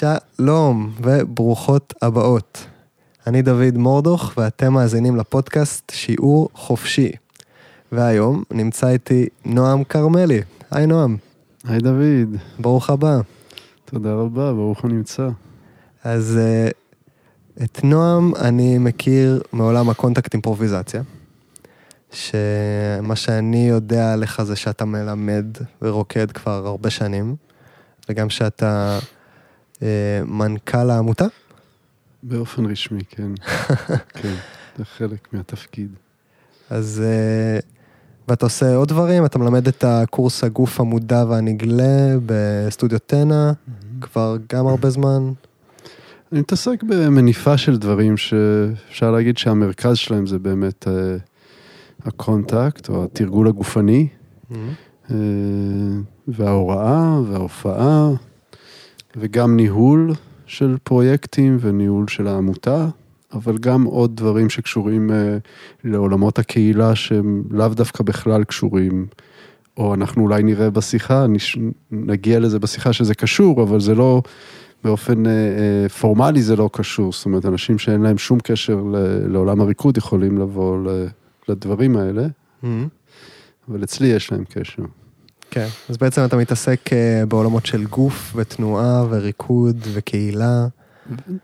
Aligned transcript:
שלום 0.00 0.92
וברוכות 1.02 1.94
הבאות. 2.02 2.66
אני 3.26 3.42
דוד 3.42 3.76
מורדוך 3.76 4.32
ואתם 4.36 4.72
מאזינים 4.72 5.16
לפודקאסט 5.16 5.92
שיעור 5.94 6.48
חופשי. 6.54 7.12
והיום 7.92 8.42
נמצא 8.50 8.88
איתי 8.88 9.28
נועם 9.44 9.84
כרמלי. 9.84 10.40
היי 10.70 10.86
נועם. 10.86 11.16
היי 11.64 11.78
דוד. 11.78 12.36
ברוך 12.58 12.90
הבא. 12.90 13.20
תודה 13.84 14.12
רבה, 14.12 14.52
ברוך 14.52 14.84
הנמצא. 14.84 15.28
אז 16.04 16.38
אה, 16.40 16.68
את 17.64 17.84
נועם 17.84 18.32
אני 18.34 18.78
מכיר 18.78 19.42
מעולם 19.52 19.90
הקונטקט 19.90 20.34
אימפרוביזציה. 20.34 21.02
שמה 22.12 23.16
שאני 23.16 23.68
יודע 23.68 24.12
עליך 24.12 24.42
זה 24.42 24.56
שאתה 24.56 24.84
מלמד 24.84 25.46
ורוקד 25.82 26.32
כבר 26.32 26.66
הרבה 26.66 26.90
שנים, 26.90 27.36
וגם 28.08 28.30
שאתה 28.30 28.98
מנכ"ל 30.26 30.90
העמותה? 30.90 31.26
באופן 32.22 32.66
רשמי, 32.66 33.04
כן. 33.08 33.32
כן, 34.22 34.34
זה 34.78 34.84
חלק 34.84 35.28
מהתפקיד. 35.32 35.90
אז... 36.70 37.02
אה, 37.04 37.58
ואתה 38.30 38.46
עושה 38.46 38.74
עוד 38.74 38.88
דברים, 38.88 39.24
אתה 39.24 39.38
מלמד 39.38 39.68
את 39.68 39.84
הקורס 39.84 40.44
הגוף 40.44 40.80
המודע 40.80 41.24
והנגלה 41.28 42.16
בסטודיו 42.26 42.98
mm-hmm. 43.12 44.00
כבר 44.00 44.36
גם 44.52 44.66
הרבה 44.66 44.90
זמן. 44.90 45.32
אני 46.32 46.40
מתעסק 46.40 46.82
במניפה 46.82 47.58
של 47.58 47.76
דברים 47.76 48.16
שאפשר 48.16 49.10
להגיד 49.10 49.38
שהמרכז 49.38 49.96
שלהם 49.96 50.26
זה 50.26 50.38
באמת 50.38 50.86
uh, 50.86 52.06
הקונטקט 52.08 52.88
או 52.88 53.04
התרגול 53.04 53.48
הגופני, 53.48 54.08
mm-hmm. 54.08 54.54
uh, 55.08 55.12
וההוראה 56.28 57.20
וההופעה, 57.26 58.10
וגם 59.16 59.56
ניהול 59.56 60.12
של 60.46 60.76
פרויקטים 60.82 61.58
וניהול 61.60 62.08
של 62.08 62.26
העמותה, 62.26 62.88
אבל 63.32 63.58
גם 63.58 63.84
עוד 63.84 64.16
דברים 64.16 64.50
שקשורים 64.50 65.10
uh, 65.10 65.12
לעולמות 65.84 66.38
הקהילה 66.38 66.94
שהם 66.94 67.42
לאו 67.50 67.68
דווקא 67.68 68.04
בכלל 68.04 68.44
קשורים, 68.44 69.06
או 69.76 69.94
אנחנו 69.94 70.22
אולי 70.22 70.42
נראה 70.42 70.70
בשיחה, 70.70 71.26
נש... 71.26 71.58
נגיע 71.90 72.40
לזה 72.40 72.58
בשיחה 72.58 72.92
שזה 72.92 73.14
קשור, 73.14 73.62
אבל 73.62 73.80
זה 73.80 73.94
לא, 73.94 74.22
באופן 74.84 75.26
uh, 75.26 75.28
uh, 75.28 75.92
פורמלי 75.92 76.42
זה 76.42 76.56
לא 76.56 76.70
קשור, 76.72 77.12
זאת 77.12 77.24
אומרת, 77.24 77.46
אנשים 77.46 77.78
שאין 77.78 78.00
להם 78.00 78.18
שום 78.18 78.38
קשר 78.40 78.76
ל... 78.92 78.96
לעולם 79.32 79.60
הריקוד 79.60 79.96
יכולים 79.96 80.38
לבוא 80.38 80.78
ל... 80.78 81.06
לדברים 81.48 81.96
האלה, 81.96 82.26
mm-hmm. 82.26 82.66
אבל 83.68 83.84
אצלי 83.84 84.06
יש 84.06 84.32
להם 84.32 84.44
קשר. 84.44 84.82
כן, 85.50 85.66
אז 85.88 85.96
בעצם 85.96 86.24
אתה 86.24 86.36
מתעסק 86.36 86.90
בעולמות 87.28 87.66
של 87.66 87.84
גוף 87.84 88.32
ותנועה 88.36 89.04
וריקוד 89.10 89.76
וקהילה. 89.92 90.66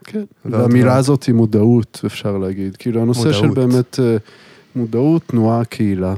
כן, 0.04 0.24
והמילה 0.44 0.96
הזאת 0.96 1.24
היא 1.24 1.34
מודעות, 1.34 2.00
אפשר 2.06 2.38
להגיד. 2.38 2.76
כאילו 2.76 3.02
הנושא 3.02 3.18
מודעות. 3.18 3.42
של 3.42 3.48
באמת 3.48 4.00
אה, 4.00 4.16
מודעות, 4.76 5.22
תנועה, 5.26 5.64
קהילה. 5.64 6.14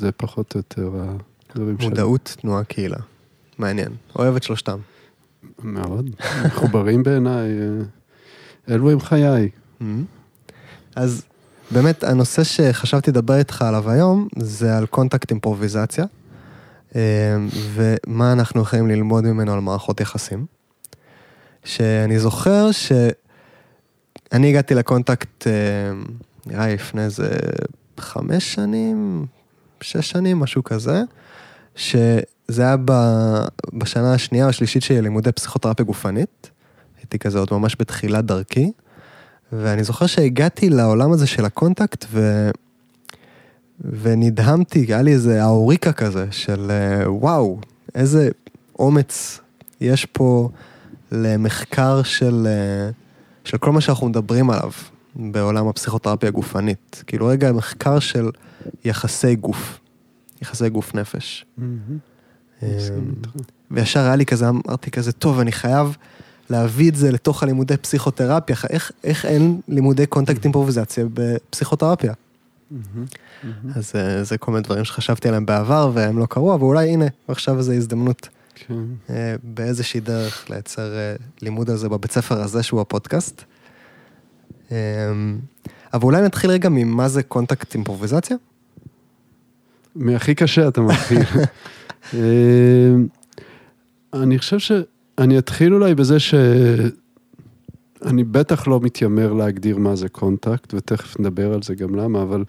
זה 0.00 0.12
פחות 0.12 0.54
או 0.54 0.58
יותר 0.58 0.90
הדברים 1.50 1.76
שלנו. 1.78 1.90
מודעות, 1.90 2.36
תנועה, 2.40 2.64
קהילה. 2.64 2.98
מעניין. 3.58 3.88
אוהב 4.18 4.36
את 4.36 4.42
שלושתם. 4.42 4.78
מאוד. 5.62 6.10
מחוברים 6.44 7.02
בעיניי. 7.02 7.48
אה, 7.48 8.74
אלו 8.74 8.90
הם 8.90 9.00
חיי. 9.00 9.48
אז 10.96 11.22
באמת, 11.70 12.04
הנושא 12.04 12.44
שחשבתי 12.44 13.10
לדבר 13.10 13.34
איתך 13.34 13.62
עליו 13.62 13.90
היום, 13.90 14.28
זה 14.38 14.78
על 14.78 14.86
קונטקט 14.86 15.30
אימפרוביזציה, 15.30 16.04
אה, 16.04 16.08
ומה 17.74 18.32
אנחנו 18.32 18.62
יכולים 18.62 18.88
ללמוד 18.88 19.24
ממנו 19.24 19.52
על 19.52 19.60
מערכות 19.60 20.00
יחסים. 20.00 20.46
שאני 21.64 22.18
זוכר 22.18 22.70
שאני 22.72 24.48
הגעתי 24.48 24.74
לקונטקט, 24.74 25.46
אה, 25.46 25.52
נראה 26.46 26.66
לי 26.66 26.74
לפני 26.74 27.04
איזה 27.04 27.28
חמש 27.98 28.54
שנים, 28.54 29.26
שש 29.80 30.10
שנים, 30.10 30.38
משהו 30.40 30.64
כזה, 30.64 31.02
שזה 31.76 32.62
היה 32.62 32.76
בשנה 33.72 34.14
השנייה 34.14 34.44
או 34.44 34.50
השלישית 34.50 34.82
שלי 34.82 35.02
לימודי 35.02 35.32
פסיכותרפיה 35.32 35.84
גופנית. 35.84 36.50
הייתי 36.98 37.18
כזה 37.18 37.38
עוד 37.38 37.48
ממש 37.52 37.76
בתחילת 37.78 38.24
דרכי, 38.24 38.72
ואני 39.52 39.84
זוכר 39.84 40.06
שהגעתי 40.06 40.70
לעולם 40.70 41.12
הזה 41.12 41.26
של 41.26 41.44
הקונטקט 41.44 42.04
ו... 42.10 42.50
ונדהמתי, 43.84 44.84
היה 44.88 45.02
לי 45.02 45.12
איזה 45.12 45.42
יאוריקה 45.42 45.92
כזה 45.92 46.26
של 46.30 46.70
אה, 46.70 47.12
וואו, 47.12 47.58
איזה 47.94 48.28
אומץ 48.78 49.40
יש 49.80 50.04
פה 50.04 50.48
למחקר 51.12 52.02
של, 52.02 52.46
אה, 52.46 52.90
של 53.44 53.58
כל 53.58 53.72
מה 53.72 53.80
שאנחנו 53.80 54.08
מדברים 54.08 54.50
עליו 54.50 54.70
בעולם 55.16 55.68
הפסיכותרפיה 55.68 56.28
הגופנית. 56.28 57.04
כאילו 57.06 57.26
רגע 57.26 57.52
מחקר 57.52 57.98
של 57.98 58.30
יחסי 58.84 59.34
גוף, 59.36 59.78
יחסי 60.42 60.68
גוף 60.68 60.94
נפש. 60.94 61.46
אה, 62.62 62.68
וישר 63.70 64.00
היה 64.00 64.16
לי 64.16 64.26
כזה, 64.26 64.48
אמרתי 64.48 64.90
כזה, 64.90 65.12
טוב, 65.12 65.40
אני 65.40 65.52
חייב 65.52 65.96
להביא 66.50 66.90
את 66.90 66.96
זה 66.96 67.12
לתוך 67.12 67.42
הלימודי 67.42 67.76
פסיכותרפיה, 67.76 68.56
איך, 68.70 68.90
איך 69.04 69.24
אין 69.24 69.60
לימודי 69.68 70.06
קונטקט 70.06 70.44
אימפרוביזציה 70.44 71.04
בפסיכותרפיה? 71.14 72.12
אז 73.74 73.92
אה, 73.94 74.24
זה 74.24 74.38
כל 74.38 74.52
מיני 74.52 74.62
דברים 74.62 74.84
שחשבתי 74.84 75.28
עליהם 75.28 75.46
בעבר 75.46 75.90
והם 75.94 76.18
לא 76.18 76.26
קרו, 76.26 76.54
אבל 76.54 76.62
אולי 76.62 76.88
הנה, 76.88 77.06
עכשיו 77.28 77.58
איזו 77.58 77.72
הזדמנות 77.72 78.28
כן. 78.54 78.74
אה, 79.10 79.34
באיזושהי 79.42 80.00
דרך 80.00 80.50
לייצר 80.50 80.96
אה, 80.96 81.14
לימוד 81.42 81.70
על 81.70 81.76
זה 81.76 81.88
בבית 81.88 82.12
ספר 82.12 82.40
הזה, 82.40 82.62
שהוא 82.62 82.80
הפודקאסט. 82.80 83.42
אה, 84.72 84.76
אבל 85.94 86.04
אולי 86.04 86.22
נתחיל 86.22 86.50
רגע 86.50 86.68
ממה 86.68 87.08
זה 87.08 87.22
קונטקט 87.22 87.74
אימפרוביזציה? 87.74 88.36
מהכי 89.94 90.34
קשה 90.34 90.68
אתה 90.68 90.80
מתחיל. 90.80 91.22
אני 94.14 94.38
חושב 94.38 94.58
שאני 94.58 95.38
אתחיל 95.38 95.74
אולי 95.74 95.94
בזה 95.94 96.16
שאני 98.04 98.24
בטח 98.24 98.68
לא 98.68 98.80
מתיימר 98.80 99.32
להגדיר 99.32 99.78
מה 99.78 99.96
זה 99.96 100.08
קונטקט, 100.08 100.74
ותכף 100.74 101.20
נדבר 101.20 101.54
על 101.54 101.62
זה 101.62 101.74
גם 101.74 101.94
למה, 101.94 102.22
אבל 102.22 102.44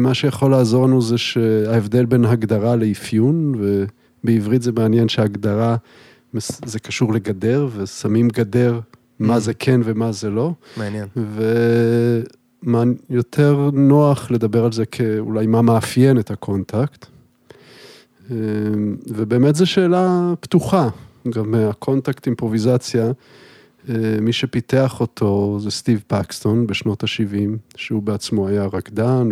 מה 0.00 0.14
שיכול 0.14 0.50
לעזור 0.50 0.86
לנו 0.86 1.02
זה 1.02 1.18
שההבדל 1.18 2.04
בין 2.04 2.24
הגדרה 2.24 2.76
לאפיון, 2.76 3.54
ו... 3.58 3.84
בעברית 4.24 4.62
זה 4.62 4.72
מעניין 4.72 5.08
שההגדרה, 5.08 5.76
זה 6.64 6.78
קשור 6.78 7.12
לגדר, 7.12 7.68
ושמים 7.76 8.28
גדר, 8.28 8.80
מה 9.18 9.36
mm. 9.36 9.38
זה 9.38 9.54
כן 9.54 9.80
ומה 9.84 10.12
זה 10.12 10.30
לא. 10.30 10.52
מעניין. 10.76 11.06
ויותר 13.10 13.70
נוח 13.72 14.30
לדבר 14.30 14.64
על 14.64 14.72
זה 14.72 14.86
כאולי 14.86 15.46
מה 15.46 15.62
מאפיין 15.62 16.18
את 16.18 16.30
הקונטקט. 16.30 17.06
אמ, 18.30 18.96
ובאמת 19.06 19.54
זו 19.54 19.66
שאלה 19.66 20.32
פתוחה, 20.40 20.88
גם 21.28 21.54
הקונטקט 21.54 22.26
אימפרוביזציה, 22.26 23.06
אה, 23.06 23.10
מי 24.20 24.32
שפיתח 24.32 25.00
אותו 25.00 25.58
זה 25.60 25.70
סטיב 25.70 26.04
פקסטון 26.06 26.66
בשנות 26.66 27.04
ה-70, 27.04 27.76
שהוא 27.76 28.02
בעצמו 28.02 28.48
היה 28.48 28.66
רקדן 28.66 29.28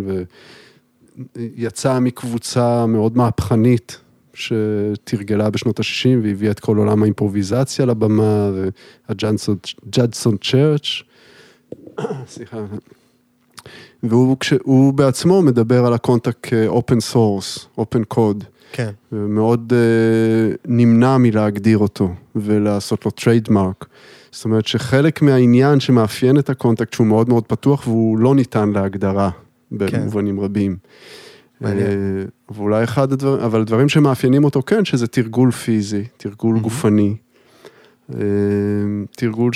ויצא 1.35 1.99
מקבוצה 1.99 2.85
מאוד 2.85 3.17
מהפכנית 3.17 3.99
שתרגלה 4.33 5.49
בשנות 5.49 5.79
ה-60 5.79 6.23
והביאה 6.23 6.51
את 6.51 6.59
כל 6.59 6.77
עולם 6.77 7.03
האימפרוביזציה 7.03 7.85
לבמה, 7.85 8.51
והג'אדסון 9.09 10.37
צ'רץ', 10.41 11.01
סליחה. 12.33 12.65
והוא 14.03 14.37
כשהוא 14.39 14.93
בעצמו 14.93 15.41
מדבר 15.41 15.85
על 15.85 15.93
הקונטקט 15.93 16.53
open 16.67 16.99
source, 16.99 17.67
open 17.77 18.03
code. 18.03 18.43
כן. 18.71 18.91
ומאוד 19.11 19.73
uh, 19.73 20.57
נמנע 20.65 21.17
מלהגדיר 21.17 21.77
אותו 21.77 22.09
ולעשות 22.35 23.05
לו 23.05 23.11
trademark. 23.11 23.85
זאת 24.31 24.45
אומרת 24.45 24.67
שחלק 24.67 25.21
מהעניין 25.21 25.79
שמאפיין 25.79 26.39
את 26.39 26.49
הקונטקט 26.49 26.93
שהוא 26.93 27.07
מאוד 27.07 27.29
מאוד 27.29 27.45
פתוח 27.45 27.87
והוא 27.87 28.17
לא 28.17 28.35
ניתן 28.35 28.69
להגדרה 28.69 29.29
במובנים 29.71 30.37
כן. 30.37 30.43
רבים. 30.43 30.77
מעניין. 31.61 31.87
אה, 31.87 32.23
ואולי 32.55 32.83
אחד 32.83 33.11
הדברים, 33.11 33.43
אבל 33.43 33.63
דברים 33.63 33.89
שמאפיינים 33.89 34.43
אותו 34.43 34.63
כן, 34.63 34.85
שזה 34.85 35.07
תרגול 35.07 35.51
פיזי, 35.51 36.03
תרגול 36.17 36.57
mm-hmm. 36.57 36.59
גופני, 36.59 37.15
אה, 38.13 38.19
תרגול 39.15 39.51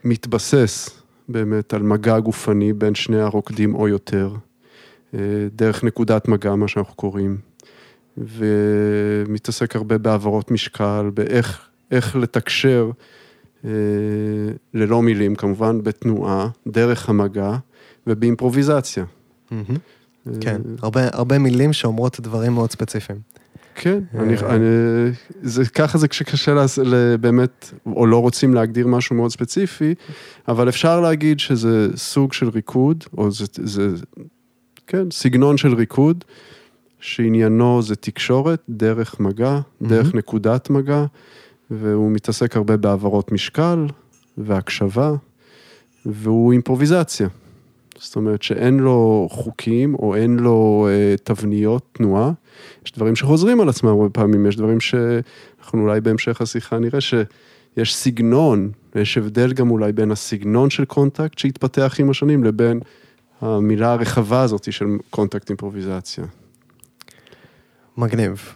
שמתבסס 0.00 1.02
באמת 1.28 1.74
על 1.74 1.82
מגע 1.82 2.18
גופני 2.18 2.72
בין 2.72 2.94
שני 2.94 3.20
הרוקדים 3.20 3.74
או 3.74 3.88
יותר, 3.88 4.34
אה, 5.14 5.20
דרך 5.54 5.84
נקודת 5.84 6.28
מגע, 6.28 6.54
מה 6.54 6.68
שאנחנו 6.68 6.94
קוראים, 6.94 7.38
ומתעסק 8.18 9.76
הרבה 9.76 9.98
בהעברות 9.98 10.50
משקל, 10.50 11.10
באיך 11.14 11.68
לתקשר, 12.14 12.90
ללא 14.74 15.02
מילים 15.02 15.34
כמובן, 15.34 15.82
בתנועה, 15.82 16.48
דרך 16.66 17.08
המגע 17.08 17.56
ובאימפרוביזציה. 18.06 19.04
כן, 20.40 20.60
הרבה, 20.82 21.00
הרבה 21.12 21.38
מילים 21.38 21.72
שאומרות 21.72 22.20
דברים 22.20 22.52
מאוד 22.52 22.70
ספציפיים. 22.70 23.18
כן, 23.74 24.00
אה. 24.14 24.22
אני, 24.22 24.34
אני, 24.38 24.64
זה, 25.42 25.64
ככה 25.64 25.98
זה 25.98 26.08
כשקשה 26.08 26.64
באמת, 27.20 27.72
או 27.86 28.06
לא 28.06 28.18
רוצים 28.22 28.54
להגדיר 28.54 28.86
משהו 28.86 29.16
מאוד 29.16 29.30
ספציפי, 29.30 29.94
אבל 30.48 30.68
אפשר 30.68 31.00
להגיד 31.00 31.40
שזה 31.40 31.88
סוג 31.96 32.32
של 32.32 32.48
ריקוד, 32.48 33.04
או 33.18 33.30
זה, 33.30 33.44
זה 33.62 33.88
כן, 34.86 35.10
סגנון 35.10 35.56
של 35.56 35.74
ריקוד, 35.74 36.24
שעניינו 37.00 37.82
זה 37.82 37.96
תקשורת, 37.96 38.62
דרך 38.68 39.20
מגע, 39.20 39.60
דרך 39.82 40.14
נקודת 40.14 40.70
מגע, 40.70 41.04
והוא 41.80 42.10
מתעסק 42.10 42.56
הרבה 42.56 42.76
בהעברות 42.76 43.32
משקל 43.32 43.86
והקשבה, 44.38 45.12
והוא 46.06 46.52
אימפרוביזציה. 46.52 47.28
זאת 47.98 48.16
אומרת 48.16 48.42
שאין 48.42 48.78
לו 48.78 49.28
חוקים 49.30 49.94
או 49.94 50.16
אין 50.16 50.36
לו 50.38 50.88
אה, 50.90 51.14
תבניות 51.24 51.82
תנועה, 51.92 52.32
יש 52.86 52.92
דברים 52.92 53.16
שחוזרים 53.16 53.60
על 53.60 53.68
עצמם 53.68 53.88
הרבה 53.90 54.08
פעמים, 54.08 54.46
יש 54.46 54.56
דברים 54.56 54.80
שאנחנו 54.80 55.82
אולי 55.82 56.00
בהמשך 56.00 56.40
השיחה 56.40 56.78
נראה 56.78 57.00
שיש 57.00 57.94
סגנון, 57.94 58.70
ויש 58.94 59.18
הבדל 59.18 59.52
גם 59.52 59.70
אולי 59.70 59.92
בין 59.92 60.10
הסגנון 60.10 60.70
של 60.70 60.84
קונטקט 60.84 61.38
שהתפתח 61.38 61.96
עם 61.98 62.10
השנים 62.10 62.44
לבין 62.44 62.80
המילה 63.40 63.92
הרחבה 63.92 64.42
הזאת 64.42 64.72
של 64.72 64.86
קונטקט 65.10 65.50
אימפרוביזציה. 65.50 66.24
מגניב. 67.96 68.54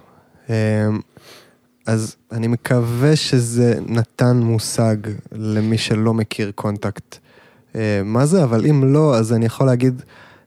אז 1.86 2.16
אני 2.32 2.46
מקווה 2.46 3.16
שזה 3.16 3.74
נתן 3.86 4.36
מושג 4.36 4.96
למי 5.32 5.78
שלא 5.78 6.14
מכיר 6.14 6.52
קונטקט 6.54 7.18
אה, 7.74 8.00
מה 8.04 8.26
זה, 8.26 8.44
אבל 8.44 8.66
אם 8.66 8.92
לא, 8.92 9.16
אז 9.16 9.32
אני 9.32 9.46
יכול 9.46 9.66
להגיד 9.66 10.02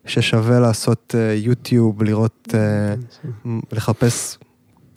ששווה 0.06 0.60
לעשות 0.60 1.16
אה, 1.18 1.34
יוטיוב, 1.34 2.04
לראות, 2.04 2.54
אה, 2.54 2.96
לחפש 3.72 4.38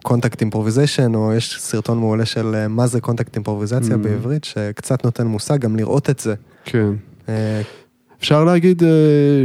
contact 0.02 0.40
improvisation, 0.40 1.14
או 1.14 1.32
יש 1.32 1.58
סרטון 1.60 1.98
מעולה 1.98 2.24
של 2.24 2.66
מה 2.68 2.86
זה 2.86 3.00
קונטקט 3.00 3.36
אימפרוביזציה 3.36 3.94
Mm. 3.94 3.98
בעברית, 3.98 4.44
שקצת 4.44 5.04
נותן 5.04 5.26
מושג, 5.26 5.58
גם 5.58 5.76
לראות 5.76 6.10
את 6.10 6.18
זה. 6.20 6.34
כן. 6.64 6.90
אפשר 8.22 8.44
להגיד 8.44 8.82
אה, 8.82 8.88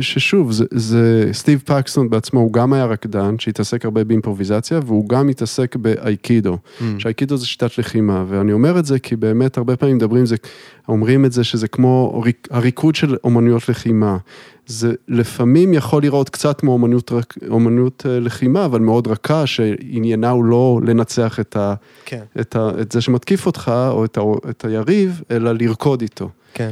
ששוב, 0.01 0.51
זה, 0.51 0.65
זה 0.71 1.29
סטיב 1.31 1.62
פקסטון 1.65 2.09
בעצמו, 2.09 2.39
הוא 2.39 2.53
גם 2.53 2.74
היה 2.74 2.85
רקדן 2.85 3.39
שהתעסק 3.39 3.85
הרבה 3.85 4.03
באימפרוביזציה, 4.03 4.79
והוא 4.85 5.09
גם 5.09 5.29
התעסק 5.29 5.75
באייקידו. 5.75 6.57
mm, 6.79 6.83
שאייקידו 6.97 7.38
זה 7.38 7.45
שיטת 7.45 7.77
לחימה, 7.77 8.25
ואני 8.27 8.53
אומר 8.53 8.79
את 8.79 8.85
זה 8.85 9.00
כי 9.00 9.15
באמת 9.15 9.57
הרבה 9.57 9.75
פעמים 9.75 9.95
מדברים, 9.95 10.25
זה, 10.25 10.35
אומרים 10.88 11.25
את 11.25 11.31
זה 11.31 11.44
שזה 11.44 11.68
כמו 11.68 12.21
ריק- 12.25 12.47
הריקוד 12.51 12.95
של 12.95 13.15
אומנויות 13.24 13.69
לחימה. 13.69 14.18
זה 14.68 14.94
לפעמים 15.07 15.73
יכול 15.73 16.01
לראות 16.01 16.30
קצת 16.30 16.59
כמו 16.59 16.71
אומנות, 16.71 17.12
אומנות 17.50 18.06
אה, 18.09 18.19
לחימה, 18.19 18.65
אבל 18.65 18.80
מאוד 18.80 19.07
רכה, 19.07 19.45
שעניינה 19.47 20.30
הוא 20.30 20.44
לא 20.45 20.80
לנצח 20.85 21.39
את, 21.39 21.56
ה, 21.56 21.73
כן, 22.06 22.23
את, 22.39 22.56
ה, 22.56 22.69
את 22.81 22.91
זה 22.91 23.01
שמתקיף 23.01 23.45
אותך, 23.45 23.71
או 23.89 24.06
את, 24.06 24.18
ה, 24.18 24.21
את 24.50 24.65
היריב, 24.65 25.21
אלא 25.31 25.51
לרקוד 25.51 26.01
איתו. 26.01 26.30
כן. 26.53 26.71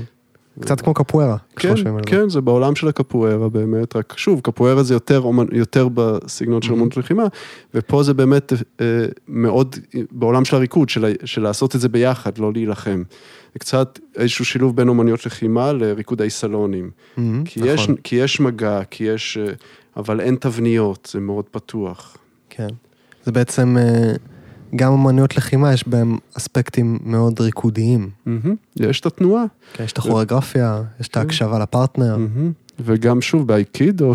קצת 0.62 0.82
כמו 0.82 0.94
קפוארה. 0.94 1.38
כן. 1.56 1.74
כן, 2.06 2.30
זה 2.30 2.42
בעולם 2.42 2.76
של 2.76 2.88
הקפוארה 2.88 3.50
באמת, 3.50 3.96
רק 3.96 4.14
שוב, 4.18 4.40
קפוארה 4.44 4.84
זה 4.84 4.94
יותר, 4.94 5.24
יותר 5.52 5.88
בסגנון 5.94 6.62
של 6.62 6.70
Mhm. 6.70 6.72
אומנות 6.72 6.98
לחימה, 6.98 7.24
ופה 7.74 8.04
זה 8.04 8.14
באמת 8.14 8.54
אה, 8.82 8.86
מאוד 9.28 9.76
בעולם 10.12 10.46
של 10.46 10.56
הריקוד, 10.56 10.90
של, 10.90 11.14
של 11.26 11.42
לעשות 11.42 11.76
את 11.76 11.82
זה 11.82 11.90
ביחד, 11.90 12.38
לא 12.38 12.54
להילחם. 12.54 13.04
זה 13.54 13.60
קצת 13.60 14.00
איזשהו 14.16 14.46
שילוב 14.46 14.76
בין 14.76 14.88
אומנויות 14.90 15.26
לחימה 15.26 15.74
לריקודי 15.74 16.30
סלונים. 16.30 16.90
Mm, 17.18 17.20
כי, 17.46 17.60
יש, 17.66 17.84
נכון, 17.84 17.96
כי 18.04 18.16
יש 18.16 18.40
מגע, 18.40 18.84
כי 18.90 19.04
יש, 19.04 19.38
אה, 19.38 19.54
אבל 19.98 20.20
אין 20.22 20.36
תבניות, 20.36 21.10
זה 21.12 21.20
מאוד 21.20 21.46
פתוח. 21.52 22.18
כן. 22.50 22.68
זה 23.24 23.32
בעצם, 23.32 23.78
אה, 23.78 24.14
גם 24.76 24.94
אמנויות 24.94 25.38
לחימה, 25.38 25.74
יש 25.74 25.88
בהם 25.88 26.18
אספקטים 26.38 27.00
מאוד 27.04 27.40
ריקודיים. 27.40 28.10
יש 28.80 29.00
את 29.00 29.06
התנועה. 29.06 29.44
כן, 29.74 29.84
יש 29.84 29.92
את 29.92 29.98
הכוריאוגרפיה, 29.98 30.82
יש 31.00 31.08
את. 31.08 31.18
ההקשבה 31.18 31.60
לפרטנר. 31.60 32.18
וגם 32.80 33.22
שוב 33.22 33.48
באייקידו, 33.48 34.14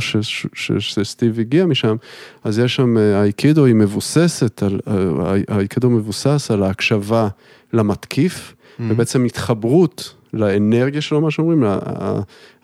שסטיב 0.79 1.39
הגיע 1.41 1.67
משם, 1.67 1.97
אז 2.45 2.59
יש 2.59 2.77
שם, 2.77 2.99
אה, 2.99 3.19
האייקידו 3.21 3.65
היא 3.65 3.75
מבוססת, 3.75 4.63
על, 4.63 4.81
אה, 4.89 4.95
האי- 5.31 5.45
האייקידו 5.49 5.91
מבוסס 5.91 6.51
על 6.51 6.63
ההקשבה 6.63 7.29
למתקיף, 7.73 8.55
Mm, 8.79 8.83
ובעצם 8.91 9.25
התחברות 9.25 10.15
לאנרגיה 10.33 11.01
שלו, 11.01 11.21
מה 11.21 11.31
שאומרים, 11.31 11.65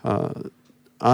ה-I 0.03 1.05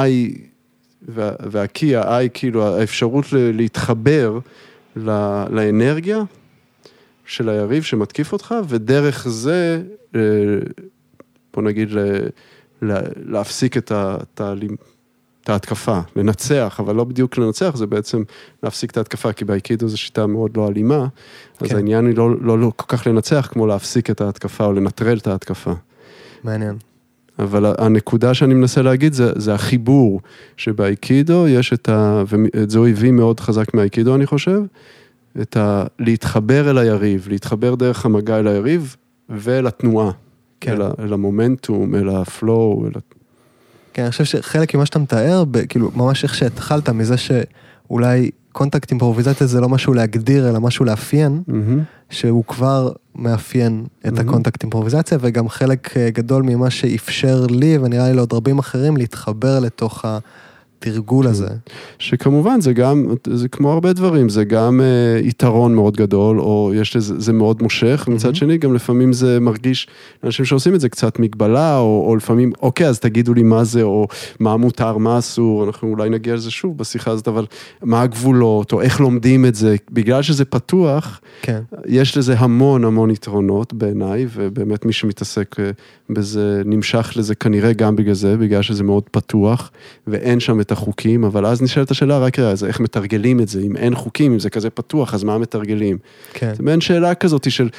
והקי, 1.52 1.96
ה-I, 1.96 2.30
כאילו 2.34 2.68
האפשרות 2.68 3.34
ל- 3.34 3.52
להתחבר 3.58 4.40
לאנרגיה 5.50 6.24
של 7.26 7.50
היריב 7.50 7.84
שמתקיף 7.84 8.34
אותך, 8.34 8.56
ודרך 8.68 9.28
זה, 9.28 9.82
אה, 10.16 10.22
בוא 11.54 11.64
נגיד, 11.64 11.90
להפסיק 13.26 13.78
את 13.78 15.50
ההתקפה, 15.50 16.00
לנצח, 16.16 16.80
אבל 16.80 16.96
לא 16.96 17.04
בדיוק 17.04 17.38
לנצח, 17.38 17.76
זה 17.76 17.88
בעצם 17.88 18.24
להפסיק 18.64 18.92
את 18.92 18.98
ההתקפה, 18.98 19.34
כי 19.34 19.46
באייקידו 19.46 19.88
זו 19.88 19.98
שיטה 19.98 20.28
מאוד 20.28 20.58
לא 20.58 20.68
אלימה, 20.68 21.08
אז 21.62 21.68
כן. 21.68 21.76
העניין 21.76 22.06
היא 22.08 22.18
לא, 22.18 22.30
לא, 22.42 22.60
לא 22.60 22.72
כל 22.76 22.98
כך 22.98 23.08
לנצח, 23.08 23.50
כמו 23.52 23.68
להפסיק 23.68 24.10
את 24.10 24.22
ההתקפה 24.22 24.66
או 24.66 24.74
לנטרל 24.74 25.18
את 25.18 25.28
ההתקפה. 25.28 25.74
מעניין. 26.44 26.78
אבל 27.40 27.74
הנקודה 27.78 28.34
שאני 28.34 28.54
מנסה 28.54 28.82
להגיד 28.82 29.14
זה, 29.14 29.32
זה 29.36 29.54
החיבור 29.54 30.22
שבאייקידו 30.58 31.48
יש 31.48 31.74
את 31.74 31.90
ה... 31.90 32.24
ואת 32.28 32.70
זה 32.70 32.80
הוא 32.80 32.88
הביא 32.88 33.12
מאוד 33.12 33.40
חזק 33.40 33.74
מהאייקידו 33.74 34.16
אני 34.16 34.26
חושב, 34.26 34.60
את 35.42 35.58
ה... 35.58 35.84
להתחבר 36.00 36.70
אל 36.70 36.78
היריב, 36.78 37.28
להתחבר 37.30 37.76
דרך 37.76 38.06
המגע 38.06 38.40
אל 38.40 38.48
היריב 38.48 38.96
ואל 39.30 39.68
התנועה, 39.68 40.12
כן. 40.62 40.72
אל, 40.72 40.82
ה... 40.82 40.90
אל 41.00 41.14
המומנטום, 41.14 41.96
אל 41.96 42.10
ה 42.10 42.22
flow, 42.22 42.86
אל... 42.86 42.92
ה- 42.96 43.00
כן, 43.94 44.02
אני 44.02 44.12
חושב 44.12 44.24
שחלק 44.24 44.76
ממה 44.76 44.86
שאתה 44.86 45.00
מתאר, 45.00 45.44
ב- 45.52 45.66
כאילו, 45.66 45.92
ממש 45.96 46.24
איך 46.24 46.36
שהתחלת, 46.36 46.90
מזה 46.90 47.16
שאולי 47.18 48.30
קונטקט 48.52 48.92
אימפרוביזציה 48.92 49.48
זה 49.48 49.62
לא 49.62 49.70
משהו 49.70 49.94
להגדיר, 49.94 50.50
אלא 50.50 50.60
משהו 50.60 50.86
לאפיין, 50.86 51.42
mm-hmm. 51.48 51.80
שהוא 52.10 52.44
כבר 52.48 52.92
מאפיין 53.16 53.86
את 54.00 54.14
mm-hmm. 54.14 54.30
הקונטקט 54.30 54.64
אימפרוביזציה, 54.64 55.18
וגם 55.22 55.50
חלק 55.50 55.98
אה, 55.98 56.10
גדול 56.10 56.44
ממה 56.44 56.70
שאפשר 56.70 57.46
לי, 57.50 57.78
ונראה 57.78 58.08
לי 58.10 58.14
לעוד 58.16 58.34
רבים 58.34 58.60
אחרים, 58.60 58.98
להתחבר 58.98 59.60
לתוך 59.60 60.06
התרגול 60.88 61.28
הזה. 61.28 61.48
שכמובן 62.00 62.62
זה 62.62 62.74
גם, 62.74 63.06
זה 63.28 63.48
כמו 63.48 63.72
הרבה 63.72 63.94
דברים, 63.94 64.30
זה 64.30 64.44
גם 64.44 64.82
אה, 64.82 65.20
יתרון 65.20 65.76
מאוד 65.76 65.98
גדול, 65.98 66.40
או 66.40 66.72
יש 66.76 66.96
לזה, 66.96 67.20
זה 67.20 67.34
מאוד 67.34 67.62
מושך, 67.62 68.04
ומצד 68.08 68.26
mm-hmm. 68.26 68.36
שני 68.36 68.58
גם 68.58 68.74
לפעמים 68.74 69.14
זה 69.14 69.40
מרגיש, 69.40 69.88
אנשים 70.24 70.46
שעושים 70.46 70.76
את 70.76 70.82
זה 70.82 70.90
קצת 70.90 71.20
מגבלה, 71.20 71.78
או, 71.78 72.06
או 72.08 72.16
לפעמים, 72.16 72.52
אוקיי, 72.62 72.88
אז 72.88 73.00
תגידו 73.00 73.34
לי 73.34 73.44
מה 73.44 73.64
זה, 73.64 73.84
או 73.84 74.08
מה 74.40 74.58
מותר, 74.58 74.98
מה 74.98 75.20
אסור, 75.20 75.64
אנחנו 75.64 75.90
אולי 75.90 76.10
נגיע 76.10 76.36
לזה 76.36 76.52
שוב 76.52 76.78
בשיחה 76.78 77.12
הזאת, 77.12 77.28
אבל 77.28 77.46
מה 77.82 78.02
הגבולות, 78.02 78.74
או 78.74 78.82
איך 78.82 79.00
לומדים 79.00 79.46
את 79.46 79.56
זה, 79.56 79.76
בגלל 79.92 80.22
שזה 80.22 80.46
פתוח, 80.46 81.22
כן, 81.42 81.62
יש 81.86 82.18
לזה 82.18 82.36
המון 82.38 82.86
המון 82.86 83.12
יתרונות 83.12 83.74
בעיניי, 83.74 84.28
ובאמת 84.34 84.86
מי 84.86 84.94
שמתעסק 84.94 85.56
אה, 85.60 85.72
בזה 86.10 86.62
נמשך 86.66 87.14
לזה 87.16 87.36
כנראה 87.36 87.74
גם 87.74 87.96
בגלל 87.96 88.14
זה, 88.14 88.38
בגלל 88.38 88.62
שזה 88.62 88.84
מאוד 88.84 89.04
פתוח, 89.12 89.72
ואין 90.08 90.40
שם 90.40 90.62
את 90.62 90.72
החוקים, 90.74 91.24
אבל 91.24 91.46
אז 91.46 91.62
נשאלת 91.62 91.92
השאלה, 91.92 92.20
רק 92.20 92.40
אז 92.40 92.64
איך 92.64 92.80
מתרגלים 92.80 93.40
את 93.40 93.48
זה? 93.48 93.62
אם 93.62 93.76
אין 93.76 93.96
חוקים, 93.96 94.32
אם 94.32 94.40
זה 94.40 94.50
כזה 94.50 94.70
פתוח, 94.70 95.14
אז 95.14 95.24
מה 95.24 95.38
מתרגלים? 95.38 95.98
כן, 96.34 96.54
זה 96.56 96.64
מעין 96.64 96.82
שאלה 96.82 97.16
כזאת 97.16 97.52
של, 97.52 97.70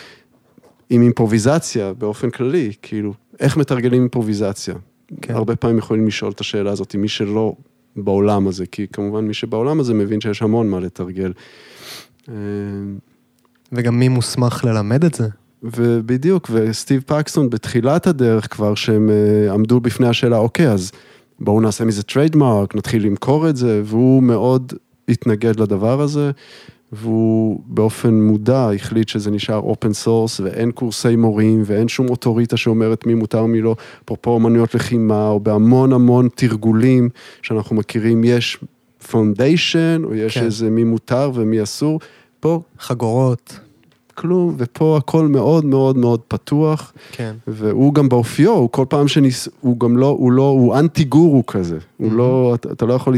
עם 0.90 1.02
אימפרוביזציה 1.02 1.92
באופן 1.92 2.30
כללי, 2.30 2.72
כאילו, 2.82 3.14
איך 3.40 3.56
מתרגלים 3.56 4.02
אימפרוביזציה? 4.02 4.74
כן. 5.22 5.34
הרבה 5.34 5.56
פעמים 5.56 5.78
יכולים 5.78 6.06
לשאול 6.06 6.32
את 6.32 6.40
השאלה 6.40 6.70
הזאת, 6.70 6.94
מי 6.94 7.08
שלא 7.08 7.54
בעולם 7.96 8.48
הזה, 8.48 8.66
כי 8.66 8.86
כמובן 8.92 9.24
מי 9.24 9.34
שבעולם 9.34 9.80
הזה 9.80 9.94
מבין 9.94 10.20
שיש 10.20 10.42
המון 10.42 10.68
מה 10.68 10.80
לתרגל. 10.80 11.32
אה, 12.28 12.34
וגם 13.72 13.98
מי 13.98 14.08
מוסמך 14.08 14.64
ללמד 14.64 15.04
את 15.04 15.14
זה? 15.14 15.28
ובדיוק, 15.62 16.50
וסטיב 16.52 17.02
פקסטון 17.06 17.50
בתחילת 17.50 18.06
הדרך 18.06 18.54
כבר, 18.54 18.74
שהם 18.74 19.10
אה, 19.10 19.52
עמדו 19.52 19.80
בפני 19.80 20.08
השאלה, 20.08 20.36
אוקיי, 20.36 20.68
אז 20.68 20.92
בואו 21.40 21.60
נעשה 21.60 21.84
מזה 21.84 22.02
trademark, 22.02 22.74
נתחיל 22.74 23.06
למכור 23.06 23.48
את 23.48 23.56
זה, 23.56 23.82
והוא 23.84 24.22
מאוד 24.22 24.72
התנגד 25.08 25.60
לדבר 25.60 26.00
הזה, 26.00 26.30
והוא 26.92 27.60
באופן 27.66 28.14
מודע 28.14 28.70
החליט 28.74 29.08
שזה 29.08 29.30
נשאר 29.30 29.56
open 29.56 29.92
source, 29.92 30.40
ואין 30.40 30.70
קורסי 30.70 31.16
מורים, 31.16 31.62
ואין 31.66 31.88
שום 31.88 32.08
אוטוריטה 32.08 32.56
שאומרת 32.56 33.06
מי 33.06 33.14
מותר 33.14 33.46
מי 33.46 33.60
לא, 33.60 33.76
אפרופו 34.04 34.30
אומנויות 34.30 34.74
לחימה, 34.74 35.28
או 35.28 35.40
בהמון 35.40 35.92
המון 35.92 36.28
תרגולים 36.34 37.08
שאנחנו 37.42 37.76
מכירים, 37.76 38.24
יש 38.24 38.58
foundation, 39.10 40.02
או 40.04 40.14
יש 40.14 40.38
כן. 40.38 40.44
איזה 40.44 40.70
מי 40.70 40.84
מותר 40.84 41.30
ומי 41.34 41.62
אסור. 41.62 42.00
פה 42.40 42.60
חגורות. 42.78 43.58
כלום, 44.14 44.54
ופה 44.58 44.96
הכל 44.96 45.28
מאוד 45.28 45.64
מאוד 45.64 45.96
מאוד 45.96 46.20
פתוח, 46.28 46.92
כן. 47.12 47.34
והוא 47.46 47.94
גם 47.94 48.08
באופיו, 48.08 48.52
הוא 48.52 48.70
כל 48.70 48.84
פעם 48.88 49.08
שניס... 49.08 49.48
הוא 49.60 49.80
גם 49.80 49.96
לא, 49.96 50.06
הוא 50.06 50.32
לא, 50.32 50.48
הוא 50.48 50.78
אנטי 50.78 51.04
גורו 51.04 51.46
כזה, 51.46 51.78
הוא 51.96 52.12
לא, 52.12 52.52
אתה, 52.54 52.72
אתה 52.72 52.86
לא 52.86 52.94
יכול, 52.94 53.16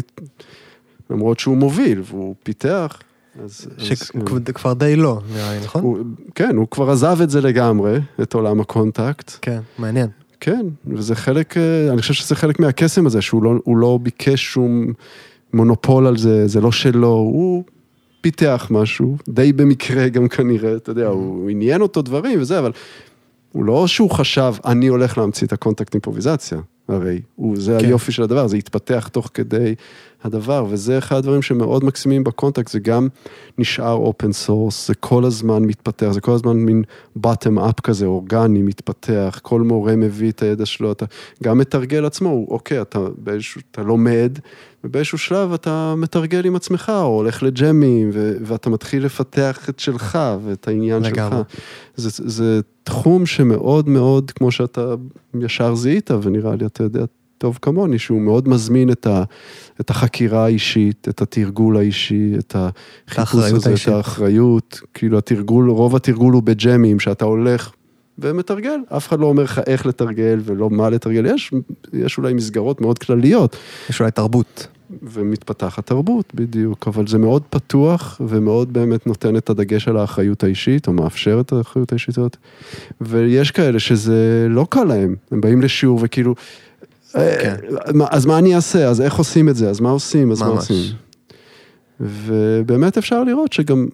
למרות 1.11 1.39
שהוא 1.39 1.57
מוביל, 1.57 2.03
והוא 2.05 2.35
פיתח, 2.43 2.99
אז, 3.45 3.69
אז, 3.79 3.83
שכבר 3.83 4.73
די 4.73 4.97
לא, 4.97 5.21
נראה 5.35 5.53
לי, 5.53 5.65
נכון? 5.65 5.83
הוא, 5.83 5.99
כן, 6.35 6.57
הוא 6.57 6.67
כבר 6.71 6.91
עזב 6.91 7.19
את 7.23 7.31
זה 7.31 7.41
לגמרי, 7.41 7.99
את 8.23 8.35
עולם 8.35 8.61
הקונטקט. 8.61 9.33
כן, 9.43 9.61
מעניין. 9.79 10.09
כן, 10.41 10.67
וזה 10.87 11.15
חלק, 11.15 11.57
אה, 11.57 11.93
אני 11.93 12.01
חושב 12.01 12.15
שזה 12.15 12.35
חלק 12.35 12.61
מהקסם 12.61 13.07
הזה, 13.07 13.23
שהוא 13.23 13.43
לא, 13.43 13.55
לא 13.67 13.99
ביקש 14.03 14.45
שום 14.45 14.93
מונופול 15.55 16.07
על 16.07 16.17
זה, 16.17 16.47
זה 16.47 16.61
לא 16.61 16.73
שלו, 16.73 17.09
הוא 17.09 17.65
פיתח 18.27 18.67
משהו, 18.71 19.17
די 19.29 19.53
במקרה 19.53 20.09
גם 20.09 20.29
כנראה, 20.29 20.77
אתה 20.77 20.91
יודע, 20.91 21.07
הוא 21.07 21.51
עניין 21.51 21.81
אותו 21.81 22.03
דברים 22.03 22.41
וזה, 22.41 22.59
אבל 22.59 22.73
הוא 23.53 23.65
לא 23.65 23.87
שהוא 23.87 24.11
חשב, 24.11 24.55
אני 24.65 24.87
הולך 24.87 25.19
להמציא 25.19 25.47
את 25.47 25.53
הקונטקט 25.53 25.95
אימפרוביזציה, 25.95 26.59
הרי, 26.89 27.21
הוא, 27.37 27.57
זה 27.57 27.77
כן. 27.81 27.87
היופי 27.87 28.13
של 28.13 28.23
הדבר, 28.23 28.47
זה 28.47 28.57
התפתח 28.57 29.09
תוך 29.13 29.31
כדי 29.35 29.75
הדבר, 30.27 30.67
וזה 30.69 30.99
אחד 30.99 31.17
הדברים 31.17 31.43
שמאוד 31.43 31.85
מקסימים 31.85 32.25
בקונטקט, 32.25 32.69
זה 32.69 32.79
גם 32.79 33.09
נשאר 33.59 33.93
open 33.93 34.33
source, 34.33 34.89
זה 34.89 34.95
כל 34.95 35.25
הזמן 35.25 35.63
מתפתח, 35.63 36.11
זה 36.11 36.21
כל 36.21 36.33
הזמן 36.33 36.57
מין 36.57 36.83
bottom 37.27 37.59
up 37.59 37.81
כזה, 37.83 38.07
אורגני, 38.07 38.63
מתפתח, 38.63 39.39
כל 39.43 39.61
מורה 39.61 39.97
מביא 39.97 40.31
את 40.31 40.43
הידע 40.43 40.67
שלו, 40.67 40.93
אתה 40.93 41.05
גם 41.43 41.59
מתרגל 41.59 42.05
עצמו, 42.05 42.29
הוא, 42.29 42.49
אוקיי, 42.51 42.81
אתה 42.81 42.99
באיזשהו, 43.19 43.61
אתה 43.71 43.83
לומד, 43.83 44.39
ובאיזשהו 44.85 45.19
שלב 45.19 45.53
אתה 45.53 45.95
מתרגל 45.97 46.47
עם 46.47 46.57
עצמך, 46.57 46.93
או 46.95 47.17
הולך 47.17 47.43
לג'מים, 47.43 48.11
ו- 48.13 48.37
ואתה 48.43 48.71
מתחיל 48.71 49.05
לפתח 49.05 49.69
את 49.69 49.79
שלך 49.79 50.19
ואת 50.45 50.69
העניין 50.69 51.03
לגמרי. 51.03 51.39
שלך. 51.39 51.61
זה, 51.97 52.25
זה 52.29 52.61
תחום 52.83 53.27
שמאוד 53.27 53.89
מאוד, 53.89 54.31
כמו 54.31 54.51
שאתה 54.51 54.95
ישר 55.41 55.75
זיהית, 55.75 56.11
ונראה 56.23 56.57
לי 56.57 56.67
אתה 56.67 56.83
יודע 56.83 57.05
טוב 57.39 57.59
כמוני, 57.63 57.99
שהוא 57.99 58.21
מאוד 58.21 58.49
מזמין 58.49 58.91
את, 58.91 59.07
ה, 59.07 59.23
את 59.81 59.91
החקירה 59.91 60.45
האישית, 60.45 61.09
את 61.09 61.23
התרגול 61.23 61.77
האישי, 61.77 62.33
את 62.39 62.57
החיפוש 62.59 63.45
הזה, 63.45 63.69
האישית. 63.69 63.89
את 63.89 63.95
האחריות, 63.95 64.81
כאילו 64.95 65.19
התרגול, 65.19 65.71
רוב 65.71 65.97
התרגול 65.97 66.35
הוא 66.35 66.43
בג'מים, 66.43 67.01
שאתה 67.01 67.25
הולך 67.25 67.73
ומתרגל, 68.19 68.81
אף 68.97 69.09
אחד 69.09 69.21
לא 69.21 69.27
אומר 69.27 69.43
לך 69.43 69.61
איך 69.67 69.87
לתרגל 69.87 70.41
ולא 70.45 70.71
מה 70.71 70.91
לתרגל, 70.91 71.27
יש, 71.27 71.53
יש 71.93 72.19
אולי 72.19 72.35
מסגרות 72.35 72.81
מאוד 72.81 72.99
כלליות, 72.99 73.57
יש 73.91 74.01
אולי 74.01 74.11
תרבות. 74.11 74.67
ומתפתחת 75.03 75.87
תרבות 75.87 76.33
בדיוק, 76.35 76.89
אבל 76.89 77.07
זה 77.07 77.19
מאוד 77.19 77.43
פתוח 77.51 78.21
ומאוד 78.27 78.73
באמת 78.73 79.07
נותן 79.07 79.37
את 79.37 79.51
הדגש 79.51 79.89
על 79.89 79.97
האחריות 79.97 80.45
האישית, 80.45 80.89
או 80.89 80.93
מאפשר 80.93 81.41
את 81.41 81.53
האחריות 81.53 81.93
האישית 81.93 82.19
הזאת. 82.19 82.37
ויש 83.01 83.51
כאלה 83.51 83.79
שזה 83.79 84.47
לא 84.51 84.67
קל 84.71 84.85
להם, 84.85 85.15
הם 85.31 85.41
באים 85.41 85.63
לשיעור 85.63 86.01
וכאילו, 86.03 86.35
אז 88.11 88.27
מה 88.27 88.39
אני 88.39 88.57
אעשה, 88.57 88.89
אז 88.89 89.01
איך 89.01 89.15
עושים 89.15 89.49
את 89.49 89.57
זה, 89.57 89.71
אז 89.71 89.81
מה 89.81 89.91
עושים, 89.91 90.33
אז 90.33 90.43
מה. 90.43 90.47
עושים. 90.47 90.93
ובאמת 92.01 92.99
אפשר 92.99 93.25
לראות 93.25 93.53
שגם 93.53 93.87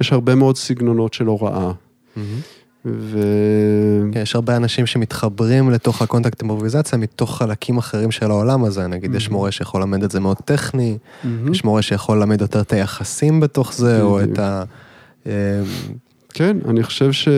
יש 0.00 0.12
הרבה 0.12 0.34
מאוד 0.34 0.56
סגנונות 0.56 1.14
של 1.14 1.26
הוראה. 1.26 1.72
ו... 2.86 3.18
כן, 4.12 4.20
יש 4.20 4.34
הרבה 4.34 4.56
אנשים 4.56 4.86
שמתחברים 4.86 5.70
לתוך 5.70 6.02
הקונטקט 6.02 6.42
אימפרוביזציה 6.42 6.98
מתוך 6.98 7.38
חלקים 7.38 7.78
אחרים 7.78 8.10
של 8.10 8.30
העולם 8.30 8.64
הזה, 8.64 8.86
נגיד 8.86 9.14
יש 9.14 9.30
מורה 9.30 9.50
שיכול 9.50 9.80
ללמד 9.80 10.02
את 10.02 10.10
זה 10.10 10.20
מאוד 10.20 10.36
טכני, 10.44 10.98
mm-hmm. 11.24 11.52
יש 11.52 11.64
מורה 11.64 11.82
שיכול 11.82 12.18
ללמד 12.18 12.40
יותר 12.40 12.60
את 12.60 12.72
היחסים 12.72 13.40
בתוך 13.40 13.74
זה, 13.74 14.02
או. 14.02 14.22
את 14.22 14.38
ה... 14.38 14.64
אה, 15.26 15.32
כן, 16.34 16.56
אני 16.68 16.82
חושב 16.82 17.12
ש... 17.12 17.28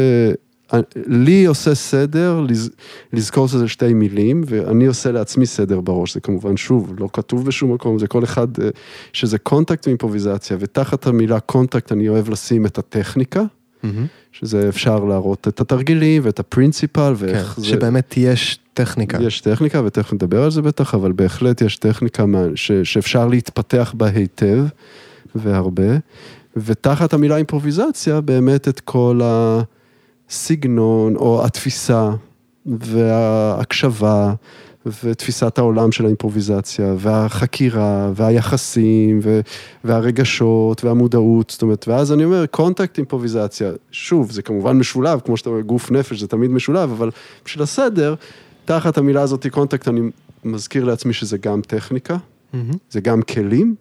לי 1.07 1.47
עושה 1.47 1.75
סדר 1.75 2.41
לז... 2.49 2.71
לזכור 3.13 3.49
שזה 3.49 3.69
שתי 3.69 3.95
מילים, 3.95 4.45
ואני 4.47 4.87
עושה 4.87 5.13
לעצמי 5.13 5.47
סדר 5.47 5.81
בראש, 5.81 6.15
זה 6.15 6.21
כמובן, 6.21 6.57
שוב, 6.57 6.95
לא 6.99 7.09
כתוב 7.13 7.47
בשום 7.47 7.73
מקום, 7.75 7.99
זה 7.99 8.07
כל 8.07 8.25
אחד, 8.25 8.49
אה, 8.63 8.69
שזה 9.13 9.39
קונטקט 9.39 9.87
ואימפרוביזציה, 9.87 10.57
ותחת 10.61 11.07
המילה 11.07 11.41
קונטקט 11.41 11.93
אני 11.93 12.09
אוהב 12.09 12.31
לשים 12.31 12.67
את 12.67 12.79
הטכניקה, 12.79 13.43
mm-hmm. 13.83 14.07
שזה 14.33 14.69
אפשר 14.69 15.05
להראות 15.05 15.49
את 15.49 15.61
התרגילים 15.61 16.23
ואת 16.25 16.41
ה 16.41 16.47
principle, 16.47 17.15
כן, 17.19 17.25
ואיך 17.25 17.61
זה... 17.61 17.67
שבאמת 17.67 18.15
יש 18.17 18.59
טכניקה. 18.75 19.19
יש 19.23 19.41
טכניקה, 19.41 19.83
ותכף 19.85 20.13
נדבר 20.13 20.43
על 20.43 20.51
זה 20.51 20.63
בטח, 20.63 20.95
אבל 20.95 21.13
בהחלט 21.13 21.61
יש 21.61 21.77
טכניקה 21.77 22.25
ש, 22.55 22.73
שאפשר 22.73 23.27
להתפתח 23.27 23.95
בה 23.97 24.07
היטב, 24.07 24.65
והרבה. 25.35 25.97
ותחת 26.57 27.15
המילה 27.15 27.37
אימפרוביזציה, 27.37 28.21
באמת 28.21 28.69
את 28.69 28.81
כל 28.81 29.21
הסגנון, 30.31 31.17
או 31.17 31.45
התפיסה, 31.45 32.11
וההקשבה, 32.67 34.35
ותפיסת 35.05 35.59
העולם 35.59 35.93
של 35.93 36.05
האימפרוביזציה, 36.05 36.95
והחקירה, 36.99 38.11
והיחסים, 38.15 39.21
ו, 39.23 39.41
והרגשות, 39.85 40.85
והמודעות, 40.85 41.51
זאת 41.51 41.63
אומרת, 41.63 41.89
ואז 41.89 42.13
אני 42.13 42.25
אומר, 42.25 42.47
קונטקט 42.47 42.99
אימפרוביזציה, 42.99 43.73
שוב, 43.91 44.31
זה 44.31 44.43
כמובן 44.43 44.79
משולב, 44.79 45.21
כמו 45.21 45.37
שאתה 45.37 45.51
אומר, 45.51 45.61
גוף 45.61 45.91
נפש 45.91 46.21
זה 46.21 46.29
תמיד 46.29 46.51
משולב, 46.51 46.91
אבל 46.91 47.11
בשביל 47.45 47.63
הסדר, 47.63 48.15
תחת 48.65 48.99
המילה 48.99 49.23
הזאת 49.23 49.47
קונטקט, 49.51 49.89
אני 49.89 50.01
מזכיר 50.45 50.85
לעצמי 50.85 51.13
שזה 51.13 51.39
גם 51.39 51.61
טכניקה, 51.63 52.17
מהמם. 52.53 52.71
זה 52.91 53.01
גם 53.01 53.23
כלים, 53.23 53.75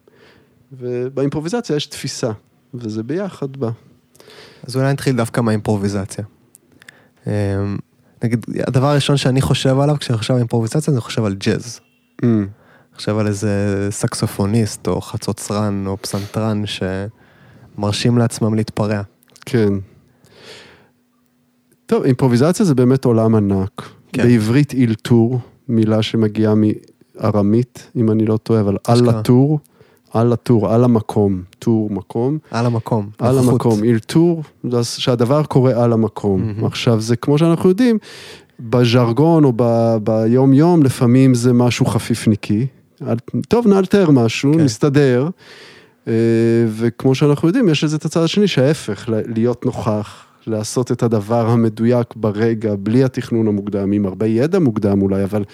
ובאימפרוביזציה 0.72 1.76
יש 1.76 1.86
תפיסה, 1.86 2.30
וזה 2.74 3.02
ביחד 3.02 3.56
בא. 3.56 3.70
אז 4.66 4.76
אולי 4.76 4.92
נתחיל 4.92 5.16
דווקא 5.16 5.40
מהאימפרוביזציה. 5.40 6.24
אה, 7.26 7.32
נגיד, 8.24 8.46
הדבר 8.66 8.86
הראשון 8.86 9.16
שאני 9.16 9.40
חושב 9.40 9.80
עליו 9.80 9.96
כשאני 10.00 10.18
חושב 10.18 10.34
על 10.34 10.40
אימפרוביזציה, 10.40 10.92
אני 10.92 11.00
חושב 11.00 11.24
על 11.24 11.34
ג'אז. 11.34 11.80
Mm. 12.22 12.26
חושב 12.96 13.18
על 13.18 13.26
איזה 13.26 13.88
סקסופוניסט 13.90 14.88
או 14.88 15.00
חצוצרן 15.00 15.86
או 15.86 15.96
פסנתרן 15.96 16.62
שמרשים 17.76 18.18
לעצמם 18.18 18.54
להתפרע. 18.54 19.02
כן. 19.46 19.72
טוב, 21.86 22.04
אימפרוביזציה 22.04 22.66
זה 22.66 22.74
באמת 22.74 23.04
עולם 23.04 23.34
ענק. 23.34 23.82
כן. 24.12 24.22
בעברית 24.22 24.72
אילתור, 24.72 25.40
מילה 25.68 26.02
שמגיעה 26.02 26.54
מארמית, 26.54 27.90
אם 27.96 28.10
אני 28.10 28.26
לא 28.26 28.36
טועה, 28.36 28.60
אבל 28.60 28.76
על 28.84 28.98
אשכרה. 28.98 29.22
על 30.16 30.32
הטור, 30.32 30.72
על 30.74 30.84
המקום, 30.84 31.42
טור 31.58 31.90
מקום, 31.90 32.38
על 32.50 32.66
המקום. 32.66 33.08
על 33.18 33.34
נוכחות. 33.34 33.52
המקום, 33.52 33.84
אילתור, 33.84 34.42
זה 34.70 34.84
שהדבר 34.84 35.42
קורה 35.44 35.84
על 35.84 35.92
המקום. 35.92 36.42
מהמם. 36.46 36.64
עכשיו, 36.64 37.00
זה 37.00 37.16
כמו 37.16 37.38
שאנחנו 37.38 37.68
יודעים, 37.68 37.98
בז'רגון 38.60 39.44
או 39.44 39.52
ב- 39.56 39.96
ביום 40.02 40.52
יום, 40.52 40.82
לפעמים 40.82 41.34
זה 41.34 41.52
משהו 41.52 41.86
חפיפניקי. 41.86 42.66
אל- 43.08 43.16
טוב, 43.48 43.66
נאלתר 43.68 44.10
משהו, 44.10 44.52
כן. 44.52 44.60
נסתדר. 44.60 45.28
אה, 46.08 46.12
וכמו 46.68 47.14
שאנחנו 47.14 47.48
יודעים, 47.48 47.68
יש 47.68 47.84
לזה 47.84 47.96
את 47.96 48.04
הצד 48.04 48.22
השני, 48.22 48.48
שההפך, 48.48 49.04
להיות 49.08 49.66
נוכח, 49.66 50.22
לעשות 50.46 50.92
את 50.92 51.02
הדבר 51.02 51.48
המדויק 51.48 52.06
ברגע, 52.16 52.74
בלי 52.78 53.04
התכנון 53.04 53.48
המוקדם, 53.48 53.92
עם 53.92 54.06
הרבה 54.06 54.26
ידע 54.26 54.58
מוקדם 54.58 55.02
אולי, 55.02 55.24
אבל 55.24 55.44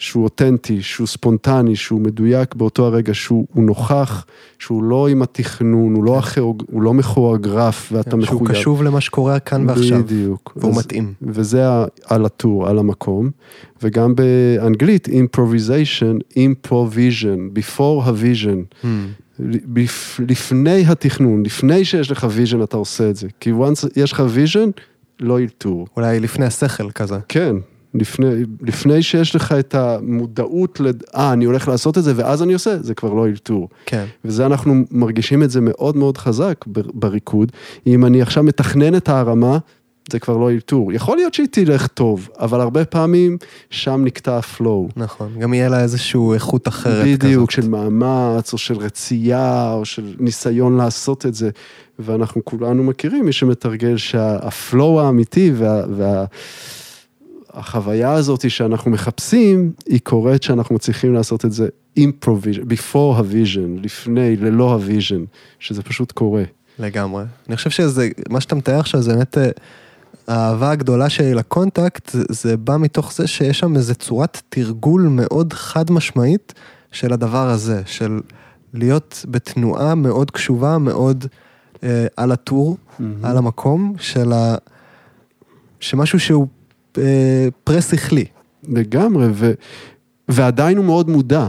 שהוא 0.00 0.24
אותנטי, 0.24 0.82
שהוא 0.82 1.06
ספונטני, 1.06 1.76
שהוא 1.76 2.00
מדויק 2.00 2.54
באותו 2.54 2.86
הרגע, 2.86 3.14
שהוא 3.14 3.46
הוא 3.54 3.64
נוכח, 3.64 4.26
שהוא 4.58 4.82
לא 4.82 5.08
עם 5.08 5.22
התכנון, 5.22 5.94
הוא 5.94 6.04
לא, 6.04 6.18
הכיאוג, 6.18 6.62
הוא 6.72 6.82
לא 6.82 6.94
מכוריאוגרף, 6.94 7.92
ואתה 7.92 8.10
כן, 8.10 8.24
שהוא 8.24 8.42
מחויב. 8.42 8.58
קשוב 8.60 8.82
למה 8.82 9.00
שקורה 9.00 9.38
כאן 9.40 9.68
ועכשיו. 9.68 10.02
בדיוק. 10.04 10.52
והוא 10.56 10.70
אז- 10.72 10.78
מתאים. 10.78 11.12
וזה 11.22 11.64
על 12.06 12.24
הטור, 12.24 12.68
על 12.68 12.78
המקום, 12.78 13.30
וגם 13.82 14.14
באנגלית, 14.14 15.08
improvisation, 15.08 16.38
improvision, 16.38 17.58
before 17.58 17.80
ה-vision. 18.04 18.84
Hmm. 18.84 18.86
בפ- 19.74 20.20
לפני 20.28 20.86
התכנון, 20.86 21.42
לפני 21.46 21.84
שיש 21.84 22.10
לך 22.10 22.24
vision 22.24 22.64
אתה 22.64 22.76
עושה 22.76 23.10
את 23.10 23.16
זה. 23.16 23.28
כי 23.40 23.52
once 23.52 23.86
יש 23.96 24.12
לך 24.12 24.22
vision, 24.36 24.70
לא 25.20 25.38
אלתור. 25.38 25.86
אולי 25.96 26.20
לפני 26.20 26.46
השכל 26.46 26.90
כזה. 26.90 27.16
כן, 27.28 27.56
לפני, 27.94 28.26
לפני 28.62 29.02
שיש 29.02 29.34
לך 29.36 29.52
את 29.52 29.74
המודעות, 29.74 30.80
לד- 30.80 31.02
אה, 31.16 31.32
אני 31.32 31.44
הולך 31.44 31.68
לעשות 31.68 31.98
את 31.98 32.04
זה 32.04 32.12
ואז 32.16 32.42
אני 32.42 32.52
עושה, 32.52 32.82
זה 32.82 32.94
כבר 32.94 33.14
לא 33.14 33.26
אלתור. 33.26 33.68
כן. 33.86 34.04
וזה 34.24 34.46
אנחנו 34.46 34.74
מרגישים 34.90 35.42
את 35.42 35.50
זה 35.50 35.60
מאוד 35.60 35.96
מאוד 35.96 36.18
חזק 36.18 36.64
בריקוד. 36.94 37.52
אם 37.86 38.04
אני 38.06 38.22
עכשיו 38.22 38.42
מתכנן 38.42 38.94
את 38.94 39.08
ההרמה, 39.08 39.58
זה 40.12 40.18
כבר 40.18 40.36
לא 40.36 40.50
אלתור. 40.50 40.92
יכול 40.92 41.16
להיות 41.16 41.34
שהיא 41.34 41.46
תלך 41.50 41.86
טוב, 41.86 42.28
אבל 42.38 42.60
הרבה 42.60 42.84
פעמים 42.84 43.36
שם 43.70 44.02
נקטע 44.04 44.38
הפלואו. 44.38 44.88
נכון. 44.96 45.28
גם 45.38 45.54
יהיה 45.54 45.68
לה 45.68 45.80
איזושהי 45.82 46.20
איכות 46.34 46.68
אחרת 46.68 47.04
כזאת. 47.06 47.18
בדיוק, 47.24 47.50
של 47.50 47.68
מאמץ, 47.68 48.52
או 48.52 48.58
של 48.58 48.76
רצייה, 48.76 49.72
או 49.72 49.84
של 49.84 50.14
ניסיון 50.18 50.76
לעשות 50.76 51.26
את 51.26 51.34
זה. 51.34 51.50
ואנחנו 51.98 52.44
כולנו 52.44 52.84
מכירים, 52.84 53.24
מי 53.24 53.32
שמתרגל 53.32 53.96
שהפלואו 53.96 55.00
האמיתי 55.00 55.52
וה... 55.56 55.82
וה 55.96 56.24
החוויה 57.54 58.12
הזאת 58.12 58.50
שאנחנו 58.50 58.90
מחפשים, 58.90 59.72
היא 59.86 60.00
קורית 60.04 60.42
שאנחנו 60.42 60.74
מצליחים 60.74 61.14
לעשות 61.14 61.44
את 61.44 61.52
זה 61.52 61.68
improvision, 61.98 62.62
before 62.72 63.16
ה-vision, 63.16 63.80
לפני, 63.82 64.36
ללא 64.36 64.74
ה-vision, 64.74 65.26
שזה 65.58 65.82
פשוט 65.82 66.12
קורה. 66.12 66.42
לגמרי. 66.78 67.24
אני 67.48 67.56
חושב 67.56 67.70
שזה, 67.70 68.08
מה 68.28 68.40
שאתה 68.40 68.54
מתאר 68.54 68.80
עכשיו 68.80 69.02
זה 69.02 69.14
באמת, 69.14 69.38
אה, 69.38 69.50
האהבה 70.28 70.70
הגדולה 70.70 71.08
שלי 71.08 71.34
לקונטקט, 71.34 72.10
זה- 72.28 72.56
בא 72.56 72.76
מתוך 72.76 73.12
זה 73.12 73.26
שיש 73.26 73.58
שם 73.58 73.76
איזה 73.76 73.94
צורת 73.94 74.42
תרגול 74.48 75.02
מאוד 75.02 75.52
חד 75.52 75.90
משמעית 75.90 76.54
של 76.92 77.12
הדבר 77.12 77.48
הזה, 77.48 77.82
של 77.86 78.20
להיות 78.74 79.24
בתנועה 79.28 79.94
מאוד 79.94 80.30
קשובה, 80.30 80.78
מאוד 80.78 81.24
אה, 81.82 82.06
על 82.16 82.32
הטור, 82.32 82.76
על 83.22 83.36
המקום 83.36 83.94
של 83.98 84.32
ה... 84.32 84.54
שמשהו 85.80 86.20
שהוא 86.20 86.46
אה, 86.98 87.48
פרה-שכלי. 87.64 88.24
לגמרי, 88.68 89.26
ו... 89.32 89.52
ועדיין 90.28 90.76
הוא 90.76 90.84
מאוד 90.84 91.08
מודע. 91.10 91.48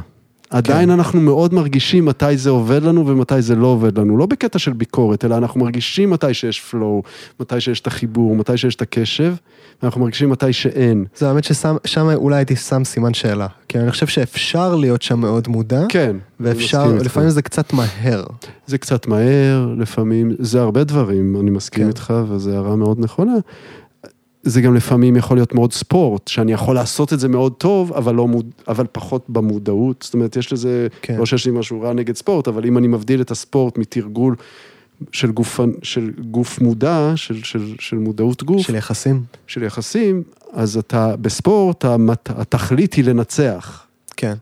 עדיין 0.51 0.85
כן. 0.85 0.89
אנחנו 0.89 1.21
מאוד 1.21 1.53
מרגישים 1.53 2.05
מתי 2.05 2.37
זה 2.37 2.49
עובד 2.49 2.83
לנו 2.83 3.07
ומתי 3.07 3.41
זה 3.41 3.55
לא 3.55 3.67
עובד 3.67 3.99
לנו. 3.99 4.17
לא 4.17 4.25
בקטע 4.25 4.59
של 4.59 4.73
ביקורת, 4.73 5.25
אלא 5.25 5.37
אנחנו 5.37 5.59
מרגישים 5.59 6.09
מתי 6.09 6.33
שיש 6.33 6.71
flow, 6.71 7.07
מתי 7.39 7.61
שיש 7.61 7.79
את 7.79 7.87
החיבור, 7.87 8.35
מתי 8.35 8.57
שיש 8.57 8.75
את 8.75 8.81
הקשב, 8.81 9.33
ואנחנו 9.81 10.01
מרגישים 10.01 10.29
מתי 10.29 10.53
שאין. 10.53 11.05
זה 11.15 11.29
האמת 11.29 11.43
ששם 11.43 12.09
אולי 12.15 12.35
הייתי 12.35 12.55
שם 12.55 12.83
סימן 12.83 13.13
שאלה. 13.13 13.47
כי 13.67 13.79
אני 13.79 13.91
חושב 13.91 14.07
שאפשר 14.07 14.75
להיות 14.75 15.01
שם 15.01 15.19
מאוד 15.19 15.47
מודע, 15.47 15.83
כן. 15.89 16.15
ואפשר. 16.39 16.85
לפעמים 16.87 17.29
זה 17.29 17.41
קצת 17.41 17.73
מהר. 17.73 18.23
זה 18.67 18.77
קצת 18.77 19.07
מהר, 19.07 19.73
לפעמים, 19.77 20.31
זה 20.39 20.61
הרבה 20.61 20.83
דברים, 20.83 21.37
אני 21.39 21.49
מסכים 21.49 21.83
כן. 21.83 21.89
איתך, 21.89 22.13
וזו 22.29 22.51
הערה 22.51 22.75
מאוד 22.75 22.99
נכונה. 22.99 23.33
זה 24.43 24.61
גם 24.61 24.75
לפעמים 24.75 25.15
יכול 25.15 25.37
להיות 25.37 25.53
מאוד 25.53 25.73
ספורט, 25.73 26.27
שאני 26.27 26.53
יכול 26.53 26.75
לעשות 26.75 27.13
את 27.13 27.19
זה 27.19 27.27
מאוד 27.27 27.53
טוב, 27.53 27.93
אבל, 27.93 28.15
לא 28.15 28.27
מוד... 28.27 28.45
אבל 28.67 28.85
פחות 28.91 29.25
במודעות. 29.29 30.01
זאת 30.01 30.13
אומרת, 30.13 30.35
יש 30.35 30.53
לזה, 30.53 30.87
כן. 31.01 31.15
לא 31.17 31.25
שיש 31.25 31.45
לי 31.45 31.51
משהו 31.51 31.81
רע 31.81 31.93
נגד 31.93 32.15
ספורט, 32.15 32.47
אבל 32.47 32.65
אם 32.65 32.77
אני 32.77 32.87
מבדיל 32.87 33.21
את 33.21 33.31
הספורט 33.31 33.77
מתרגול 33.77 34.35
של 35.11 35.31
גוף, 35.31 35.59
של 35.83 36.11
גוף 36.31 36.61
מודע, 36.61 37.13
של, 37.15 37.43
של, 37.43 37.75
של 37.79 37.97
מודעות 37.97 38.43
גוף, 38.43 38.61
של 38.61 38.75
יחסים. 38.75 39.23
של 39.47 39.63
יחסים, 39.63 40.23
אז 40.53 40.77
אתה, 40.77 41.15
בספורט, 41.15 41.85
המת... 41.85 42.29
התכלית 42.29 42.93
היא 42.93 43.05
לנצח. 43.05 43.85
כן. 44.17 44.33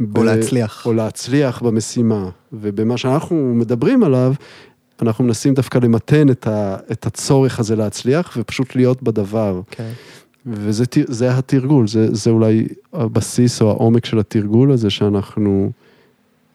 ב- 0.00 0.18
או 0.18 0.24
להצליח. 0.24 0.86
או 0.86 0.92
להצליח 0.92 1.62
במשימה. 1.62 2.28
ובמה 2.52 2.96
שאנחנו 2.96 3.54
מדברים 3.54 4.02
עליו, 4.02 4.34
אנחנו 5.02 5.24
מנסים 5.24 5.54
דווקא 5.54 5.78
למתן 5.82 6.30
את, 6.30 6.46
ה, 6.46 6.76
את 6.92 7.06
הצורך 7.06 7.60
הזה 7.60 7.76
להצליח, 7.76 8.36
ופשוט 8.36 8.76
להיות 8.76 9.02
בדבר. 9.02 9.60
כן. 9.70 9.90
וזה 10.46 11.38
התרגול, 11.38 11.88
זה, 11.88 12.14
זה 12.14 12.30
אולי 12.30 12.66
הבסיס 12.92 13.62
או 13.62 13.70
העומק 13.70 14.04
של 14.04 14.18
התרגול 14.18 14.72
הזה 14.72 14.90
שאנחנו 14.90 15.70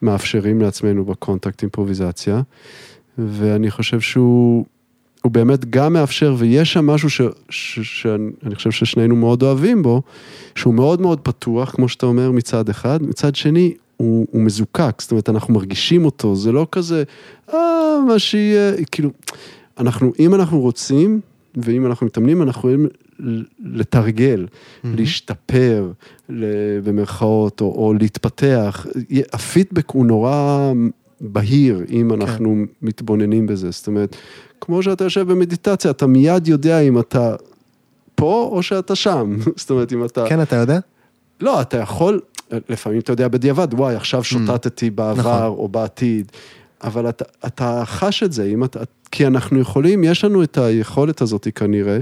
מאפשרים 0.02 0.60
לעצמנו 0.60 1.04
בקונטקט 1.04 1.62
אימפרוביזציה. 1.62 2.42
ואני 3.18 3.70
חושב 3.70 4.00
שהוא 4.00 4.64
הוא 5.22 5.32
באמת 5.32 5.70
גם 5.70 5.92
מאפשר, 5.92 6.34
ויש 6.38 6.72
שם 6.72 6.86
משהו 6.86 7.10
ש, 7.10 7.20
ש, 7.48 7.80
שאני 7.80 8.30
אני 8.42 8.54
חושב 8.54 8.70
ששנינו 8.70 9.16
מאוד 9.16 9.42
אוהבים 9.42 9.82
בו, 9.82 10.02
שהוא 10.54 10.74
מאוד 10.74 11.00
מאוד 11.00 11.20
פתוח, 11.20 11.70
כמו 11.70 11.88
שאתה 11.88 12.06
אומר, 12.06 12.30
מצד 12.30 12.68
אחד, 12.68 13.02
מצד 13.02 13.34
שני, 13.34 13.74
הוא, 14.00 14.26
הוא 14.30 14.42
מזוקק, 14.42 14.94
זאת 15.00 15.10
אומרת, 15.10 15.28
אנחנו 15.28 15.54
מרגישים 15.54 16.04
אותו, 16.04 16.36
זה 16.36 16.52
לא 16.52 16.66
כזה, 16.72 17.02
אה, 17.54 17.98
מה 18.06 18.18
שיהיה, 18.18 18.72
כאילו, 18.90 19.10
אנחנו, 19.78 20.12
אם 20.18 20.34
אנחנו 20.34 20.60
רוצים, 20.60 21.20
ואם 21.56 21.86
אנחנו 21.86 22.06
מתאמנים, 22.06 22.42
אנחנו 22.42 22.58
יכולים 22.60 22.88
לתרגל, 23.64 24.46
להשתפר, 24.84 25.92
ל- 26.28 26.80
במרכאות, 26.84 27.60
או, 27.60 27.66
או 27.66 27.94
להתפתח. 27.94 28.86
הפידבק 29.32 29.90
הוא 29.90 30.06
נורא 30.06 30.72
בהיר, 31.20 31.84
אם 31.90 32.12
אנחנו 32.12 32.64
מתבוננים 32.82 33.46
בזה. 33.46 33.70
זאת 33.70 33.86
אומרת, 33.86 34.16
כמו 34.60 34.82
שאתה 34.82 35.04
יושב 35.04 35.32
במדיטציה, 35.32 35.90
אתה 35.90 36.06
מיד 36.06 36.48
יודע 36.48 36.80
אם 36.80 36.98
אתה 36.98 37.36
פה 38.14 38.48
או 38.52 38.62
שאתה 38.62 38.94
שם. 38.94 39.36
זאת 39.56 39.70
אומרת, 39.70 39.92
אם 39.92 40.04
אתה... 40.04 40.24
כן, 40.28 40.42
אתה 40.42 40.56
יודע? 40.56 40.78
לא, 41.40 41.60
אתה 41.60 41.76
יכול, 41.76 42.20
לפעמים 42.68 42.98
אתה 43.00 43.12
יודע 43.12 43.28
בדיעבד, 43.28 43.74
וואי, 43.74 43.94
עכשיו 43.94 44.24
שוטטתי 44.24 44.90
בעבר 44.90 45.20
נכון. 45.20 45.58
או 45.58 45.68
בעתיד, 45.68 46.32
אבל 46.82 47.08
אתה, 47.08 47.24
אתה 47.46 47.82
חש 47.86 48.22
את 48.22 48.32
זה, 48.32 48.44
אם 48.44 48.64
אתה, 48.64 48.80
כי 49.10 49.26
אנחנו 49.26 49.60
יכולים, 49.60 50.04
יש 50.04 50.24
לנו 50.24 50.42
את 50.42 50.58
היכולת 50.58 51.20
הזאת 51.20 51.48
כנראה, 51.54 51.98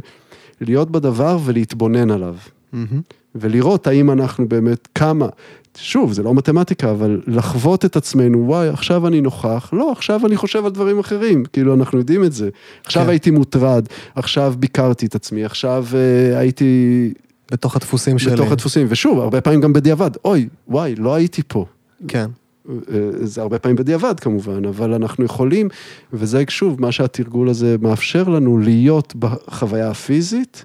להיות 0.61 0.91
בדבר 0.91 1.39
ולהתבונן 1.45 2.11
עליו, 2.11 2.35
מהמם. 2.73 3.01
ולראות 3.35 3.87
האם 3.87 4.11
אנחנו 4.11 4.49
באמת, 4.49 4.89
כמה, 4.95 5.29
שוב, 5.77 6.13
זה 6.13 6.23
לא 6.23 6.35
מתמטיקה, 6.35 6.91
אבל 6.91 7.21
לחוות 7.27 7.85
את 7.85 7.97
עצמנו, 7.97 8.45
וואי, 8.47 8.69
עכשיו 8.69 9.07
אני 9.07 9.21
נוכח, 9.21 9.71
לא, 9.73 9.93
עכשיו 9.93 10.27
אני 10.27 10.37
חושב 10.37 10.65
על 10.65 10.71
דברים 10.71 10.99
אחרים, 10.99 11.45
כאילו, 11.53 11.75
אנחנו 11.75 11.99
יודעים 11.99 12.25
את 12.25 12.33
זה. 12.33 12.49
עכשיו 12.85 13.03
כן. 13.03 13.09
הייתי 13.09 13.31
מוטרד, 13.31 13.87
עכשיו 14.15 14.55
ביקרתי 14.59 15.07
את 15.07 15.15
עצמי, 15.15 15.45
עכשיו 15.45 15.87
אה, 15.95 16.39
הייתי 16.39 17.13
בתוך 17.53 17.77
הדפוסים 17.77 18.19
שלי. 18.19 18.33
בתוך 18.33 18.53
הדפוסים, 18.53 18.87
ושוב, 18.91 19.19
הרבה 19.19 19.41
פעמים 19.41 19.61
גם 19.61 19.73
בדיעבד, 19.73 20.11
אוי, 20.25 20.49
וואי, 20.69 20.95
לא 20.95 21.15
הייתי 21.15 21.43
פה. 21.49 21.67
כן. 22.09 22.31
אה, 22.69 22.75
זה 23.23 23.41
הרבה 23.41 23.59
פעמים 23.59 23.77
בדיעבד 23.77 24.21
כמובן, 24.21 24.65
אבל 24.65 24.95
אנחנו 24.95 25.25
יכולים, 25.25 25.69
וזה 26.13 26.45
שוב, 26.49 26.81
מה 26.81 26.93
שהתרגול 26.93 27.49
הזה 27.49 27.77
מאפשר 27.81 28.23
לנו, 28.23 28.59
להיות 28.59 29.15
בחוויה 29.17 29.91
הפיזית, 29.91 30.65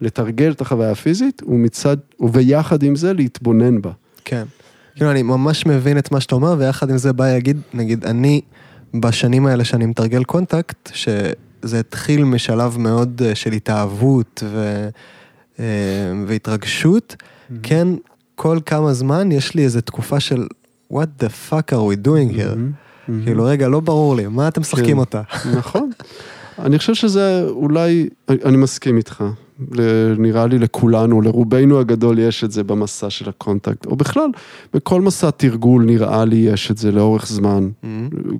לתרגל 0.00 0.52
את 0.52 0.60
החוויה 0.60 0.90
הפיזית, 0.90 1.42
ומצד, 1.46 1.96
וביחד 2.20 2.82
עם 2.82 2.96
זה 2.96 3.12
להתבונן 3.12 3.82
בה. 3.82 3.90
כן. 4.24 4.44
כאילו, 4.94 5.10
אני 5.10 5.22
ממש 5.22 5.66
מבין 5.66 5.98
את 5.98 6.12
מה 6.12 6.20
שאתה 6.20 6.34
אומר, 6.34 6.54
ויחד 6.58 6.90
עם 6.90 6.98
זה 6.98 7.12
בא 7.12 7.26
להגיד, 7.32 7.60
נגיד, 7.74 8.04
אני, 8.04 8.40
בשנים 8.94 9.46
האלה 9.46 9.64
שאני 9.64 9.86
מתרגל 9.86 10.24
קונטקט, 10.24 10.90
שזה 10.92 11.80
התחיל 11.80 12.24
משלב 12.24 12.78
מאוד 12.78 13.22
אה, 13.24 13.34
של 13.34 13.52
התאהבות 13.52 14.42
ו, 14.46 14.58
אה, 14.58 14.88
והתרגשות, 16.26 17.16
כן, 17.62 17.88
כל 18.34 18.58
כמה 18.66 18.92
זמן 18.92 19.32
יש 19.32 19.54
לי 19.54 19.64
איזו 19.64 19.80
תקופה 19.80 20.20
של, 20.20 20.46
what 20.92 21.22
the 21.22 21.50
fuck 21.50 21.72
are 21.72 21.94
we 21.94 22.06
doing 22.06 22.36
here? 22.36 22.58
כאילו, 23.24 23.44
רגע, 23.44 23.68
לא 23.68 23.80
ברור 23.80 24.16
לי, 24.16 24.26
מה 24.26 24.48
אתם 24.48 24.60
משחקים 24.60 24.94
כן. 24.94 24.98
אותה? 24.98 25.22
נכון. 25.58 25.90
אני 26.58 26.78
חושב 26.78 26.94
שזה 26.94 27.44
אולי, 27.48 28.08
אני 28.28 28.56
מסכים 28.56 28.96
איתך. 28.96 29.24
נראה 30.18 30.46
לי 30.46 30.58
לכולנו, 30.58 31.22
לרובנו 31.22 31.80
הגדול 31.80 32.18
יש 32.18 32.44
את 32.44 32.52
זה 32.52 32.64
במסע 32.64 33.10
של 33.10 33.28
הקונטקט, 33.28 33.86
או 33.86 33.96
בכלל, 33.96 34.28
בכל 34.74 35.00
מסע 35.00 35.30
תרגול 35.30 35.84
נראה 35.84 36.24
לי 36.24 36.36
יש 36.36 36.70
את 36.70 36.78
זה 36.78 36.92
לאורך 36.92 37.26
זמן. 37.26 37.68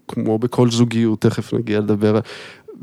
כמו 0.08 0.38
בכל 0.38 0.70
זוגיות, 0.70 1.20
תכף 1.20 1.54
נגיע 1.54 1.80
לדבר, 1.80 2.20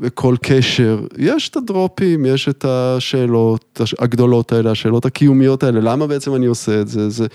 בכל 0.00 0.36
קשר, 0.42 1.00
יש 1.18 1.48
את 1.48 1.56
ה 1.56 1.65
drop 1.65 2.00
ים, 2.00 2.26
יש 2.26 2.48
את 2.48 2.64
השאלות 2.64 3.80
הגדולות 3.98 4.52
האלה, 4.52 4.70
השאלות 4.70 5.04
הקיומיות 5.04 5.62
האלה, 5.62 5.80
למה 5.80 6.06
בעצם 6.06 6.34
אני 6.34 6.46
עושה 6.46 6.80
את 6.80 6.88
זה? 6.88 7.10
זה, 7.10 7.26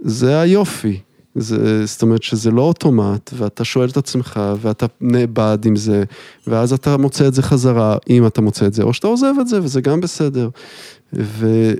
זה 0.00 0.40
היופי. 0.40 0.98
זה, 1.34 1.86
זאת 1.86 2.02
אומרת 2.02 2.22
שזה 2.22 2.50
לא 2.50 2.62
אוטומט, 2.62 3.30
ואתה 3.36 3.64
שואל 3.64 3.88
את 3.88 3.96
עצמך, 3.96 4.40
ואתה 4.60 4.86
נאבק 5.00 5.58
עם 5.64 5.76
זה, 5.76 6.04
ואז 6.46 6.72
אתה 6.72 6.96
מוצא 6.96 7.28
את 7.28 7.34
זה 7.34 7.42
חזרה, 7.42 7.96
אם 8.10 8.26
אתה 8.26 8.40
מוצא 8.40 8.66
את 8.66 8.74
זה, 8.74 8.82
או 8.82 8.94
שאתה 8.94 9.06
עוזב 9.06 9.32
את 9.40 9.48
זה, 9.48 9.62
וזה 9.62 9.80
גם 9.80 10.00
בסדר. 10.00 10.48
ו... 11.12 11.72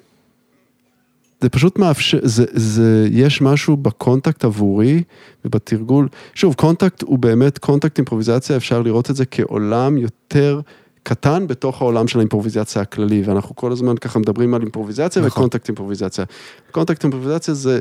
זה 1.41 1.49
פשוט 1.49 1.79
מאפשר, 1.79 2.19
זה, 2.23 2.45
זה, 2.53 3.09
יש 3.11 3.43
משהו 3.43 3.77
בקונטקט 3.77 4.45
עבורי 4.45 5.03
ובתרגול. 5.45 6.09
שוב, 6.35 6.55
קונטקט 6.55 7.03
הוא 7.03 7.19
באמת, 7.19 7.59
קונטקט 7.59 7.99
אימפרוביזציה, 7.99 8.57
אפשר 8.57 8.83
לראות 8.83 9.11
את 9.11 9.17
זה 9.17 9.25
כעולם 9.27 9.99
יותר 9.99 10.61
קטן 11.03 11.47
בתוך 11.47 11.83
העולם 11.83 12.09
של 12.09 12.19
האימפרוביזציה 12.19 12.83
הכללי, 12.83 13.23
ואנחנו 13.25 13.57
כל 13.57 13.73
הזמן 13.73 13.97
ככה 13.97 14.19
מדברים 14.19 14.55
על 14.55 14.63
אימפרוביזציה 14.63 15.23
נכון. 15.23 15.43
וקונטקט 15.43 15.69
אימפרוביזציה. 15.69 16.25
קונטקט 16.71 17.05
אימפרוביזציה 17.05 17.55
זה 17.55 17.81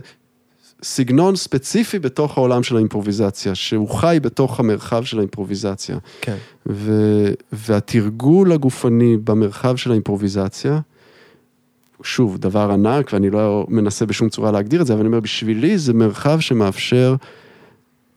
סגנון 0.83 1.35
ספציפי 1.35 1.99
בתוך 1.99 2.37
העולם 2.37 2.63
של 2.63 2.75
האימפרוביזציה, 2.75 3.55
שהוא 3.55 3.89
חי 3.89 4.17
בתוך 4.21 4.59
המרחב 4.59 5.03
של 5.03 5.17
האימפרוביזציה. 5.17 5.97
כן. 6.21 6.35
ו, 6.69 6.93
והתרגול 7.51 8.51
הגופני 8.51 9.17
במרחב 9.23 9.75
של 9.75 9.91
האימפרוביזציה, 9.91 10.79
שוב, 12.03 12.37
דבר 12.37 12.71
ענק, 12.71 13.13
ואני 13.13 13.29
לא 13.29 13.65
מנסה 13.69 14.05
בשום 14.05 14.29
צורה 14.29 14.51
להגדיר 14.51 14.81
את 14.81 14.85
זה, 14.87 14.93
אבל 14.93 14.99
אני 14.99 15.07
אומר, 15.07 15.19
בשבילי 15.19 15.77
זה 15.77 15.93
מרחב 15.93 16.39
שמאפשר 16.39 17.15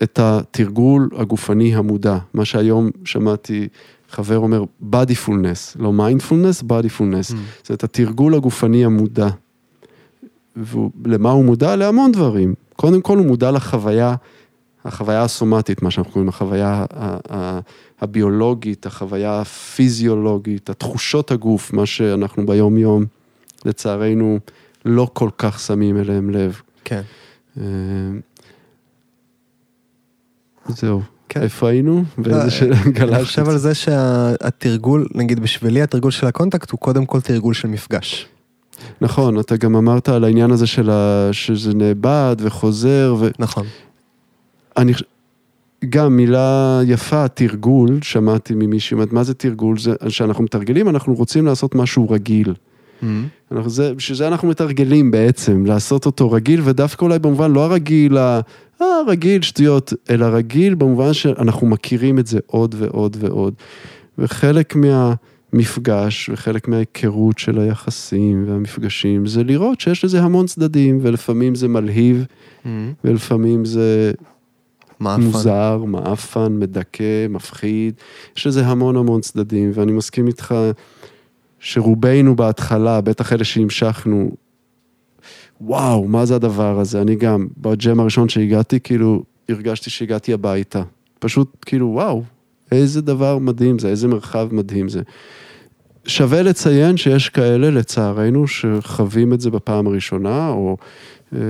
את 0.03 0.19
התרגול 0.19 1.09
הגופני 1.17 1.75
המודע. 1.75 2.19
מה 2.35 2.45
שהיום 2.45 2.91
שמעתי 3.05 3.69
חבר 4.11 4.39
אומר, 4.39 4.65
bodyfulness, 4.93 5.77
לא 5.79 5.93
mindfulness, 5.99 6.63
bodyfulness. 6.63 7.35
זאת 7.63 7.71
אומרת, 7.71 7.85
התרגול 7.85 8.35
הגופני 8.35 8.85
המודע. 8.85 9.29
ולמה 10.57 11.31
הוא 11.31 11.45
מודע? 11.45 11.77
להמון 11.77 12.13
דברים. 12.13 12.55
קודם 12.77 13.01
כל 13.01 13.19
הוא 13.19 13.27
מודע 13.27 13.51
לחוויה, 13.51 14.15
החוויה 14.85 15.23
הסומטית, 15.23 15.83
מה 15.83 15.91
שאנחנו 15.91 16.13
קוראים 16.13 16.29
החוויה 16.29 16.85
הביולוגית, 18.01 18.87
החוויה 18.87 19.41
הפיזיולוגית, 19.41 20.71
התחושות 20.71 21.31
הגוף, 21.31 21.73
מה 21.73 21.87
שאנחנו 21.87 22.47
ביום 22.47 22.79
יום, 22.79 23.05
לצערנו, 23.65 24.39
לא 24.85 25.09
כל 25.13 25.31
כך 25.39 25.61
שמים 25.61 25.97
אליהם 25.97 26.31
לב. 26.31 26.61
כן. 26.85 27.03
אה, 27.61 27.65
זהו. 30.69 31.03
כן. 31.29 31.43
איפה 31.43 31.69
היינו? 31.69 32.05
באיזה 32.19 32.45
לא, 32.45 32.51
שאלה 32.51 32.77
אני 32.83 32.93
גלשתי. 32.93 33.25
חושב 33.25 33.49
על 33.49 33.59
זה 33.59 33.75
שהתרגול, 33.75 35.07
נגיד 35.15 35.41
בשבילי 35.41 35.83
התרגול 35.83 36.11
של 36.11 36.27
הקונטקט 36.27 36.71
הוא 36.71 36.81
קודם 36.81 37.07
כל 37.07 37.21
תרגול 37.21 37.55
של 37.55 37.69
מפגש. 37.69 38.29
נכון, 39.01 39.41
אתה 39.41 39.57
גם 39.57 39.77
אמרת 39.77 40.09
על 40.09 40.25
העניין 40.25 40.51
הזה 40.51 40.67
של 40.67 40.91
ה... 40.91 41.29
שזה 41.33 41.75
נאבד 41.75 42.37
וחוזר, 42.39 43.15
ו... 43.21 43.29
נכון. 43.39 43.67
אני, 44.77 44.93
גם 45.89 46.17
מילה 46.17 46.81
יפה, 46.85 47.29
תרגול, 47.29 47.99
שמעתי 48.03 48.55
ממישהי, 48.55 48.99
מה 49.11 49.25
זה 49.25 49.35
תרגול? 49.35 49.79
זה 49.79 49.95
שאנחנו 50.09 50.45
מתרגלים, 50.45 50.89
אנחנו 50.89 51.15
רוצים 51.15 51.47
לעשות 51.47 51.75
משהו 51.75 52.11
רגיל. 52.11 52.55
Mm-hmm. 53.03 53.55
בשביל 53.97 54.19
זה 54.19 54.29
אנחנו 54.29 54.49
מתרגלים 54.49 55.11
בעצם, 55.11 55.67
לעשות 55.67 56.07
אותו 56.07 56.31
רגיל, 56.31 56.61
ודווקא 56.65 57.05
אולי 57.05 57.19
במובן 57.19 57.53
לא 57.53 57.65
הרגיל, 57.65 58.19
ה- 58.19 58.41
אה, 58.83 58.87
שטויות, 59.43 59.93
אלא 60.11 60.27
רגיל 60.27 60.75
במובן 60.75 61.13
שאנחנו 61.13 61.67
מכירים 61.67 62.19
את 62.19 62.27
זה 62.27 62.39
עוד 62.47 62.75
ועוד 62.79 63.17
ועוד. 63.21 63.55
וחלק 64.19 64.75
מהמפגש 64.77 66.31
וחלק 66.33 66.69
מההיכרות 66.69 67.39
של 67.39 67.59
היחסים 67.59 68.45
והמפגשים 68.49 69.27
זה 69.27 69.45
לראות 69.45 69.81
שיש 69.81 70.05
לזה 70.05 70.23
המון 70.23 70.47
צדדים, 70.47 70.99
ולפעמים 71.03 71.55
זה 71.55 71.69
מלהיב, 71.69 72.25
Mm-hmm. 72.65 72.69
ולפעמים 73.05 73.65
זה 73.65 74.13
מעפן. 75.01 75.23
מוזר, 75.23 75.83
מעפן, 75.87 76.59
מדכא, 76.59 77.27
מפחיד, 77.31 77.95
יש 78.37 78.47
לזה 78.47 78.67
המון 78.67 78.97
המון 78.97 79.21
צדדים, 79.21 79.71
ואני 79.75 79.93
מסכים 79.93 80.27
איתך 80.27 80.55
שרובנו 81.61 82.37
בהתחלה, 82.37 83.01
בטח 83.01 83.33
אלה 83.33 83.45
שהמשכנו, 83.45 84.31
וואו, 85.61 86.09
מה 86.09 86.27
זה 86.27 86.35
הדבר 86.35 86.81
הזה? 86.81 87.03
אני 87.03 87.17
גם, 87.17 87.49
בג'ם 87.59 88.01
הראשון 88.01 88.29
שהגעתי, 88.29 88.81
כאילו, 88.81 89.23
הרגשתי 89.49 89.91
שהגעתי 89.91 90.33
הביתה. 90.33 90.83
פשוט, 91.19 91.57
כאילו, 91.67 91.87
וואו, 91.87 92.23
איזה 92.73 93.03
דבר 93.03 93.39
מדהים 93.39 93.79
זה, 93.79 93.89
איזה 93.89 94.09
מרחב 94.09 94.49
מדהים 94.53 94.89
זה. 94.89 95.03
שווה 96.07 96.43
לציין 96.43 96.97
שיש 96.97 97.29
כאלה, 97.29 97.71
לצערנו, 97.71 98.47
שחווים 98.49 99.33
את 99.33 99.41
זה 99.41 99.51
בפעם 99.51 99.87
הראשונה, 99.87 100.49
או... 100.49 100.77
אה, 101.35 101.41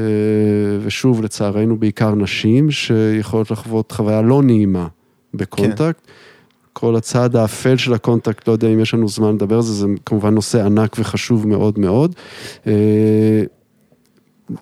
ושוב, 0.82 1.22
לצערנו, 1.22 1.76
בעיקר 1.76 2.14
נשים, 2.14 2.70
שיכולות 2.70 3.50
לחוות 3.50 3.92
חוויה 3.92 4.22
לא 4.22 4.42
נעימה 4.42 4.86
בקונטקט. 5.34 6.06
כל 6.80 6.96
הצד 6.96 7.36
האפל 7.36 7.76
של 7.76 7.92
הקונטקט, 7.92 8.48
לא 8.48 8.52
יודע 8.52 8.68
אם 8.68 8.80
יש 8.80 8.94
לנו 8.94 9.08
זמן 9.08 9.34
לדבר 9.34 9.56
על 9.56 9.62
זה, 9.62 9.72
זה 9.72 9.86
כמובן 10.06 10.34
נושא 10.34 10.64
ענק 10.64 10.96
וחשוב 10.98 11.48
מאוד 11.48 11.78
מאוד. 11.78 12.14
אה, 12.66 13.42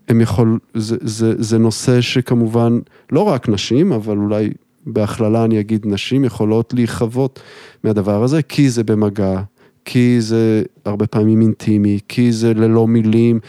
הם 0.09 0.20
יכול, 0.20 0.59
זה, 0.74 0.96
זה, 1.00 1.35
זה 1.38 1.59
נושא 1.59 2.00
שכמובן, 2.00 2.78
לא 3.12 3.20
רק 3.20 3.48
נשים, 3.48 3.92
אבל 3.92 4.16
אולי 4.16 4.50
בהכללה 4.87 5.44
אני 5.44 5.61
אגיד 5.61 5.87
נשים, 5.87 6.24
יכולות 6.24 6.74
להיחוות 6.74 7.40
מהדבר 7.85 8.22
הזה, 8.22 8.42
כי 8.42 8.70
זה 8.70 8.85
במגע, 8.85 9.42
כי 9.85 10.20
זה 10.20 10.62
הרבה 10.85 11.07
פעמים 11.07 11.40
אינטימי, 11.40 11.98
כי 12.09 12.33
זה 12.33 12.54
ללא 12.54 12.87
מילים, 12.87 13.40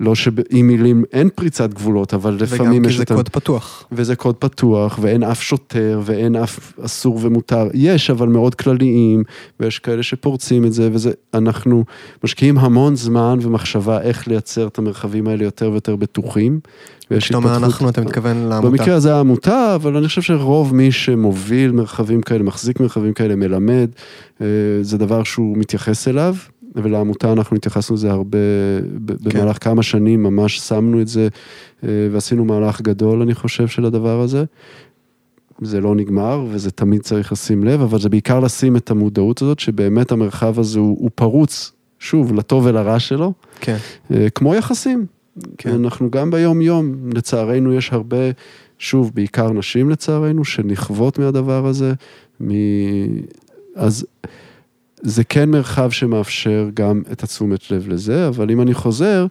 לא 0.00 0.14
שעם 0.14 0.34
מילים 0.52 1.04
אין 1.12 1.28
פריצת 1.34 1.74
גבולות, 1.74 2.14
אבל 2.14 2.36
לפעמים 2.40 2.72
וגם 2.72 2.82
כי 2.82 2.88
יש 2.90 2.96
זה 2.96 3.02
את. 3.02 3.12
קוד 3.12 3.28
פתוח. 3.28 3.84
וזה 3.92 4.16
קוד 4.16 4.34
פתוח, 4.34 4.98
ואין 5.02 5.22
אף 5.22 5.42
שוטר, 5.42 6.00
ואין 6.04 6.36
אף 6.36 6.72
אסור 6.84 7.18
ומותר. 7.22 7.68
יש, 7.74 8.10
אבל 8.10 8.28
מאוד 8.28 8.54
כלליים, 8.54 9.24
ויש 9.60 9.78
כאלה 9.78 10.02
שפורצים 10.02 10.64
את 10.64 10.72
זה, 10.72 10.88
וזה, 10.92 11.10
אנחנו 11.34 11.84
משקיעים 12.24 12.58
המון 12.58 12.96
זמן 12.96 13.38
ומחשבה 13.42 14.00
איך 14.00 14.28
לייצר 14.28 14.66
את 14.66 14.78
המרחבים 14.78 15.28
האלה 15.28 15.44
יותר 15.44 15.70
ויותר 15.70 15.96
בטוחים. 15.96 16.60
כשאתה 17.10 17.36
אומר 17.36 17.56
אנחנו, 17.56 17.88
אתה 17.88 18.00
מתכוון 18.00 18.36
לעמותה. 18.36 18.70
במקרה 18.70 18.94
הזה 18.94 19.14
העמותה, 19.14 19.74
אבל 19.74 19.96
אני 19.96 20.08
חושב 20.08 20.22
שרוב 20.22 20.74
מי 20.74 20.92
שמוביל 20.92 21.72
מרחבים 21.72 22.22
כאלה, 22.22 22.42
מחזיק 22.42 22.80
מרחבים 22.80 23.12
כאלה, 23.12 23.36
מלמד, 23.36 23.90
אה, 24.40 24.46
זה 24.82 24.98
דבר 24.98 25.22
שהוא 25.24 25.58
מתייחס 25.58 26.08
אליו, 26.08 26.34
ולעמותה 26.74 27.32
אנחנו 27.32 27.56
התייחסנו 27.56 27.96
לזה 27.96 28.10
הרבה, 28.10 28.38
כן. 29.06 29.14
במהלך 29.22 29.64
כמה 29.64 29.82
שנים 29.82 30.22
ממש 30.22 30.58
שמנו 30.58 31.00
את 31.00 31.08
זה, 31.08 31.28
אה, 31.84 31.88
ועשינו 32.12 32.44
מהלך 32.44 32.80
גדול, 32.80 33.22
אני 33.22 33.34
חושב, 33.34 33.68
של 33.68 33.84
הדבר 33.84 34.20
הזה. 34.20 34.44
זה 35.60 35.80
לא 35.80 35.94
נגמר, 35.94 36.46
וזה 36.50 36.70
תמיד 36.70 37.00
צריך 37.00 37.32
לשים 37.32 37.64
לב, 37.64 37.80
אבל 37.80 38.00
זה 38.00 38.08
בעיקר 38.08 38.40
לשים 38.40 38.76
את 38.76 38.90
המודעות 38.90 39.42
הזאת, 39.42 39.58
שבאמת 39.58 40.12
המרחב 40.12 40.58
הזה 40.58 40.78
הוא, 40.78 40.96
הוא 41.00 41.10
פרוץ, 41.14 41.72
שוב, 41.98 42.34
לטוב 42.34 42.66
ולרע 42.66 42.98
שלו. 42.98 43.32
כן. 43.60 43.76
אה, 44.14 44.30
כמו 44.30 44.54
יחסים. 44.54 45.06
כן. 45.58 45.70
כן. 45.70 45.84
אנחנו 45.84 46.10
גם 46.10 46.30
ביום-יום, 46.30 46.94
לצערנו 47.14 47.74
יש 47.74 47.92
הרבה, 47.92 48.16
שוב, 48.78 49.10
בעיקר 49.14 49.52
נשים 49.52 49.90
לצערנו, 49.90 50.44
שנכוות 50.44 51.18
מהדבר 51.18 51.66
הזה. 51.66 51.92
מ... 52.40 52.50
אז 53.76 54.06
זה 55.04 55.24
כן 55.24 55.50
מרחב 55.50 55.90
שמאפשר 55.90 56.68
גם 56.74 57.02
את 57.12 57.22
התשומת 57.22 57.70
לב 57.70 57.88
לזה, 57.88 58.28
אבל 58.28 58.50
אם 58.50 58.60
אני 58.60 58.74
חוזר 58.74 59.26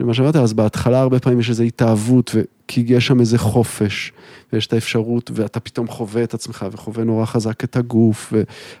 למה 0.00 0.14
שאמרת, 0.14 0.36
אז 0.36 0.52
בהתחלה 0.52 1.00
הרבה 1.00 1.20
פעמים 1.20 1.40
יש 1.40 1.50
איזו 1.50 1.62
התאהבות, 1.62 2.30
ו... 2.34 2.40
כי 2.68 2.84
יש 2.86 3.06
שם 3.06 3.20
איזה 3.20 3.38
חופש, 3.38 4.12
ויש 4.52 4.66
את 4.66 4.72
האפשרות, 4.72 5.30
ואתה 5.34 5.60
פתאום 5.60 5.88
חווה 5.88 6.22
את 6.22 6.34
עצמך, 6.34 6.66
וחווה 6.72 7.04
נורא 7.04 7.24
חזק 7.24 7.64
את 7.64 7.76
הגוף, 7.76 8.32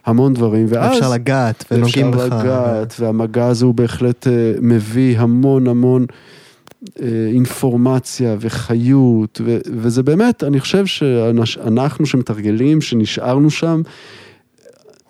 והמון 0.06 0.34
דברים, 0.34 0.66
ואז... 0.68 0.98
אפשר 0.98 1.10
לגעת 1.10 1.64
ונוגעים 1.70 2.10
בך. 2.10 2.20
אפשר 2.20 2.38
לגעת, 2.38 2.94
והמגע 3.00 3.46
הזה 3.46 3.64
הוא 3.64 3.74
בהחלט 3.74 4.26
אה, 4.26 4.52
מביא 4.60 5.18
המון 5.18 5.66
המון 5.66 6.06
אה, 7.02 7.06
אינפורמציה 7.32 8.36
וחיות, 8.40 9.40
ו- 9.44 9.58
וזה 9.76 10.02
באמת, 10.02 10.44
אני 10.44 10.60
חושב 10.60 10.86
שאנחנו 10.86 12.06
שמתרגלים, 12.06 12.80
שנשארנו 12.80 13.50
שם, 13.50 13.82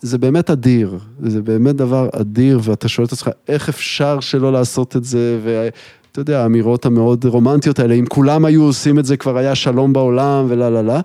זה 0.04 0.18
באמת 0.18 0.50
אדיר, 0.50 0.98
זה 1.20 1.42
באמת 1.42 1.76
דבר 1.76 2.08
אדיר, 2.12 2.60
ואתה 2.62 2.88
שואל 2.88 3.06
את 3.06 3.12
עצמך, 3.12 3.28
איך 3.48 3.68
אפשר 3.68 4.20
שלא 4.20 4.52
לעשות 4.52 4.96
את 4.96 5.04
זה, 5.04 5.38
ואתה 5.44 6.20
יודע, 6.20 6.42
האמירות 6.42 6.86
המאוד 6.86 7.24
רומנטיות 7.24 7.78
האלה, 7.78 7.94
אם 7.94 8.06
כולם 8.06 8.44
היו 8.44 8.62
עושים 8.62 8.98
את 8.98 9.04
זה, 9.04 9.16
כבר 9.16 9.38
היה 9.38 9.54
שלום 9.54 9.92
בעולם 9.92 10.46
ולה 10.48 10.70
לה 10.70 10.82
לה. 10.82 11.00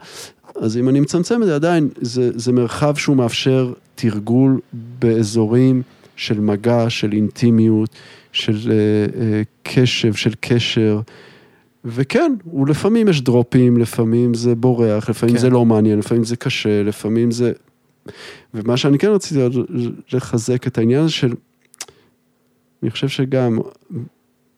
אז 0.55 0.77
אם 0.77 0.89
אני 0.89 0.99
מצמצם 0.99 1.41
את 1.41 1.47
זה 1.47 1.55
עדיין, 1.55 1.89
זה, 2.01 2.31
זה 2.35 2.51
מרחב 2.51 2.95
שהוא 2.95 3.15
מאפשר 3.15 3.73
תרגול 3.95 4.59
באזורים 4.99 5.81
של 6.15 6.39
מגע, 6.39 6.89
של 6.89 7.11
אינטימיות, 7.11 7.89
של 8.31 8.71
אה, 8.71 8.75
אה, 9.21 9.41
קשב, 9.63 10.13
של 10.13 10.33
קשר. 10.39 10.99
וכן, 11.85 12.33
ולפעמים 12.53 13.07
יש 13.07 13.21
דרופים, 13.21 13.77
לפעמים 13.77 14.33
זה 14.33 14.55
בורח, 14.55 15.09
לפעמים 15.09 15.35
כן. 15.35 15.41
זה 15.41 15.49
לא 15.49 15.65
מעניין, 15.65 15.99
לפעמים 15.99 16.23
זה 16.23 16.35
קשה, 16.35 16.83
לפעמים 16.83 17.31
זה... 17.31 17.51
ומה 18.53 18.77
שאני 18.77 18.97
כן 18.97 19.07
רציתי 19.07 19.41
עוד 19.41 19.53
לחזק 20.13 20.67
את 20.67 20.77
העניין 20.77 21.01
הזה 21.01 21.11
של, 21.11 21.33
אני 22.83 22.91
חושב 22.91 23.07
שגם 23.07 23.59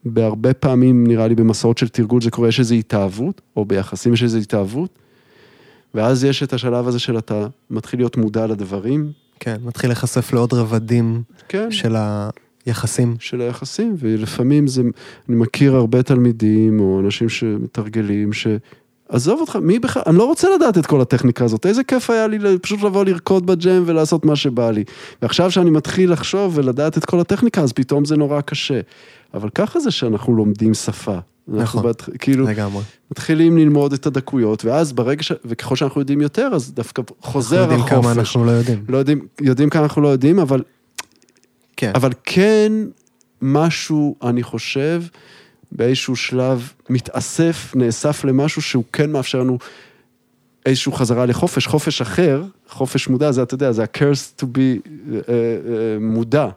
בהרבה 0.06 0.54
פעמים, 0.54 1.08
נראה 1.08 1.28
לי 1.28 1.36
במסעות 1.36 1.78
של 1.78 1.88
תרגול 1.88 2.22
זה 2.22 2.32
קורה, 2.32 2.48
יש 2.48 2.60
איזו 2.60 2.76
התאהבות, 2.76 3.42
או 3.56 3.66
ביחסים 3.66 4.14
יש 4.14 4.24
איזו 4.24 4.38
התאהבות, 4.38 5.00
ואז 5.94 6.24
יש 6.24 6.44
את 6.44 6.54
השלב 6.54 6.88
הזה 6.88 7.00
של 7.00 7.18
אתה 7.18 7.48
מתחיל 7.70 8.00
להיות 8.00 8.18
מודע 8.18 8.48
לדברים, 8.48 9.12
כן, 9.40 9.56
מתחיל 9.64 9.90
להיחשף 9.90 10.34
לעוד 10.34 10.54
רבדים 10.54 11.24
כן, 11.48 11.72
של 11.72 11.96
היחסים. 12.66 13.16
של 13.20 13.42
היחסים, 13.42 13.96
ולפעמים 14.00 14.68
זה, 14.68 14.82
אני 15.30 15.36
מכיר 15.36 15.76
הרבה 15.76 16.04
תלמידים 16.04 16.80
או 16.80 17.00
אנשים 17.00 17.30
שמתרגלים, 17.30 18.34
ש... 18.34 18.48
עזוב 19.12 19.40
אותך, 19.40 19.56
מי 19.56 19.80
בכלל, 19.80 20.04
אני 20.08 20.18
לא 20.18 20.26
רוצה 20.26 20.48
לדעת 20.56 20.78
את 20.78 20.86
כל 20.86 21.02
הטכניקה 21.02 21.46
הזאת, 21.46 21.66
איזה 21.66 21.84
כיף 21.84 22.10
היה 22.10 22.28
לי 22.28 22.60
פשוט 22.62 22.84
לבוא 22.84 23.06
לרקוד 23.06 23.46
בג'ם 23.46 23.84
ולעשות 23.86 24.26
מה 24.26 24.36
שבא 24.36 24.72
לי. 24.72 24.84
ועכשיו 25.22 25.52
שאני 25.52 25.70
מתחיל 25.70 26.12
לחשוב 26.12 26.58
ולדעת 26.58 26.98
את 26.98 27.06
כל 27.06 27.20
הטכניקה, 27.20 27.62
אז 27.62 27.74
פתאום 27.74 28.06
זה 28.06 28.18
נורא 28.18 28.42
קשה. 28.42 28.80
אבל 29.34 29.50
ככה 29.50 29.80
זה 29.80 29.92
שאנחנו 29.92 30.36
לומדים 30.36 30.74
שפה. 30.74 31.18
נכון. 31.48 31.84
בת, 31.84 32.10
כאילו, 32.20 32.46
לגמרי. 32.48 32.84
מתחילים 33.12 33.58
ללמוד 33.58 33.94
את 33.94 34.06
הדקויות, 34.06 34.66
ואז 34.66 34.94
ברגע 34.94 35.24
ש... 35.24 35.32
וככל 35.46 35.76
שאנחנו 35.76 36.02
יודעים 36.02 36.22
יותר, 36.22 36.50
אז 36.54 36.72
דווקא 36.74 37.02
חוזר 37.22 37.64
אנחנו 37.64 37.72
יודעים 37.72 37.80
החופש. 37.80 38.06
כמה 38.06 38.12
אנחנו 38.12 38.46
לא 38.46 38.52
יודעים. 38.52 38.84
לא 38.90 38.98
יודעים, 38.98 39.28
יודעים 39.42 39.70
כמה 39.70 39.84
אנחנו 39.84 40.02
לא 40.02 40.08
יודעים, 40.08 40.40
אבל 40.40 40.64
כן. 41.78 41.92
אבל 41.96 42.12
כן 42.24 42.72
משהו, 43.42 44.16
אני 44.24 44.44
חושב, 44.44 45.04
באיזשהו 45.72 46.16
שלב 46.16 46.72
מתאסף, 46.90 47.76
נאסף 47.76 48.24
למשהו 48.24 48.62
שהוא 48.62 48.84
כן 48.94 49.12
מאפשר 49.12 49.40
לנו 49.40 49.58
איזשהו 50.66 50.92
חזרה 50.92 51.26
לחופש, 51.26 51.68
חופש 51.68 52.02
אחר, 52.02 52.44
חופש 52.70 53.08
מודע, 53.08 53.32
זה 53.32 53.44
אתה 53.44 53.54
יודע, 53.54 53.72
זה 53.72 53.84
ה-curse 53.84 54.42
to 54.42 54.46
be 54.46 54.88
uh, 54.88 55.26
uh, 55.28 55.32
מודע. 56.02 56.50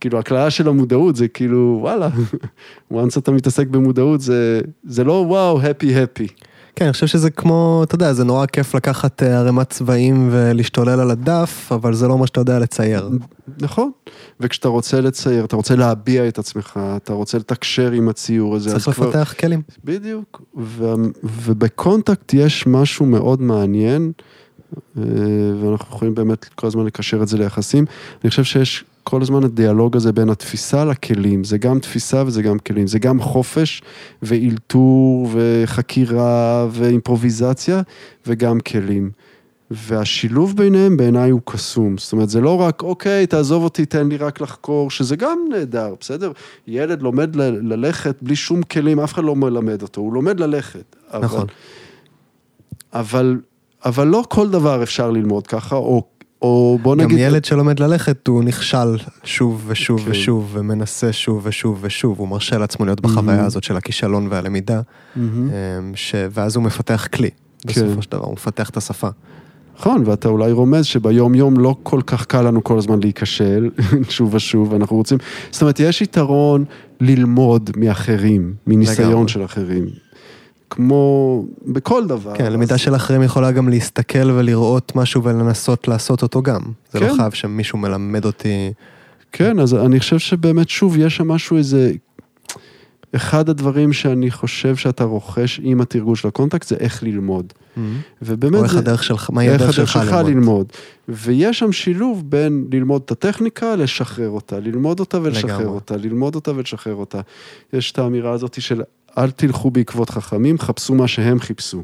כאילו 0.00 0.18
הקללה 0.18 0.50
של 0.50 0.68
המודעות 0.68 1.16
זה 1.16 1.28
כאילו 1.28 1.78
וואלה, 1.80 2.08
once 2.92 3.18
אתה 3.18 3.30
מתעסק 3.30 3.66
במודעות 3.66 4.20
זה, 4.20 4.60
זה 4.84 5.04
לא 5.04 5.12
וואו, 5.12 5.60
happy 5.60 5.84
happy. 5.84 6.44
כן, 6.76 6.84
אני 6.84 6.92
חושב 6.92 7.06
שזה 7.06 7.30
כמו, 7.30 7.80
אתה 7.84 7.94
יודע, 7.94 8.12
זה 8.12 8.24
נורא 8.24 8.46
כיף 8.46 8.74
לקחת 8.74 9.22
אה, 9.22 9.38
ערימת 9.38 9.70
צבעים 9.70 10.28
ולהשתולל 10.32 11.00
על 11.00 11.10
הדף, 11.10 11.72
אבל 11.72 11.94
זה 11.94 12.08
לא 12.08 12.18
מה 12.18 12.26
שאתה 12.26 12.40
יודע 12.40 12.58
לצייר. 12.58 13.10
נכון, 13.60 13.90
וכשאתה 14.40 14.68
רוצה 14.68 15.00
לצייר, 15.00 15.44
אתה 15.44 15.56
רוצה 15.56 15.76
להביע 15.76 16.28
את 16.28 16.38
עצמך, 16.38 16.80
אתה 16.96 17.12
רוצה 17.12 17.38
לתקשר 17.38 17.90
עם 17.92 18.08
הציור 18.08 18.56
הזה, 18.56 18.70
צריך 18.70 18.88
אז 18.88 18.94
כבר- 18.94 19.06
לפתח 19.08 19.34
כלים. 19.40 19.62
בדיוק, 19.84 20.42
ו, 20.56 20.92
ובקונטקט 21.24 22.34
יש 22.34 22.66
משהו 22.66 23.06
מאוד 23.06 23.42
מעניין, 23.42 24.12
אה, 24.98 25.02
ואנחנו 25.62 25.96
יכולים 25.96 26.14
באמת 26.14 26.44
כל 26.44 26.66
הזמן 26.66 26.84
לקשר 26.86 27.22
את 27.22 27.28
זה 27.28 27.38
ליחסים. 27.38 27.84
אני 28.24 28.30
חושב 28.30 28.44
שיש 28.44 28.84
כל 29.04 29.22
הזמן 29.22 29.44
הדיאלוג 29.44 29.96
הזה 29.96 30.12
בין 30.12 30.30
התפיסה 30.30 30.84
לכלים, 30.84 31.44
זה 31.44 31.58
גם 31.58 31.78
תפיסה 31.78 32.22
וזה 32.26 32.42
גם 32.42 32.58
כלים, 32.58 32.86
זה 32.86 32.98
גם 32.98 33.20
חופש 33.20 33.82
ואילתור 34.22 35.28
וחקירה 35.32 36.66
ואימפרוביזציה 36.70 37.82
וגם 38.26 38.60
כלים. 38.60 39.10
והשילוב 39.70 40.56
ביניהם 40.56 40.96
בעיניי 40.96 41.30
הוא 41.30 41.40
קסום. 41.44 41.98
זאת 41.98 42.12
אומרת, 42.12 42.28
זה 42.28 42.40
לא 42.40 42.60
רק, 42.60 42.82
אוקיי, 42.82 43.26
תעזוב 43.26 43.64
אותי, 43.64 43.86
תן 43.86 44.08
לי 44.08 44.16
רק 44.16 44.40
לחקור, 44.40 44.90
שזה 44.90 45.16
גם 45.16 45.38
נהדר, 45.50 45.94
בסדר? 46.00 46.32
ילד 46.66 47.02
לומד 47.02 47.36
ל- 47.36 47.72
ללכת 47.72 48.16
בלי 48.22 48.36
שום 48.36 48.62
כלים, 48.62 49.00
אף 49.00 49.14
אחד 49.14 49.24
לא 49.24 49.36
מלמד 49.36 49.82
אותו, 49.82 50.00
הוא 50.00 50.12
לומד 50.12 50.40
ללכת. 50.40 50.96
אבל, 51.12 51.24
נכון. 51.24 51.46
אבל, 52.92 53.40
אבל 53.84 54.06
לא 54.06 54.24
כל 54.28 54.50
דבר 54.50 54.82
אפשר 54.82 55.10
ללמוד 55.10 55.46
ככה, 55.46 55.76
או, 55.76 56.04
או 56.42 56.78
בוא 56.82 56.96
גם 56.96 57.00
נגיד... 57.04 57.18
ילד 57.18 57.44
שלומד 57.44 57.80
ללכת, 57.80 58.26
הוא 58.26 58.44
נכשל 58.44 58.96
שוב 59.24 59.64
ושוב 59.66 60.00
כן. 60.04 60.10
ושוב, 60.10 60.50
ומנסה 60.52 61.12
שוב 61.12 61.40
ושוב 61.44 61.78
ושוב, 61.80 62.18
הוא 62.18 62.28
מרשה 62.28 62.58
לעצמו 62.58 62.84
להיות 62.84 63.00
בחוויה 63.00 63.42
Mhm. 63.42 63.46
הזאת 63.46 63.64
של 63.64 63.76
הכישלון 63.76 64.26
והלמידה. 64.30 64.80
אמ, 65.16 65.22
ש... 65.94 66.14
ואז 66.30 66.56
הוא 66.56 66.64
מפתח 66.64 67.06
כלי, 67.12 67.30
בסופו 67.66 67.94
כן. 67.94 68.02
של 68.02 68.10
דבר, 68.10 68.24
הוא 68.24 68.32
מפתח 68.32 68.70
את 68.70 68.76
השפה. 68.76 69.08
נכון, 69.78 70.02
ואתה 70.06 70.28
אולי 70.28 70.52
רומז 70.52 70.86
שביום 70.86 71.34
יום 71.34 71.60
לא 71.60 71.76
כל 71.82 72.00
כך 72.06 72.26
קל 72.26 72.42
לנו 72.42 72.64
כל 72.64 72.78
הזמן 72.78 73.00
להיכשל, 73.02 73.70
שוב 74.08 74.34
ושוב, 74.34 74.74
אנחנו 74.74 74.96
רוצים, 74.96 75.18
זאת 75.50 75.62
אומרת, 75.62 75.80
יש 75.80 76.02
יתרון 76.02 76.64
ללמוד 77.00 77.70
מאחרים, 77.76 78.54
מניסיון 78.66 79.10
לגמרי. 79.10 79.28
של 79.28 79.44
אחרים. 79.44 79.86
כמו 80.70 81.44
בכל 81.66 82.06
דבר. 82.06 82.34
כן, 82.36 82.52
למידה 82.52 82.78
של 82.78 82.94
אחרים 82.96 83.22
יכולה 83.22 83.52
גם 83.52 83.68
להסתכל 83.68 84.30
ולראות 84.30 84.96
משהו 84.96 85.24
ולנסות 85.24 85.88
לעשות 85.88 86.22
אותו 86.22 86.42
גם. 86.42 86.60
זה 86.92 87.00
לא 87.00 87.08
כן. 87.08 87.16
חייב 87.16 87.32
שמישהו 87.32 87.78
מלמד 87.78 88.24
אותי. 88.24 88.72
כן, 89.32 89.58
אז 89.60 89.74
אני 89.74 90.00
חושב 90.00 90.18
שבאמת, 90.18 90.68
שוב, 90.68 90.96
יש 90.98 91.16
שם 91.16 91.28
משהו 91.28 91.56
איזה... 91.56 91.92
אחד 93.16 93.48
הדברים 93.48 93.92
שאני 93.92 94.30
חושב 94.30 94.76
שאתה 94.76 95.04
רוכש 95.04 95.60
עם 95.62 95.80
התרגול 95.80 96.16
של 96.16 96.28
הקונטקט 96.28 96.68
זה 96.68 96.76
איך 96.76 97.02
ללמוד. 97.02 97.52
ובאמת 98.22 98.54
או 98.54 98.64
איך 98.64 98.72
זה... 98.72 98.78
הדרך 98.78 99.04
שלך, 99.04 99.30
מהי 99.30 99.48
הדרך 99.48 99.72
שלך 99.72 99.96
ללמוד. 99.96 100.26
ללמוד. 100.26 100.66
ויש 101.08 101.58
שם 101.58 101.72
שילוב 101.72 102.30
בין 102.30 102.66
ללמוד 102.72 103.02
את 103.04 103.10
הטכניקה, 103.10 103.76
לשחרר 103.76 104.28
אותה, 104.28 104.60
ללמוד 104.60 105.00
אותה 105.00 105.18
ולשחרר 105.22 105.58
לגמרי. 105.58 105.74
אותה, 105.74 105.96
ללמוד 105.96 106.34
אותה 106.34 106.50
ולשחרר 106.54 106.94
אותה. 106.94 107.20
יש 107.72 107.92
את 107.92 107.98
האמירה 107.98 108.32
הזאת 108.32 108.62
של 108.62 108.82
אל 109.18 109.30
תלכו 109.30 109.70
בעקבות 109.70 110.10
חכמים, 110.10 110.58
חפשו 110.58 110.94
מה 110.94 111.08
שהם 111.08 111.40
חיפשו. 111.40 111.82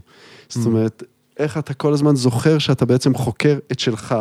זאת 0.48 0.64
Mm. 0.64 0.66
אומרת, 0.66 1.02
איך 1.38 1.58
אתה 1.58 1.74
כל 1.74 1.92
הזמן 1.92 2.16
זוכר 2.16 2.58
שאתה 2.58 2.84
בעצם 2.84 3.14
חוקר 3.14 3.58
את 3.72 3.78
שלך, 3.78 4.14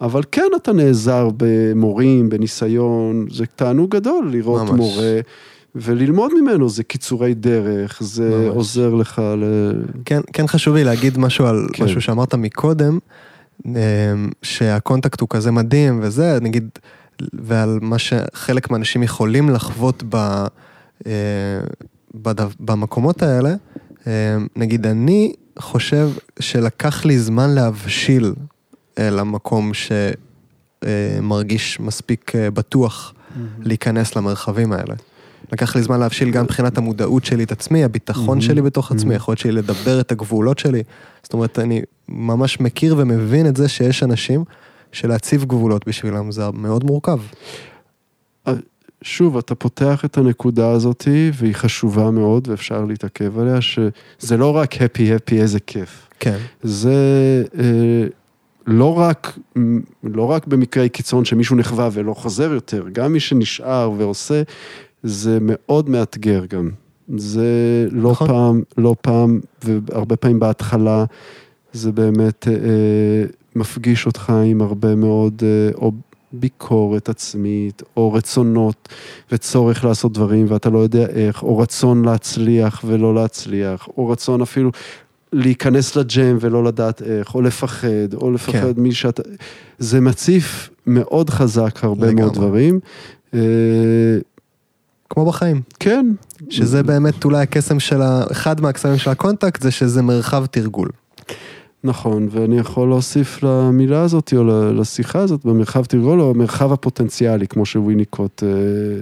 אבל 0.00 0.22
כן 0.32 0.46
אתה 0.56 0.72
נעזר 0.72 1.28
במורים, 1.36 2.28
בניסיון, 2.28 3.26
זה 3.30 3.46
תענוג 3.46 3.90
גדול 3.96 4.28
לראות 4.32 4.62
ממש. 4.62 4.70
מורה. 4.70 5.20
וללמוד 5.74 6.30
ממנו, 6.40 6.68
זה 6.68 6.82
קיצורי 6.84 7.34
דרך, 7.34 7.98
זה 8.02 8.30
ממש. 8.30 8.54
עוזר 8.56 8.94
לך 8.94 9.22
ל... 9.38 9.44
כן, 10.04 10.20
כן 10.32 10.46
חשוב 10.46 10.74
לי 10.74 10.84
להגיד 10.84 11.18
משהו 11.18 11.46
על 11.46 11.66
כן. 11.72 11.84
משהו 11.84 12.00
שאמרת 12.00 12.34
מקודם, 12.34 12.98
אמ, 13.66 13.72
שהקונטקט 14.42 15.20
הוא 15.20 15.28
כזה 15.28 15.50
מדהים 15.50 16.00
וזה, 16.02 16.38
נגיד, 16.40 16.68
ועל 17.32 17.78
מה 17.82 17.98
שחלק 17.98 18.70
מהאנשים 18.70 19.02
יכולים 19.02 19.50
לחוות 19.50 20.02
ב, 20.08 20.16
אה, 21.06 21.12
בדו- 22.14 22.44
במקומות 22.60 23.22
האלה. 23.22 23.54
אמ, 24.06 24.10
נגיד, 24.56 24.86
אני 24.86 25.32
חושב 25.58 26.10
שלקח 26.40 27.04
לי 27.04 27.18
זמן 27.18 27.50
להבשיל 27.50 28.34
אל 28.98 29.18
המקום 29.18 29.72
שמרגיש 30.84 31.80
מספיק 31.80 32.32
אה, 32.36 32.50
בטוח 32.50 33.14
להיכנס 33.62 34.16
למרחבים 34.16 34.72
האלה. 34.72 34.94
לקח 35.52 35.76
לי 35.76 35.82
זמן 35.82 36.00
להבשיל 36.00 36.30
גם 36.30 36.44
מבחינת 36.44 36.78
המודעות 36.78 37.24
שלי 37.24 37.44
את 37.44 37.52
עצמי, 37.52 37.84
הביטחון 37.84 38.26
מהמם. 38.26 38.40
שלי 38.40 38.62
בתוך 38.62 38.86
עצמי, 38.92 39.00
מהמם. 39.04 39.12
היכולת 39.12 39.38
שלי 39.38 39.52
לדבר 39.52 40.00
את 40.00 40.12
הגבולות 40.12 40.58
שלי. 40.58 40.82
זאת 41.22 41.32
אומרת, 41.32 41.58
אני 41.58 41.82
ממש 42.08 42.60
מכיר 42.60 42.94
ומבין 42.98 43.46
את 43.46 43.56
זה 43.56 43.68
שיש 43.68 44.02
אנשים 44.02 44.44
שלהציב 44.92 45.44
גבולות 45.44 45.88
בשבילם 45.88 46.32
זה 46.32 46.42
מאוד 46.52 46.84
מורכב. 46.84 47.18
שוב, 49.02 49.36
אתה 49.36 49.54
פותח 49.54 50.04
את 50.04 50.18
הנקודה 50.18 50.70
הזאת, 50.70 51.08
והיא 51.34 51.54
חשובה 51.54 52.10
מאוד, 52.10 52.48
ואפשר 52.48 52.84
להתעכב 52.84 53.38
עליה, 53.38 53.60
שזה 53.60 54.36
לא 54.36 54.56
רק 54.56 54.82
הפי, 54.82 55.12
איזה 55.40 55.60
כיף. 55.60 56.08
כן, 56.20 56.36
זה 56.62 56.94
אה, 57.58 58.06
לא 58.66 58.98
רק, 58.98 59.38
לא 60.04 60.30
רק 60.30 60.46
במקרי 60.46 60.88
קיצון 60.88 61.24
שמישהו 61.24 61.56
נחווה 61.56 61.88
ולא 61.92 62.14
חוזר 62.14 62.52
יותר, 62.52 62.84
גם 62.92 63.12
מי 63.12 63.20
שנשאר 63.20 63.90
ועושה, 63.96 64.42
זה 65.02 65.38
מאוד 65.40 65.88
מאתגר 65.88 66.44
גם. 66.46 66.70
זה 67.16 67.86
לא 67.90 68.10
נכון. 68.10 68.28
פעם, 68.28 68.62
לא 68.78 68.94
פעם, 69.00 69.40
והרבה 69.64 70.16
פעמים 70.16 70.40
בהתחלה, 70.40 71.04
זה 71.72 71.92
באמת 71.92 72.48
אה, 72.48 73.24
מפגיש 73.56 74.06
אותך 74.06 74.32
עם 74.46 74.60
הרבה 74.60 74.94
מאוד, 74.94 75.42
אה, 75.42 75.88
ביקורת 76.32 77.08
עצמית, 77.08 77.82
או 77.96 78.12
רצונות 78.12 78.88
וצורך 79.32 79.84
לעשות 79.84 80.12
דברים 80.12 80.46
ואתה 80.48 80.70
לא 80.70 80.78
יודע 80.78 81.06
איך, 81.06 81.42
או 81.42 81.58
רצון 81.58 82.04
להצליח 82.04 82.82
ולא 82.84 83.14
להצליח, 83.14 83.88
או 83.96 84.08
רצון 84.08 84.42
אפילו 84.42 84.70
להיכנס 85.32 85.96
לג'ם 85.96 86.36
ולא 86.40 86.64
לדעת 86.64 87.02
איך, 87.02 87.34
או 87.34 87.42
לפחד, 87.42 88.14
או 88.14 88.30
לפחד 88.30 88.74
כן. 88.76 88.82
מי 88.82 88.92
שאתה... 88.92 89.22
זה 89.78 90.00
מציף 90.00 90.70
מאוד 90.86 91.30
חזק 91.30 91.84
הרבה 91.84 92.06
לגמרי. 92.06 92.22
מאוד 92.22 92.34
דברים. 92.34 92.80
אה, 93.34 93.40
כמו 95.10 95.26
בחיים. 95.26 95.62
כן. 95.80 96.06
שזה 96.50 96.82
באמת 96.82 97.24
אולי 97.24 97.42
הקסם 97.42 97.80
של 97.80 98.02
ה... 98.02 98.24
אחד 98.32 98.60
מהקסמים 98.60 98.98
של 98.98 99.10
הקונטקט 99.10 99.62
זה 99.62 99.70
שזה 99.70 100.02
מרחב 100.02 100.46
תרגול. 100.46 100.88
נכון, 101.84 102.28
ואני 102.30 102.58
יכול 102.58 102.88
להוסיף 102.88 103.42
למילה 103.42 104.02
הזאת, 104.02 104.32
או 104.36 104.44
לשיחה 104.72 105.18
הזאת, 105.18 105.44
במרחב 105.44 105.84
תרגול, 105.84 106.20
או 106.20 106.30
המרחב 106.30 106.72
הפוטנציאלי, 106.72 107.46
כמו 107.48 107.66
שוויניקוט 107.66 108.42
אה, 108.42 108.48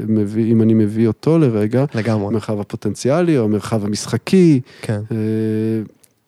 מביא, 0.08 0.52
אם 0.52 0.62
אני 0.62 0.74
מביא 0.74 1.06
אותו 1.06 1.38
לרגע, 1.38 1.84
לגמרי. 1.94 2.26
המרחב 2.26 2.60
הפוטנציאלי, 2.60 3.38
או 3.38 3.44
המרחב 3.44 3.84
המשחקי. 3.84 4.60
כן. 4.82 5.00
אה, 5.12 5.16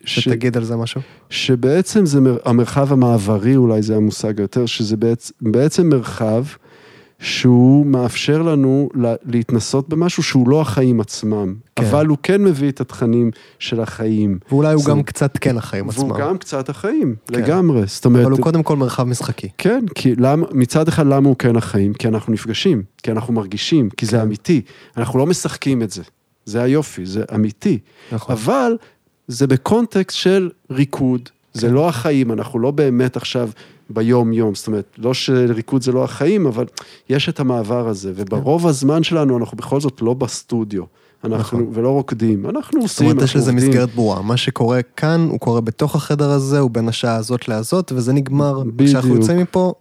ש- 0.05 0.21
שתגיד 0.21 0.57
על 0.57 0.65
זה 0.65 0.77
משהו. 0.77 1.01
שבעצם 1.31 2.07
זה 2.07 2.21
מר- 2.21 2.39
המרחב 2.45 2.93
המעברי, 2.93 3.57
אולי 3.57 3.83
זה 3.83 3.97
המושג 3.97 4.39
היותר, 4.39 4.67
שזה 4.67 4.97
בעצם, 4.97 5.33
בעצם 5.41 5.89
מרחב 5.89 6.45
שהוא 7.23 7.87
מאפשר 7.87 8.43
לנו 8.43 8.89
לה- 8.95 9.15
להתנסות 9.27 9.89
במשהו 9.89 10.23
שהוא 10.23 10.49
לא 10.49 10.61
החיים 10.61 11.01
עצמם, 11.01 11.55
כן. 11.77 11.85
אבל 11.85 12.07
הוא 12.07 12.19
כן 12.23 12.45
מביא 12.45 12.69
את 12.69 12.81
התכנים 12.81 13.31
של 13.59 13.81
החיים. 13.81 14.39
ואולי 14.51 14.73
הוא 14.75 14.83
זה- 14.83 14.91
גם 14.91 15.03
קצת 15.03 15.39
כן 15.41 15.57
החיים 15.59 15.89
עצמם. 15.89 16.05
והוא 16.11 16.19
גם 16.19 16.39
קצת 16.39 16.69
החיים, 16.69 17.15
כן. 17.27 17.35
לגמרי. 17.35 17.83
זאת 17.87 18.05
אומרת, 18.05 18.23
אבל 18.23 18.33
הוא 18.33 18.41
קודם 18.41 18.63
כל 18.63 18.77
מרחב 18.77 19.05
משחקי. 19.05 19.49
כן, 19.59 19.85
כי 19.95 20.15
למה, 20.17 20.47
מצד 20.53 20.89
אחד 20.89 21.07
למה 21.07 21.29
הוא 21.29 21.37
כן 21.39 21.57
החיים? 21.57 21.95
כי 21.95 22.09
אנחנו 22.09 22.33
נפגשים, 22.33 22.83
כי 23.03 23.11
אנחנו 23.13 23.33
מרגישים, 23.35 23.91
כי 23.91 24.07
זה 24.07 24.13
כן. 24.17 24.23
אמיתי. 24.23 24.61
אנחנו 24.97 25.19
לא 25.19 25.27
משחקים 25.27 25.83
את 25.83 25.91
זה, 25.91 26.03
זה 26.45 26.63
היופי, 26.63 27.07
זה 27.07 27.25
אמיתי. 27.35 27.79
נכון. 28.13 28.33
אבל 28.37 28.77
זה 29.29 29.47
בקונטקסט 29.47 30.17
של 30.17 30.51
ריקוד, 30.71 31.29
זה 31.55 31.67
כן. 31.67 31.73
לא 31.75 31.89
החיים, 31.89 32.33
אנחנו 32.33 32.59
לא 32.59 32.71
באמת 32.71 33.17
עכשיו 33.17 33.51
ביום-יום, 33.95 34.55
זאת 34.55 34.67
אומרת, 34.67 34.97
לא 34.99 35.15
שריקוד 35.15 35.83
זה 35.83 35.93
לא 35.93 36.05
החיים, 36.05 36.47
אבל 36.47 36.65
יש 37.09 37.29
את 37.29 37.41
המעבר 37.41 37.89
הזה, 37.89 38.13
וברוב 38.17 38.67
הזמן 38.67 39.03
שלנו 39.03 39.39
אנחנו 39.39 39.57
בכל 39.57 39.81
זאת 39.81 40.03
לא 40.03 40.15
בסטודיו, 40.15 40.83
אנחנו, 41.25 41.61
נכון. 41.61 41.71
ולא 41.73 41.89
רוקדים, 41.89 42.47
אנחנו 42.47 42.81
זאת 42.81 42.91
עושים, 42.91 43.07
אומרת, 43.07 43.23
יש 43.23 43.31
אנחנו 43.31 43.41
לזה 43.41 43.51
עובדים. 43.51 43.69
מסגרת 43.71 43.95
ברורה. 43.95 44.23
מה 44.23 44.37
שקורה 44.37 44.83
כאן, 44.97 45.27
הוא 45.31 45.41
קורה 45.41 45.61
בתוך 45.61 45.97
החדר 45.97 46.31
הזה, 46.31 46.59
הוא 46.59 46.71
בין 46.71 46.89
השעה 46.89 47.17
הזאת 47.17 47.49
להזאת, 47.49 47.93
וזה 47.95 48.13
נגמר. 48.13 48.63
בדיוק. 48.67 48.89
כשאנחנו 48.89 49.17
יוצאים 49.17 49.39
מפה, 49.39 49.73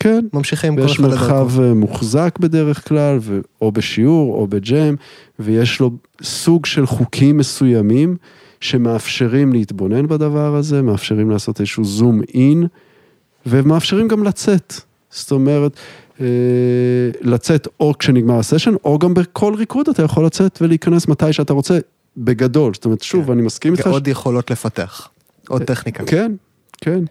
כן, 0.00 0.24
ממשיכים 0.32 0.76
כל 0.76 0.82
ויש 0.82 0.92
אחד 1.00 1.04
לדרכו. 1.04 1.24
מרחב 1.24 1.60
אה, 1.60 1.74
מוחזק 1.74 2.38
בדרך 2.40 2.88
כלל, 2.88 3.18
ו- 3.20 3.40
או 3.62 3.72
בשיעור 3.72 4.34
או 4.34 4.46
בג'ם, 4.46 4.94
ויש 5.38 5.80
לו 5.80 5.90
סוג 6.22 6.66
של 6.66 6.86
חוקים 6.86 7.36
מסוימים 7.36 8.16
שמאפשרים 8.60 9.52
להתבונן 9.52 10.06
בדבר 10.06 10.56
הזה, 10.56 10.82
מאפשרים 10.82 11.30
לעשות 11.30 11.60
איזשהו 11.60 11.84
זום 11.84 12.20
אין, 12.34 12.66
ומאפשרים 13.46 14.08
גם 14.08 14.24
לצאת. 14.24 14.74
זאת 15.10 15.30
אומרת, 15.32 15.72
אה, 16.20 16.26
לצאת 17.20 17.68
או 17.80 17.92
כשנגמר 17.98 18.38
הסשן, 18.38 18.74
או 18.84 18.98
גם 18.98 19.14
בכל 19.14 19.54
ריקוד 19.54 19.88
אתה 19.88 20.02
יכול 20.02 20.26
לצאת 20.26 20.58
ולהיכנס 20.62 21.08
מתי 21.08 21.32
שאתה 21.32 21.52
רוצה, 21.52 21.78
בגדול. 22.16 22.74
זאת 22.74 22.84
אומרת, 22.84 23.02
שוב, 23.02 23.26
כן. 23.26 23.32
אני 23.32 23.42
מסכים 23.42 23.72
איתך. 23.72 23.86
עוד 23.86 24.08
יכולות 24.08 24.50
לפתח. 24.50 25.08
עוד 25.48 25.62
טכניקה. 25.62 26.04
כן, 26.04 26.32
כן. 26.80 27.04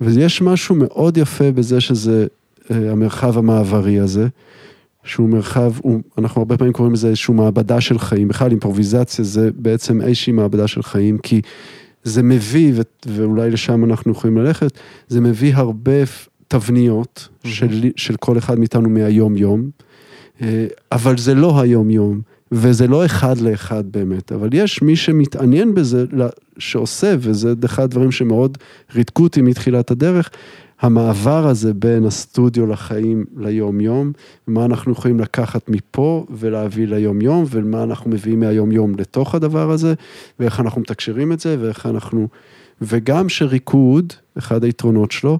ויש 0.00 0.42
משהו 0.42 0.74
מאוד 0.74 1.16
יפה 1.16 1.52
בזה 1.52 1.80
שזה 1.80 2.26
אה, 2.70 2.92
המרחב 2.92 3.38
המעברי 3.38 3.98
הזה, 3.98 4.28
שהוא 5.04 5.28
מרחב, 5.28 5.72
הוא, 5.82 6.00
אנחנו 6.18 6.40
הרבה 6.40 6.56
פעמים 6.56 6.72
קוראים 6.72 6.94
לזה 6.94 7.08
איזושהי 7.08 7.34
מעבדה 7.34 7.80
של 7.80 7.98
חיים. 7.98 8.28
בכלל 8.28 8.50
אימפרוביזציה 8.50 9.24
זה 9.24 9.50
בעצם 9.54 10.00
איזושהי 10.02 10.32
מעבדה 10.32 10.68
של 10.68 10.82
חיים, 10.82 11.18
כי 11.18 11.40
זה 12.04 12.22
מביא, 12.22 12.72
ו- 12.74 12.80
ואולי 13.06 13.50
לשם 13.50 13.84
אנחנו 13.84 14.12
יכולים 14.12 14.38
ללכת, 14.38 14.72
זה 15.08 15.20
מביא 15.20 15.54
הרבה 15.54 15.92
תבניות 16.48 17.28
של, 17.44 17.90
של 17.96 18.16
כל 18.16 18.38
אחד 18.38 18.58
מאיתנו 18.58 18.88
מהיום-יום, 18.90 19.70
אה, 20.42 20.66
אבל 20.92 21.18
זה 21.18 21.34
לא 21.34 21.60
היום-יום, 21.60 22.20
וזה 22.52 22.86
לא 22.86 23.04
אחד 23.04 23.38
לאחד 23.38 23.84
באמת, 23.90 24.32
אבל 24.32 24.48
יש 24.52 24.82
מי 24.82 24.96
שמתעניין 24.96 25.74
בזה, 25.74 26.04
שעושה, 26.58 27.14
וזה 27.18 27.54
אחד 27.64 27.82
הדברים 27.82 28.12
שמאוד 28.12 28.58
ריתקו 28.94 29.22
אותי 29.22 29.42
מתחילת 29.42 29.90
הדרך, 29.90 30.30
המעבר 30.84 31.46
הזה 31.48 31.74
בין 31.74 32.04
הסטודיו 32.04 32.66
לחיים 32.66 33.24
ליום-יום, 33.36 34.12
מה 34.46 34.64
אנחנו 34.64 34.92
יכולים 34.92 35.20
לקחת 35.20 35.68
מפה 35.68 36.26
ולהביא 36.30 36.86
ליום-יום, 36.86 37.44
ומה 37.50 37.82
אנחנו 37.82 38.10
מביאים 38.10 38.40
מהיום-יום 38.40 38.94
לתוך 38.98 39.34
הדבר 39.34 39.70
הזה, 39.70 39.94
ואיך 40.40 40.60
אנחנו 40.60 40.80
מתקשרים 40.80 41.32
את 41.32 41.40
זה, 41.40 41.56
ואיך 41.60 41.86
אנחנו... 41.86 42.28
וגם 42.82 43.28
שריקוד, 43.28 44.12
אחד 44.38 44.64
היתרונות 44.64 45.12
שלו, 45.12 45.38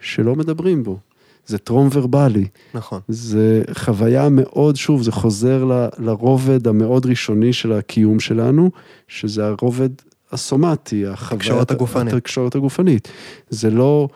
שלא 0.00 0.36
מדברים 0.36 0.82
בו. 0.82 0.98
זה 1.46 1.58
טרום 1.58 1.88
ורבלי. 1.92 2.46
נכון. 2.74 3.00
זה 3.08 3.62
חוויה 3.72 4.28
מאוד, 4.28 4.76
שוב, 4.76 5.02
זה 5.02 5.12
חוזר 5.12 5.64
ל, 5.64 5.88
לרובד 5.98 6.68
המאוד 6.68 7.06
ראשוני 7.06 7.52
של 7.52 7.72
הקיום 7.72 8.20
שלנו, 8.20 8.70
שזה 9.08 9.46
הרובד 9.46 9.88
הסומטי, 10.32 11.06
התקשורת 11.06 11.70
הגופנית. 11.70 12.14
התקשורת 12.14 12.54
הגופנית. 12.54 13.08
זה 13.50 13.70
לא, 13.70 14.08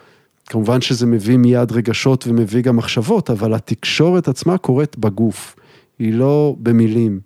כמובן 0.46 0.80
שזה 0.80 1.06
מביא 1.06 1.36
מיד 1.36 1.72
רגשות 1.72 2.26
ומביא 2.28 2.62
גם 2.62 2.76
מחשבות, 2.76 3.30
אבל 3.30 3.54
התקשורת 3.54 4.28
עצמה 4.28 4.58
קורית 4.58 4.98
בגוף, 4.98 5.56
היא 5.98 6.14
לא 6.14 6.56
במילים. 6.58 7.20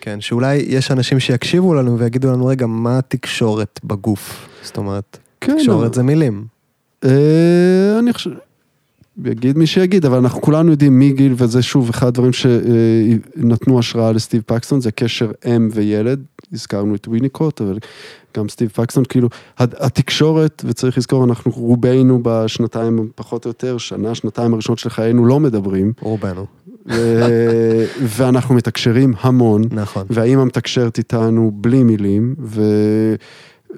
כן, 0.00 0.20
שאולי 0.20 0.56
יש 0.56 0.90
אנשים 0.90 1.20
שיקשיבו 1.20 1.74
לנו 1.74 1.98
ויגידו 1.98 2.32
לנו, 2.32 2.46
רגע, 2.46 2.66
מה 2.66 2.98
התקשורת 2.98 3.80
בגוף? 3.84 4.48
זאת 4.62 4.76
אומרת, 4.76 5.18
כן, 5.40 5.56
תקשורת 5.58 5.86
אבל... 5.86 5.94
זה 5.94 6.02
מילים. 6.02 6.44
אה, 7.04 7.98
אני 7.98 8.12
חושב... 8.12 8.30
יגיד 9.24 9.58
מי 9.58 9.66
שיגיד, 9.66 10.06
אבל 10.06 10.18
אנחנו 10.18 10.40
כולנו 10.40 10.70
יודעים 10.70 10.98
מי 10.98 11.12
גיל, 11.12 11.34
וזה 11.36 11.62
שוב 11.62 11.88
אחד 11.88 12.06
הדברים 12.06 12.32
שנתנו 12.32 13.78
השראה 13.78 14.12
לסטיב 14.12 14.42
פקסטון, 14.46 14.80
זה 14.80 14.92
קשר 14.92 15.30
אם 15.46 15.68
וילד, 15.72 16.22
הזכרנו 16.52 16.94
את 16.94 17.08
וויניקוט, 17.08 17.60
אבל 17.60 17.78
גם 18.36 18.48
סטיב 18.48 18.68
פקסטון, 18.68 19.04
כאילו, 19.04 19.28
התקשורת, 19.58 20.62
וצריך 20.66 20.98
לזכור, 20.98 21.24
אנחנו 21.24 21.52
רובנו 21.52 22.20
בשנתיים, 22.22 23.10
פחות 23.14 23.44
או 23.44 23.50
יותר, 23.50 23.78
שנה, 23.78 24.14
שנתיים 24.14 24.54
הראשונות 24.54 24.78
של 24.78 24.90
חיינו 24.90 25.26
לא 25.26 25.40
מדברים. 25.40 25.92
רובנו. 26.00 26.46
ואנחנו 28.02 28.54
מתקשרים 28.54 29.14
המון. 29.20 29.62
נכון. 29.70 30.06
והאימא 30.10 30.44
מתקשרת 30.44 30.98
איתנו 30.98 31.50
בלי 31.54 31.82
מילים, 31.82 32.34
ו... 32.38 32.62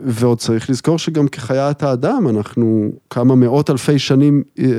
ועוד 0.05 0.39
צריך 0.39 0.71
לזכור 0.71 0.99
שגם 0.99 1.29
כחיית 1.29 1.83
האדם, 1.83 2.29
אנחנו 2.29 2.93
כמה 3.11 3.35
מאות 3.35 3.71
אלפי 3.71 3.99
שנים 3.99 4.43
אה, 4.59 4.65
אה, 4.65 4.71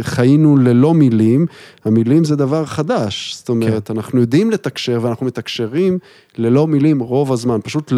חיינו 0.00 0.56
ללא 0.56 0.94
מילים, 0.94 1.46
המילים 1.84 2.24
זה 2.24 2.36
דבר 2.36 2.64
חדש, 2.64 3.34
זאת 3.36 3.48
אומרת, 3.48 3.88
כן. 3.88 3.96
אנחנו 3.96 4.20
יודעים 4.20 4.50
לתקשר 4.50 4.98
ואנחנו 5.02 5.26
מתקשרים 5.26 5.98
ללא 6.38 6.66
מילים 6.66 7.00
רוב 7.00 7.32
הזמן, 7.32 7.58
פשוט 7.64 7.92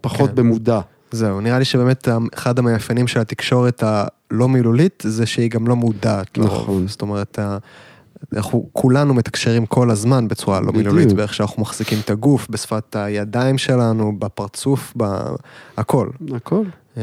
פחות 0.00 0.30
כן. 0.30 0.36
במודע. 0.36 0.80
זהו, 1.10 1.40
נראה 1.40 1.58
לי 1.58 1.64
שבאמת 1.64 2.08
אחד 2.34 2.58
המאפיינים 2.58 3.06
של 3.06 3.20
התקשורת 3.20 3.82
הלא 3.86 4.48
מילולית 4.48 5.02
זה 5.06 5.26
שהיא 5.26 5.50
גם 5.50 5.66
לא 5.66 5.76
מודעת. 5.76 6.38
נכון. 6.38 6.88
זאת 6.88 7.02
אומרת, 7.02 7.38
אנחנו 8.32 8.68
כולנו 8.72 9.14
מתקשרים 9.14 9.66
כל 9.66 9.90
הזמן 9.90 10.28
בצורה 10.28 10.60
לא 10.60 10.72
מילולית, 10.72 11.12
באיך 11.12 11.34
שאנחנו 11.34 11.62
מחזיקים 11.62 11.98
את 12.04 12.10
הגוף, 12.10 12.46
בשפת 12.50 12.96
הידיים 12.96 13.58
שלנו, 13.58 14.18
בפרצוף, 14.18 14.92
בהכל. 14.96 16.08
הכל. 16.34 16.64
אה, 16.96 17.02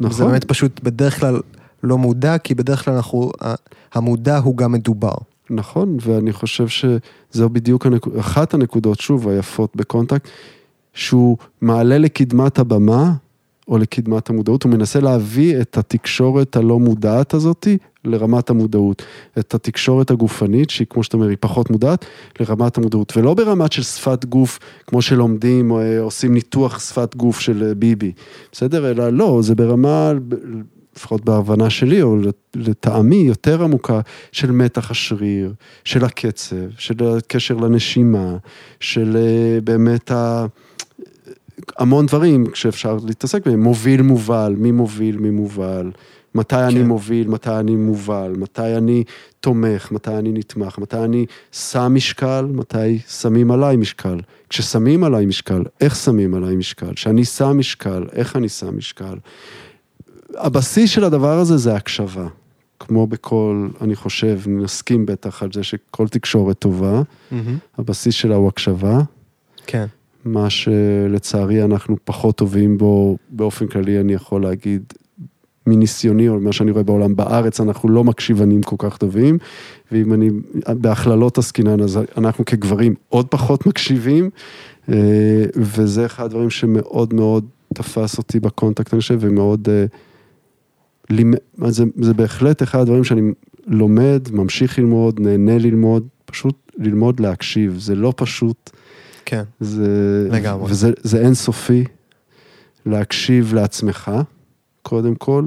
נכון. 0.00 0.16
זה 0.16 0.24
באמת 0.24 0.44
פשוט 0.44 0.80
בדרך 0.82 1.20
כלל 1.20 1.40
לא 1.82 1.98
מודע, 1.98 2.38
כי 2.38 2.54
בדרך 2.54 2.84
כלל 2.84 2.94
אנחנו, 2.94 3.30
המודע 3.94 4.38
הוא 4.38 4.56
גם 4.56 4.72
מדובר. 4.72 5.14
נכון, 5.50 5.96
ואני 6.02 6.32
חושב 6.32 6.68
שזו 6.68 7.48
בדיוק 7.48 7.86
הנק... 7.86 8.06
אחת 8.20 8.54
הנקודות, 8.54 9.00
שוב, 9.00 9.28
היפות 9.28 9.76
בקונטקט, 9.76 10.28
שהוא 10.94 11.36
מעלה 11.60 11.98
לקדמת 11.98 12.58
הבמה, 12.58 13.12
או 13.68 13.78
לקדמת 13.78 14.30
המודעות, 14.30 14.62
הוא 14.62 14.72
מנסה 14.72 15.00
להביא 15.00 15.60
את 15.60 15.78
התקשורת 15.78 16.56
הלא 16.56 16.78
מודעת 16.78 17.34
הזאתי 17.34 17.78
לרמת 18.04 18.50
המודעות. 18.50 19.02
את 19.38 19.54
התקשורת 19.54 20.10
הגופנית, 20.10 20.70
שהיא 20.70 20.86
כמו 20.90 21.02
שאתה 21.02 21.16
אומר, 21.16 21.28
היא 21.28 21.36
פחות 21.40 21.70
מודעת, 21.70 22.04
לרמת 22.40 22.78
המודעות. 22.78 23.16
ולא 23.16 23.34
ברמת 23.34 23.72
של 23.72 23.82
שפת 23.82 24.24
גוף, 24.24 24.58
כמו 24.86 25.02
שלומדים 25.02 25.70
או 25.70 25.80
אה, 25.80 26.00
עושים 26.00 26.34
ניתוח 26.34 26.78
שפת 26.78 27.16
גוף 27.16 27.40
של 27.40 27.62
אה, 27.68 27.74
ביבי, 27.74 28.12
בסדר? 28.52 28.90
אלא 28.90 29.10
לא, 29.10 29.38
זה 29.42 29.54
ברמה, 29.54 30.12
לפחות 30.96 31.24
בהבנה 31.24 31.70
שלי, 31.70 32.02
או 32.02 32.16
לטעמי, 32.54 33.16
יותר 33.16 33.62
עמוקה, 33.64 34.00
של 34.32 34.50
מתח 34.50 34.90
השריר, 34.90 35.52
של 35.84 36.04
הקצב, 36.04 36.56
של 36.78 36.94
הקשר 37.04 37.54
לנשימה, 37.54 38.36
של 38.80 39.16
אה, 39.16 39.60
באמת 39.60 40.10
ה... 40.10 40.46
המון 41.78 42.06
דברים 42.06 42.44
שאפשר 42.54 42.98
להתעסק 43.06 43.46
בהם, 43.46 43.62
מוביל 43.62 44.02
מובל, 44.02 44.54
מי 44.58 44.70
מוביל, 44.70 45.16
מי 45.16 45.30
מובל. 45.30 45.90
מתי 46.34 46.54
כן. 46.56 46.62
אני 46.62 46.82
מוביל, 46.82 47.28
מתי 47.28 47.50
אני 47.50 47.76
מובל, 47.76 48.32
מתי 48.38 48.76
אני 48.76 49.04
תומך, 49.40 49.92
מתי 49.92 50.14
אני 50.14 50.32
נתמך, 50.32 50.78
מתי 50.78 50.96
אני 50.96 51.26
שם 51.52 51.92
משקל, 51.94 52.46
מתי 52.52 52.98
שמים 52.98 53.50
עליי 53.50 53.76
משקל. 53.76 54.20
כששמים 54.48 55.04
עליי 55.04 55.26
משקל, 55.26 55.62
איך 55.80 55.96
שמים 55.96 56.34
עליי 56.34 56.56
משקל? 56.56 56.94
כשאני 56.94 57.24
שם 57.24 57.58
משקל, 57.58 58.04
איך 58.12 58.36
אני 58.36 58.48
שם 58.48 58.76
משקל? 58.76 59.14
הבסיס 60.36 60.90
של 60.90 61.04
הדבר 61.04 61.38
הזה 61.38 61.56
זה 61.56 61.74
הקשבה. 61.74 62.26
כמו 62.80 63.06
בכל, 63.06 63.68
אני 63.80 63.96
חושב, 63.96 64.40
נסכים 64.46 65.06
בטח 65.06 65.42
על 65.42 65.48
זה 65.52 65.62
שכל 65.62 66.08
תקשורת 66.08 66.58
טובה, 66.58 67.02
mm-hmm. 67.02 67.34
הבסיס 67.78 68.14
שלה 68.14 68.34
הוא 68.34 68.48
הקשבה. 68.48 69.00
כן. 69.66 69.86
מה 70.24 70.50
שלצערי 70.50 71.64
אנחנו 71.64 71.96
פחות 72.04 72.36
טובים 72.36 72.78
בו, 72.78 73.16
באופן 73.30 73.66
כללי 73.66 74.00
אני 74.00 74.12
יכול 74.12 74.42
להגיד, 74.42 74.92
מניסיוני 75.70 76.28
או 76.28 76.40
מה 76.40 76.52
שאני 76.52 76.70
רואה 76.70 76.82
בעולם 76.82 77.16
בארץ, 77.16 77.60
אנחנו 77.60 77.88
לא 77.88 78.04
מקשיבנים 78.04 78.62
כל 78.62 78.76
כך 78.78 78.96
טובים, 78.96 79.38
ואם 79.92 80.12
אני 80.12 80.30
בהכללות 80.68 81.38
עסקינן, 81.38 81.80
אז 81.80 81.98
אנחנו 82.16 82.44
כגברים 82.44 82.94
עוד 83.08 83.26
פחות 83.28 83.66
מקשיבים, 83.66 84.30
אה, 84.88 84.94
וזה 85.56 86.06
אחד 86.06 86.24
הדברים 86.24 86.50
שמאוד 86.50 87.14
מאוד 87.14 87.44
תפס 87.74 88.18
אותי 88.18 88.40
בקונטקט, 88.40 88.94
אני 88.94 89.00
חושב, 89.00 89.18
ומאוד, 89.20 89.68
אה, 89.68 89.84
זה, 91.70 91.84
זה 92.00 92.14
בהחלט 92.14 92.62
אחד 92.62 92.80
הדברים 92.80 93.04
שאני 93.04 93.20
לומד, 93.66 94.28
ממשיך 94.32 94.78
ללמוד, 94.78 95.20
נהנה 95.20 95.58
ללמוד, 95.58 96.06
פשוט 96.24 96.72
ללמוד 96.78 97.20
להקשיב, 97.20 97.78
זה 97.78 97.94
לא 97.94 98.12
פשוט. 98.16 98.70
כן, 99.24 99.42
זה, 99.60 100.28
לגמרי. 100.30 100.72
וזה 100.72 101.20
אינסופי, 101.24 101.84
להקשיב 102.86 103.54
לעצמך. 103.54 104.10
קודם 104.82 105.14
כל, 105.14 105.44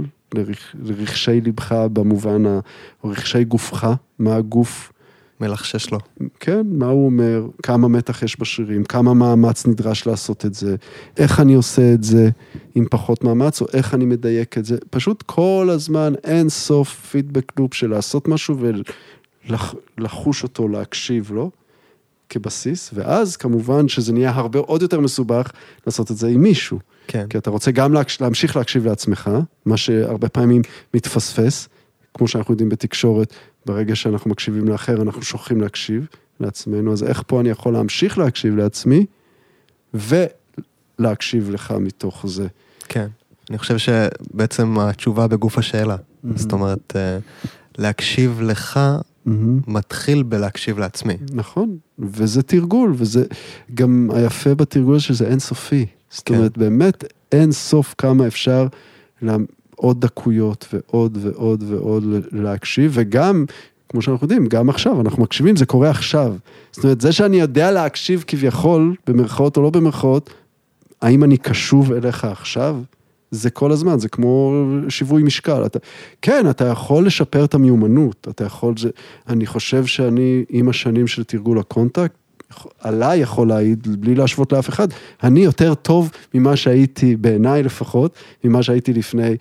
לרכשי 0.82 1.41
ליבך 1.41 1.72
במובן, 1.93 2.46
ה... 2.46 2.60
או 3.04 3.10
רכשי 3.10 3.43
גופך, 3.43 3.88
מה 4.19 4.36
הגוף. 4.36 4.93
מלחשש 5.41 5.91
לו. 5.91 6.00
כן, 6.39 6.62
מה 6.72 6.86
הוא 6.86 7.06
אומר, 7.06 7.46
כמה 7.63 7.88
מתח 7.88 8.24
יש 8.24 8.39
בשרירים, 8.39 8.84
כמה 8.84 9.13
מאמץ 9.13 9.67
נדרש 9.67 10.08
לעשות 10.08 10.46
את 10.46 10.54
זה, 10.54 10.76
איך 11.17 11.39
אני 11.39 11.54
עושה 11.54 11.93
את 11.93 12.04
זה 12.04 12.30
עם 12.76 12.86
פחות 12.91 13.24
מאמץ, 13.24 13.62
או 13.62 13.67
איך 13.74 13.93
אני 13.93 14.06
מדייק 14.06 14.58
את 14.58 14.65
זה. 14.65 14.78
פשוט 14.89 15.24
כל 15.26 15.67
הזמן 15.72 16.13
אין 16.24 16.50
סוף 16.50 17.08
פידבק 17.12 17.60
לופ 17.60 17.74
של 17.74 17.89
לעשות 17.89 18.28
משהו 18.28 18.58
ולחוש 19.98 20.43
אותו, 20.43 20.67
להקשיב 20.67 21.32
לו. 21.32 21.52
כבסיס, 22.34 22.89
ואז 22.93 23.38
כמובן 23.38 23.88
שזה 23.88 24.13
נהיה 24.13 24.32
הרבה 24.32 24.60
עוד 24.60 24.82
יותר 24.82 25.00
מסובך 25.00 25.52
לעשות 25.88 26.12
את 26.12 26.17
זה 26.17 26.28
עם 26.28 26.41
מישהו. 26.41 26.80
כן. 27.08 27.26
כי 27.30 27.38
אתה 27.38 27.50
רוצה 27.50 27.72
גם 27.72 27.93
להקש... 27.93 28.22
להמשיך 28.22 28.56
להקשיב 28.56 28.86
לעצמך, 28.86 29.32
מה 29.65 29.78
שהרבה 29.78 30.30
פעמים 30.30 30.62
מתפספס, 30.93 31.69
כמו 32.13 32.28
שאנחנו 32.28 32.54
יודעים 32.54 32.69
בתקשורת, 32.69 33.34
ברגע 33.65 33.96
שאנחנו 33.96 34.32
מקשיבים 34.32 34.67
לאחר, 34.67 35.02
אנחנו 35.02 35.22
שוכחים 35.22 35.62
להקשיב 35.62 36.08
לעצמנו, 36.39 36.93
אז 36.93 37.04
איך 37.04 37.24
פה 37.28 37.41
אני 37.41 37.50
יכול 37.50 37.74
להמשיך 37.74 38.17
להקשיב 38.17 38.56
לעצמי, 38.56 39.06
ולהקשיב 39.93 41.50
לך 41.50 41.74
מתוך 41.80 42.26
זה. 42.28 42.48
כן, 42.89 43.08
אני 43.50 43.58
חושב 43.58 43.78
שבעצם 43.78 44.79
התשובה 44.79 45.27
בגוף 45.27 45.58
השאלה. 45.58 45.96
Mm-hmm. 45.96 46.27
זאת 46.36 46.52
אומרת, 46.52 46.94
אה, 46.96 47.17
להקשיב 47.77 48.42
לך 48.42 48.79
mm-hmm. 49.28 49.32
מתחיל 49.67 50.24
בלהקשיב 50.24 50.80
לעצמי. 50.80 51.13
נכון, 51.34 51.78
וזה 52.00 52.44
תרגול, 52.44 52.94
וזה 52.96 53.26
גם 53.74 54.10
היפה 54.13 54.56
בתרגול 54.56 55.00
שזה 55.00 55.28
אינסופי. 55.28 55.86
זאת 56.10 56.26
כן. 56.26 56.36
אומרת, 56.36 56.58
באמת 56.58 57.04
אין 57.32 57.52
סוף 57.52 57.96
כמה 57.98 58.28
אפשר 58.28 58.67
עוד 59.76 60.02
דקויות 60.02 60.67
ועוד 60.74 61.17
ועוד 61.21 61.63
ועוד 61.67 62.04
להקשיב, 62.32 62.92
וגם, 62.96 63.46
כמו 63.90 64.02
שאנחנו 64.02 64.26
יודעים, 64.26 64.48
גם 64.48 64.69
עכשיו, 64.69 65.02
אנחנו 65.02 65.24
מקשיבים, 65.24 65.56
זה 65.56 65.65
קורה 65.65 65.90
עכשיו. 65.90 66.36
זאת 66.71 66.84
אומרת, 66.84 67.02
זה 67.02 67.12
שאני 67.12 67.40
יודע 67.40 67.71
להקשיב 67.71 68.24
כביכול, 68.28 68.96
במרכאות 69.08 69.58
או 69.58 69.62
לא 69.62 69.69
במרכאות, 69.69 70.30
האם 71.02 71.24
אני 71.24 71.38
קשוב 71.38 71.92
אליך 71.92 72.26
עכשיו? 72.26 72.82
זה 73.34 73.50
כל 73.50 73.71
הזמן, 73.71 74.00
זה 74.00 74.10
כמו 74.10 74.63
שיווי 74.90 75.23
משקל. 75.23 75.65
אתה, 75.65 75.79
כן, 76.21 76.50
אתה 76.50 76.65
יכול 76.65 77.06
לשפר 77.06 77.46
את 77.46 77.54
המיומנות, 77.54 78.27
אתה 78.29 78.44
יכול, 78.44 78.73
זה, 78.77 78.90
אני 79.27 79.46
חושב 79.46 79.86
שאני, 79.86 80.44
עם 80.50 80.69
השנים 80.69 81.08
של 81.08 81.23
תרגול 81.23 81.60
הקונטקט, 81.60 82.15
עליי 82.79 83.19
יכול 83.19 83.48
להעיד, 83.48 84.02
בלי 84.02 84.15
להשוות 84.15 84.54
לאף 84.54 84.69
אחד, 84.69 84.88
אני 85.23 85.40
יותר 85.40 85.73
טוב 85.73 86.12
ממה 86.34 86.56
שהייתי, 86.56 87.15
בעיניי 87.15 87.63
לפחות, 87.63 88.15
ממה 88.44 88.63
שהייתי 88.63 88.94
לפני 88.94 89.36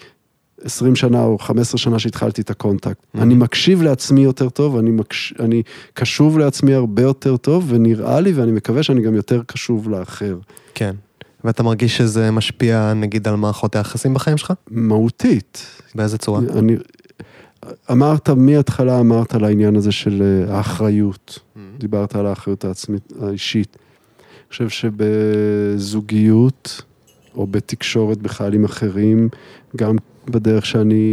20 0.64 0.97
שנה 0.97 1.24
או 1.24 1.38
15 1.38 1.78
שנה 1.78 1.99
שהתחלתי 1.99 2.40
את 2.40 2.51
הקונטקט. 2.51 2.99
Mm-hmm. 3.03 3.22
אני 3.22 3.34
מקשיב 3.34 3.82
לעצמי 3.82 4.20
יותר 4.20 4.49
טוב, 4.49 4.76
אני, 4.76 4.90
מקש... 4.90 5.34
אני 5.40 5.62
קשוב 5.95 6.38
לעצמי 6.38 6.74
הרבה 6.74 7.03
יותר 7.03 7.36
טוב, 7.36 7.64
ונראה 7.68 8.20
לי, 8.20 8.32
ואני 8.32 8.53
מקווה 8.53 8.82
שאני 8.82 9.03
גם 9.03 9.14
יותר 9.14 9.43
קשוב 9.47 9.88
לאחר. 9.88 10.38
כן. 10.74 10.95
ואתה 11.45 11.62
מרגיש 11.62 11.97
שזה 11.97 12.30
משפיע 12.30 12.93
נגיד 12.95 13.28
על 13.28 13.36
מערכות 13.36 13.76
היחסים 13.76 14.14
בחיים 14.14 14.36
שלך? 14.36 14.53
מהותית. 14.70 15.66
באיזה 15.95 16.18
צורה? 16.18 16.40
אני, 16.59 16.76
אמרת, 17.90 18.30
מההתחלה 18.30 19.01
אמרת 19.01 19.34
על 19.34 19.45
העניין 19.45 19.76
הזה 19.76 19.93
של 19.93 20.22
אה, 20.22 20.57
האחריות. 20.57 21.38
Mm-hmm. 21.38 21.59
דיברת 21.78 22.16
על 22.16 22.26
האחריות 22.26 22.64
העצמית, 22.64 23.12
האישית. 23.20 23.76
אני 23.76 24.49
חושב 24.49 24.68
שבזוגיות, 25.78 26.82
או 27.34 27.47
בתקשורת 27.47 28.18
בכלל 28.18 28.55
עם 28.55 28.64
אחרים, 28.64 29.28
גם 29.76 29.97
בדרך 30.30 30.66
שאני 30.66 31.05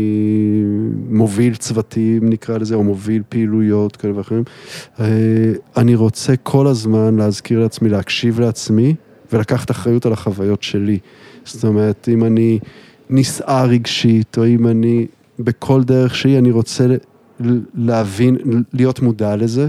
מוביל 1.09 1.55
צוותים, 1.55 2.29
נקרא 2.29 2.57
לזה, 2.57 2.75
או 2.75 2.83
מוביל 2.83 3.23
פעילויות 3.29 3.95
כאלה 3.95 4.17
ואחרים, 4.17 4.43
אה, 4.99 5.05
אני 5.77 5.95
רוצה 5.95 6.35
כל 6.35 6.67
הזמן 6.67 7.15
להזכיר 7.15 7.59
לעצמי, 7.59 7.89
להקשיב 7.89 8.39
לעצמי, 8.39 8.95
ולקחת 9.33 9.71
אחריות 9.71 10.05
על 10.05 10.13
החוויות 10.13 10.63
שלי. 10.63 10.99
זאת 11.45 11.63
אומרת, 11.63 12.09
אם 12.13 12.23
אני 12.23 12.59
נסער 13.09 13.65
רגשית, 13.65 14.37
או 14.37 14.45
אם 14.45 14.67
אני, 14.67 15.07
בכל 15.39 15.83
דרך 15.83 16.15
שהיא, 16.15 16.37
אני 16.37 16.51
רוצה 16.51 16.87
להבין, 17.73 18.37
להיות 18.73 18.99
מודע 18.99 19.35
לזה, 19.35 19.67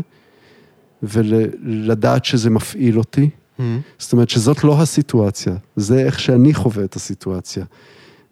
ולדעת 1.03 2.25
שזה 2.25 2.51
מפעיל 2.51 2.99
אותי. 2.99 3.31
Mm-hmm. 3.31 3.63
זאת 3.99 4.13
אומרת 4.13 4.31
שזאת 4.31 4.65
לא 4.65 4.83
הסיטואציה, 4.83 5.55
זה 5.77 5.99
איך 5.99 6.21
שאני 6.21 6.55
חווה 6.55 6.85
את 6.85 6.97
הסיטואציה. 6.97 7.65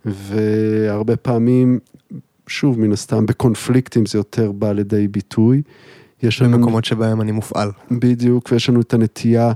והרבה 0.05 1.17
פעמים, 1.17 1.79
שוב, 2.47 2.81
מן 2.81 2.93
הסתם, 2.93 3.27
בקונפליקטים 3.27 4.07
זה 4.07 4.19
יותר 4.19 4.53
בא 4.53 4.73
לידי 4.73 5.09
ביטוי. 5.09 5.63
יש 6.23 6.43
לנו... 6.43 6.59
במקומות 6.59 6.85
שבהם 6.85 7.21
אני 7.21 7.33
מופעל. 7.33 7.71
בדיוק, 7.91 8.49
ויש 8.53 8.69
לנו 8.69 8.81
את 8.81 8.95
הנטייה 8.95 9.53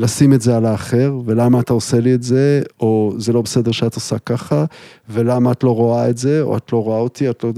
לשים 0.00 0.32
את 0.32 0.40
זה 0.40 0.56
על 0.56 0.66
האחר, 0.66 1.18
ולמה 1.24 1.60
אתה 1.60 1.72
עושה 1.72 2.00
לי 2.00 2.14
את 2.14 2.22
זה, 2.22 2.62
או 2.80 3.14
זה 3.18 3.32
לא 3.32 3.42
בסדר 3.42 3.72
שאת 3.72 3.94
עושה 3.94 4.18
ככה, 4.18 4.64
ולמה 5.08 5.52
את 5.52 5.64
לא 5.64 5.74
רואה 5.74 6.10
את 6.10 6.18
זה, 6.18 6.42
או 6.42 6.56
את 6.56 6.72
לא 6.72 6.82
רואה 6.82 6.98
אותי, 6.98 7.30
את 7.30 7.44
לא... 7.44 7.50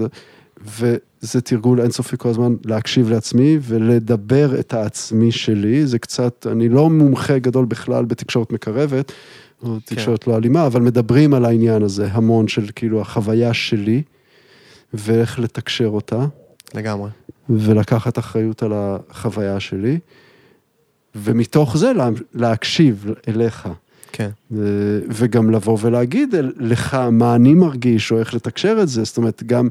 וזה 0.64 1.40
תרגול 1.40 1.80
אינסופי 1.80 2.16
כל 2.18 2.28
הזמן 2.28 2.54
להקשיב 2.64 3.10
לעצמי 3.10 3.58
ולדבר 3.62 4.60
את 4.60 4.74
העצמי 4.74 5.32
שלי, 5.32 5.86
זה 5.86 5.98
קצת, 5.98 6.46
אני 6.50 6.68
לא 6.68 6.90
מומחה 6.90 7.38
גדול 7.38 7.64
בכלל 7.64 8.04
בתקשורת 8.04 8.52
מקרבת, 8.52 9.12
או 9.62 9.68
כן. 9.86 9.94
תקשורת 9.94 10.26
לא 10.26 10.36
אלימה, 10.36 10.66
אבל 10.66 10.80
מדברים 10.80 11.34
על 11.34 11.44
העניין 11.44 11.82
הזה 11.82 12.08
המון 12.12 12.48
של 12.48 12.66
כאילו 12.74 13.00
החוויה 13.00 13.54
שלי, 13.54 14.02
ואיך 14.94 15.38
לתקשר 15.38 15.86
אותה. 15.86 16.26
לגמרי. 16.74 17.10
ולקחת 17.50 18.18
אחריות 18.18 18.62
על 18.62 18.72
החוויה 18.74 19.60
שלי. 19.60 19.98
ומתוך 21.14 21.76
זה 21.76 21.92
לה, 21.92 22.08
להקשיב 22.34 23.06
אליך. 23.28 23.68
כן. 24.12 24.30
וגם 25.08 25.50
לבוא 25.50 25.78
ולהגיד 25.80 26.34
לך 26.56 26.94
מה 26.94 27.34
אני 27.34 27.54
מרגיש, 27.54 28.12
או 28.12 28.18
איך 28.18 28.34
לתקשר 28.34 28.78
את 28.82 28.88
זה, 28.88 29.04
זאת 29.04 29.16
אומרת, 29.16 29.42
גם 29.46 29.68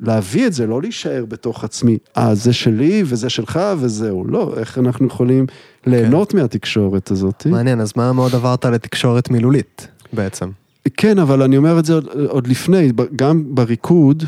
להביא 0.00 0.46
את 0.46 0.52
זה, 0.52 0.66
לא 0.66 0.82
להישאר 0.82 1.24
בתוך 1.24 1.64
עצמי, 1.64 1.98
אה, 2.16 2.34
זה 2.34 2.52
שלי 2.52 3.02
וזה 3.06 3.30
שלך 3.30 3.60
וזהו, 3.78 4.24
לא, 4.26 4.54
איך 4.56 4.78
אנחנו 4.78 5.06
יכולים 5.06 5.46
ליהנות 5.86 6.32
כן. 6.32 6.38
מהתקשורת 6.38 7.10
הזאת. 7.10 7.46
מעניין, 7.46 7.80
אז 7.80 7.92
מה 7.96 8.12
מאוד 8.12 8.34
עברת 8.34 8.64
לתקשורת 8.64 9.30
מילולית 9.30 9.88
בעצם? 10.12 10.50
כן, 10.96 11.18
אבל 11.18 11.42
אני 11.42 11.56
אומר 11.56 11.78
את 11.78 11.84
זה 11.84 11.94
עוד, 11.94 12.08
עוד 12.28 12.46
לפני, 12.46 12.92
גם 13.16 13.44
בריקוד, 13.48 14.24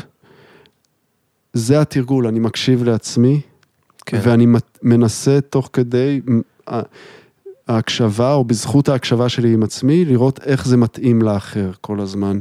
זה 1.53 1.81
התרגול, 1.81 2.27
אני 2.27 2.39
מקשיב 2.39 2.83
לעצמי, 2.83 3.41
כן. 4.07 4.19
ואני 4.23 4.45
מנסה 4.83 5.41
תוך 5.41 5.69
כדי 5.73 6.21
ההקשבה, 7.67 8.33
או 8.33 8.43
בזכות 8.43 8.89
ההקשבה 8.89 9.29
שלי 9.29 9.53
עם 9.53 9.63
עצמי, 9.63 10.05
לראות 10.05 10.39
איך 10.45 10.67
זה 10.67 10.77
מתאים 10.77 11.21
לאחר 11.21 11.71
כל 11.81 11.99
הזמן. 11.99 12.39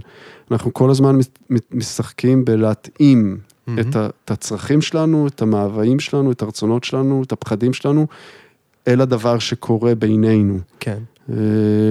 אנחנו 0.51 0.73
כל 0.73 0.91
הזמן 0.91 1.19
משחקים 1.71 2.45
בלהתאים 2.45 3.39
mm-hmm. 3.39 3.81
את, 3.81 3.97
את 4.25 4.31
הצרכים 4.31 4.83
שלנו, 4.83 5.27
את 5.27 5.43
המאוויים 5.43 6.01
שלנו, 6.01 6.33
את 6.33 6.43
הרצונות 6.43 6.85
שלנו, 6.85 7.23
את 7.27 7.33
הפחדים 7.33 7.73
שלנו, 7.73 8.07
אל 8.89 9.01
הדבר 9.01 9.39
שקורה 9.39 9.95
בינינו. 9.95 10.59
כן. 10.81 10.99
אה, 11.31 11.37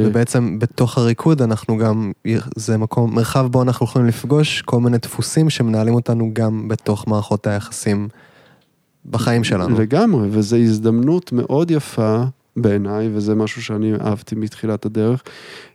ובעצם 0.05 0.59
בתוך 0.59 0.97
הריקוד 0.97 1.41
אנחנו 1.41 1.77
גם, 1.77 2.11
זה 2.55 2.77
מקום, 2.77 3.15
מרחב 3.15 3.47
בו 3.47 3.61
אנחנו 3.61 3.85
יכולים 3.85 4.07
לפגוש 4.07 4.61
כל 4.61 4.79
מיני 4.79 4.97
דפוסים 4.97 5.49
שמנהלים 5.49 5.93
אותנו 5.93 6.29
גם 6.33 6.67
בתוך 6.67 7.07
מערכות 7.07 7.47
היחסים 7.47 8.07
בחיים 9.09 9.43
שלנו. 9.43 9.79
לגמרי, 9.79 10.27
וזו 10.31 10.55
הזדמנות 10.55 11.31
מאוד 11.31 11.71
יפה 11.71 12.23
בעיניי, 12.55 13.09
וזה 13.13 13.35
משהו 13.35 13.63
שאני 13.63 13.93
אהבתי 13.93 14.35
מתחילת 14.35 14.85
הדרך, 14.85 15.23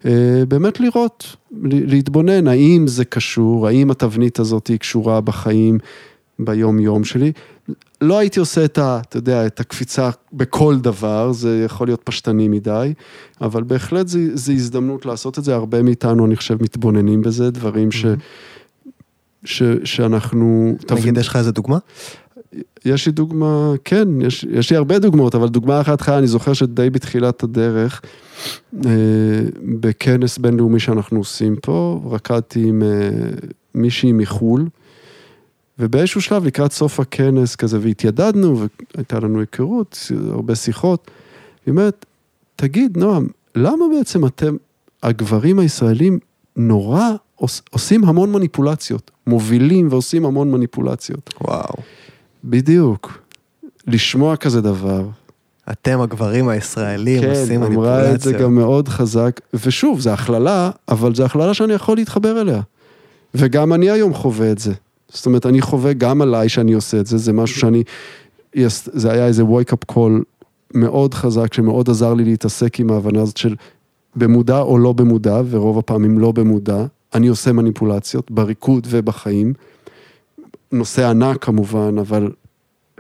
אה, 0.04 0.42
באמת 0.48 0.80
לראות, 0.80 1.36
להתבונן, 1.62 2.48
האם 2.48 2.84
זה 2.88 3.04
קשור, 3.04 3.68
האם 3.68 3.90
התבנית 3.90 4.38
הזאת 4.38 4.66
היא 4.66 4.76
קשורה 4.76 5.20
בחיים, 5.20 5.78
ביום-יום 6.38 7.04
שלי. 7.04 7.32
לא 8.00 8.18
הייתי 8.18 8.40
עושה 8.40 8.64
את 8.64 8.78
ה... 8.78 9.00
אתה 9.08 9.16
יודע, 9.16 9.46
את 9.46 9.60
הקפיצה 9.60 10.10
בכל 10.32 10.78
דבר, 10.78 11.32
זה 11.32 11.62
יכול 11.64 11.86
להיות 11.86 12.00
פשטני 12.04 12.48
מדי, 12.48 12.92
אבל 13.40 13.62
בהחלט 13.62 14.08
זו 14.34 14.52
הזדמנות 14.52 15.06
לעשות 15.06 15.38
את 15.38 15.44
זה, 15.44 15.54
הרבה 15.54 15.82
מאיתנו, 15.82 16.26
אני 16.26 16.36
חושב, 16.36 16.62
מתבוננים 16.62 17.22
בזה, 17.22 17.50
דברים 17.50 17.92
ש... 17.92 18.06
ש, 19.44 19.62
שאנחנו... 19.84 20.76
נגיד, 20.90 21.18
יש 21.18 21.28
לך 21.28 21.36
איזה 21.36 21.52
דוגמה? 21.52 21.78
יש 22.84 23.06
לי 23.06 23.12
דוגמה, 23.12 23.72
כן, 23.84 24.22
יש, 24.22 24.46
יש 24.50 24.70
לי 24.70 24.76
הרבה 24.76 24.98
דוגמאות, 24.98 25.34
אבל 25.34 25.48
דוגמה 25.48 25.80
אחת 25.80 26.00
חיה, 26.00 26.18
אני 26.18 26.26
זוכר 26.26 26.52
שדי 26.52 26.90
בתחילת 26.90 27.42
הדרך, 27.42 28.02
אה, 28.86 28.90
בכנס 29.80 30.38
בינלאומי 30.38 30.80
שאנחנו 30.80 31.18
עושים 31.18 31.56
פה, 31.62 32.00
רקדתי 32.10 32.68
עם 32.68 32.82
אה, 32.82 32.88
מישהי 33.74 34.12
מחו"ל, 34.12 34.68
ובאיזשהו 35.78 36.20
שלב 36.20 36.44
לקראת 36.44 36.72
סוף 36.72 37.00
הכנס 37.00 37.56
כזה, 37.56 37.78
והתיידדנו, 37.80 38.66
והייתה 38.94 39.20
לנו 39.20 39.40
היכרות, 39.40 39.98
הרבה 40.30 40.54
שיחות, 40.54 41.10
היא 41.66 41.72
אומרת, 41.72 42.06
תגיד, 42.56 42.98
נועם, 42.98 43.28
למה 43.54 43.84
בעצם 43.96 44.26
אתם, 44.26 44.56
הגברים 45.02 45.58
הישראלים, 45.58 46.18
נורא 46.56 47.10
עושים 47.70 48.04
המון 48.04 48.32
מניפולציות, 48.32 49.10
מובילים 49.26 49.88
ועושים 49.90 50.24
המון 50.24 50.50
מניפולציות. 50.50 51.34
וואו. 51.40 51.74
בדיוק. 52.44 53.22
לשמוע 53.86 54.36
כזה 54.36 54.60
דבר. 54.60 55.04
אתם 55.70 56.00
הגברים 56.00 56.48
הישראלים 56.48 57.22
כן, 57.22 57.30
עושים 57.30 57.60
מניפולציה. 57.60 57.94
כן, 57.94 58.00
אמרה 58.00 58.14
את 58.14 58.20
זה 58.20 58.32
גם 58.32 58.54
מאוד 58.54 58.88
חזק, 58.88 59.40
ושוב, 59.54 60.00
זו 60.00 60.10
הכללה, 60.10 60.70
אבל 60.88 61.14
זו 61.14 61.24
הכללה 61.24 61.54
שאני 61.54 61.72
יכול 61.72 61.96
להתחבר 61.96 62.40
אליה. 62.40 62.60
וגם 63.34 63.72
אני 63.72 63.90
היום 63.90 64.14
חווה 64.14 64.52
את 64.52 64.58
זה. 64.58 64.72
זאת 65.08 65.26
אומרת, 65.26 65.46
אני 65.46 65.60
חווה 65.60 65.92
גם 65.92 66.22
עליי 66.22 66.48
שאני 66.48 66.72
עושה 66.72 67.00
את 67.00 67.06
זה, 67.06 67.18
זה 67.18 67.32
משהו 67.32 67.60
שאני, 67.60 67.82
זה 68.74 69.12
היה 69.12 69.26
איזה 69.26 69.42
wake 69.42 69.72
up 69.72 69.94
call 69.94 70.22
מאוד 70.74 71.14
חזק, 71.14 71.54
שמאוד 71.54 71.90
עזר 71.90 72.14
לי 72.14 72.24
להתעסק 72.24 72.80
עם 72.80 72.90
ההבנה 72.90 73.22
הזאת 73.22 73.36
של 73.36 73.54
במודע 74.16 74.60
או 74.60 74.78
לא 74.78 74.92
במודע, 74.92 75.42
ורוב 75.50 75.78
הפעמים 75.78 76.18
לא 76.18 76.32
במודע, 76.32 76.84
אני 77.14 77.28
עושה 77.28 77.52
מניפולציות 77.52 78.30
בריקוד 78.30 78.86
ובחיים. 78.90 79.52
נושא 80.72 81.08
ענק 81.08 81.44
כמובן, 81.44 81.98
אבל 81.98 82.30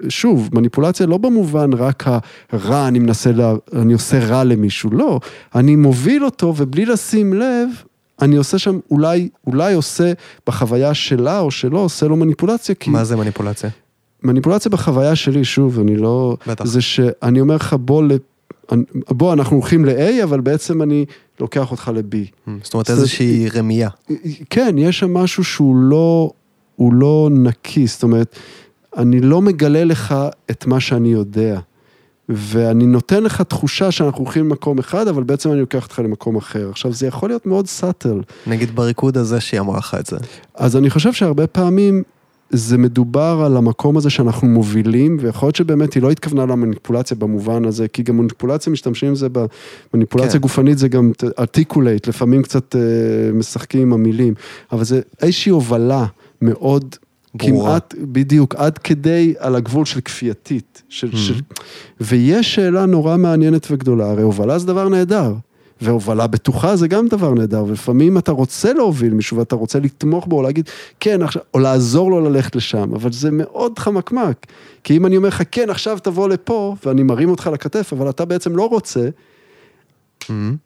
שוב, 0.08 0.48
מניפולציה 0.52 1.06
לא 1.06 1.18
במובן 1.18 1.72
רק 1.72 2.04
הרע, 2.52 2.88
אני 2.88 2.98
מנסה, 2.98 3.32
לה, 3.32 3.54
אני 3.72 3.92
עושה 3.92 4.18
רע 4.26 4.44
למישהו, 4.44 4.90
לא, 4.90 5.20
אני 5.54 5.76
מוביל 5.76 6.24
אותו 6.24 6.54
ובלי 6.56 6.84
לשים 6.86 7.34
לב, 7.34 7.68
אני 8.22 8.36
עושה 8.36 8.58
שם, 8.58 8.78
אולי, 8.90 9.28
אולי 9.46 9.74
עושה 9.74 10.12
בחוויה 10.46 10.94
שלה 10.94 11.40
או 11.40 11.50
שלו, 11.50 11.78
עושה 11.78 12.06
לו 12.06 12.16
מניפולציה, 12.16 12.74
כי... 12.74 12.90
מה 12.90 13.04
זה 13.04 13.16
מניפולציה? 13.16 13.70
מניפולציה 14.22 14.70
בחוויה 14.70 15.16
שלי, 15.16 15.44
שוב, 15.44 15.80
אני 15.80 15.96
לא... 15.96 16.36
בטח. 16.46 16.64
זה 16.64 16.80
שאני 16.80 17.40
אומר 17.40 17.56
לך, 17.56 17.74
בוא, 17.80 18.02
בוא, 19.08 19.32
אנחנו 19.32 19.56
הולכים 19.56 19.84
ל-A, 19.84 20.24
אבל 20.24 20.40
בעצם 20.40 20.82
אני 20.82 21.04
לוקח 21.40 21.70
אותך 21.70 21.90
ל-B. 21.94 22.14
Mm, 22.14 22.50
זאת 22.62 22.74
אומרת, 22.74 22.90
איזושהי 22.90 23.48
רמייה. 23.48 23.88
כן, 24.50 24.74
יש 24.78 24.98
שם 24.98 25.14
משהו 25.14 25.44
שהוא 25.44 25.76
לא, 25.76 26.30
הוא 26.80 26.94
לא 26.94 27.28
נקי, 27.32 27.86
זאת 27.86 28.02
אומרת, 28.02 28.36
אני 28.96 29.20
לא 29.20 29.42
מגלה 29.42 29.84
לך 29.84 30.14
את 30.50 30.66
מה 30.66 30.80
שאני 30.80 31.08
יודע. 31.08 31.60
ואני 32.28 32.86
נותן 32.86 33.22
לך 33.22 33.42
תחושה 33.42 33.90
שאנחנו 33.90 34.24
הולכים 34.24 34.44
למקום 34.44 34.78
אחד, 34.78 35.08
אבל 35.08 35.22
בעצם 35.22 35.52
אני 35.52 35.60
לוקח 35.60 35.84
אותך 35.84 35.98
למקום 35.98 36.36
אחר. 36.36 36.70
עכשיו, 36.70 36.92
זה 36.92 37.06
יכול 37.06 37.28
להיות 37.28 37.46
מאוד 37.46 37.66
סאטל. 37.66 38.20
נגיד 38.46 38.76
בריקוד 38.76 39.18
הזה 39.18 39.40
שהיא 39.40 39.60
אמרה 39.60 39.78
לך 39.78 39.96
את 40.00 40.06
זה. 40.06 40.16
אז 40.54 40.76
אני 40.76 40.90
חושב 40.90 41.12
שהרבה 41.12 41.46
פעמים 41.46 42.02
זה 42.50 42.78
מדובר 42.78 43.42
על 43.46 43.56
המקום 43.56 43.96
הזה 43.96 44.10
שאנחנו 44.10 44.48
מובילים, 44.48 45.16
ויכול 45.20 45.46
להיות 45.46 45.56
שבאמת 45.56 45.94
היא 45.94 46.02
לא 46.02 46.10
התכוונה 46.10 46.46
למניפולציה 46.46 47.16
במובן 47.16 47.64
הזה, 47.64 47.88
כי 47.88 48.02
גם 48.02 48.16
מניפולציה 48.16 48.72
משתמשים 48.72 49.08
עם 49.08 49.14
זה, 49.14 49.26
במניפולציה 49.94 50.32
כן. 50.32 50.38
גופנית 50.38 50.78
זה 50.78 50.88
גם 50.88 51.12
articulate, 51.40 52.08
לפעמים 52.08 52.42
קצת 52.42 52.76
אה, 52.76 52.80
משחקים 53.32 53.80
עם 53.82 53.92
המילים, 53.92 54.34
אבל 54.72 54.84
זה 54.84 55.00
איזושהי 55.22 55.50
הובלה 55.50 56.06
מאוד... 56.42 56.96
ברורה. 57.34 57.70
כמעט, 57.70 57.94
בדיוק, 57.98 58.54
עד 58.54 58.78
כדי 58.78 59.34
על 59.38 59.56
הגבול 59.56 59.84
של 59.84 60.00
כפייתית. 60.00 60.82
של, 60.88 61.16
של, 61.16 61.34
ויש 62.00 62.54
שאלה 62.54 62.86
נורא 62.86 63.16
מעניינת 63.16 63.66
וגדולה, 63.70 64.10
הרי 64.10 64.22
הובלה 64.22 64.58
זה 64.58 64.66
דבר 64.66 64.88
נהדר, 64.88 65.34
והובלה 65.80 66.26
בטוחה 66.26 66.76
זה 66.76 66.88
גם 66.88 67.08
דבר 67.08 67.34
נהדר, 67.34 67.64
ולפעמים 67.64 68.18
אתה 68.18 68.32
רוצה 68.32 68.72
להוביל 68.72 69.14
מישהו 69.14 69.36
ואתה 69.36 69.56
רוצה 69.56 69.78
לתמוך 69.78 70.26
בו, 70.26 70.36
או 70.36 70.42
להגיד, 70.42 70.68
כן, 71.00 71.22
עכשיו, 71.22 71.42
או 71.54 71.58
לעזור 71.58 72.10
לו 72.10 72.20
ללכת 72.20 72.56
לשם, 72.56 72.94
אבל 72.94 73.12
זה 73.12 73.30
מאוד 73.30 73.78
חמקמק. 73.78 74.46
כי 74.84 74.96
אם 74.96 75.06
אני 75.06 75.16
אומר 75.16 75.28
לך, 75.28 75.42
כן, 75.50 75.70
עכשיו 75.70 75.98
תבוא 76.02 76.28
לפה, 76.28 76.76
ואני 76.84 77.02
מרים 77.02 77.30
אותך 77.30 77.50
לכתף, 77.52 77.92
אבל 77.92 78.10
אתה 78.10 78.24
בעצם 78.24 78.56
לא 78.56 78.68
רוצה, 78.68 79.08
אמ, 80.30 80.56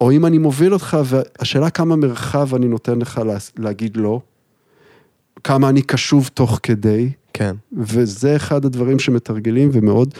או 0.00 0.12
אם 0.12 0.26
אני 0.26 0.38
מוביל 0.38 0.72
אותך, 0.72 0.98
והשאלה 1.04 1.70
כמה 1.70 1.96
מרחב 1.96 2.54
אני 2.54 2.68
נותן 2.68 2.98
לך 2.98 3.20
לה, 3.26 3.36
להגיד 3.58 3.96
לא, 3.96 4.20
כמה 5.44 5.68
אני 5.68 5.82
קשוב 5.82 6.30
תוך 6.34 6.60
כדי, 6.62 7.10
כן. 7.32 7.56
וזה 7.72 8.36
אחד 8.36 8.64
הדברים 8.64 8.98
שמתרגלים, 8.98 9.70
ומאוד, 9.72 10.14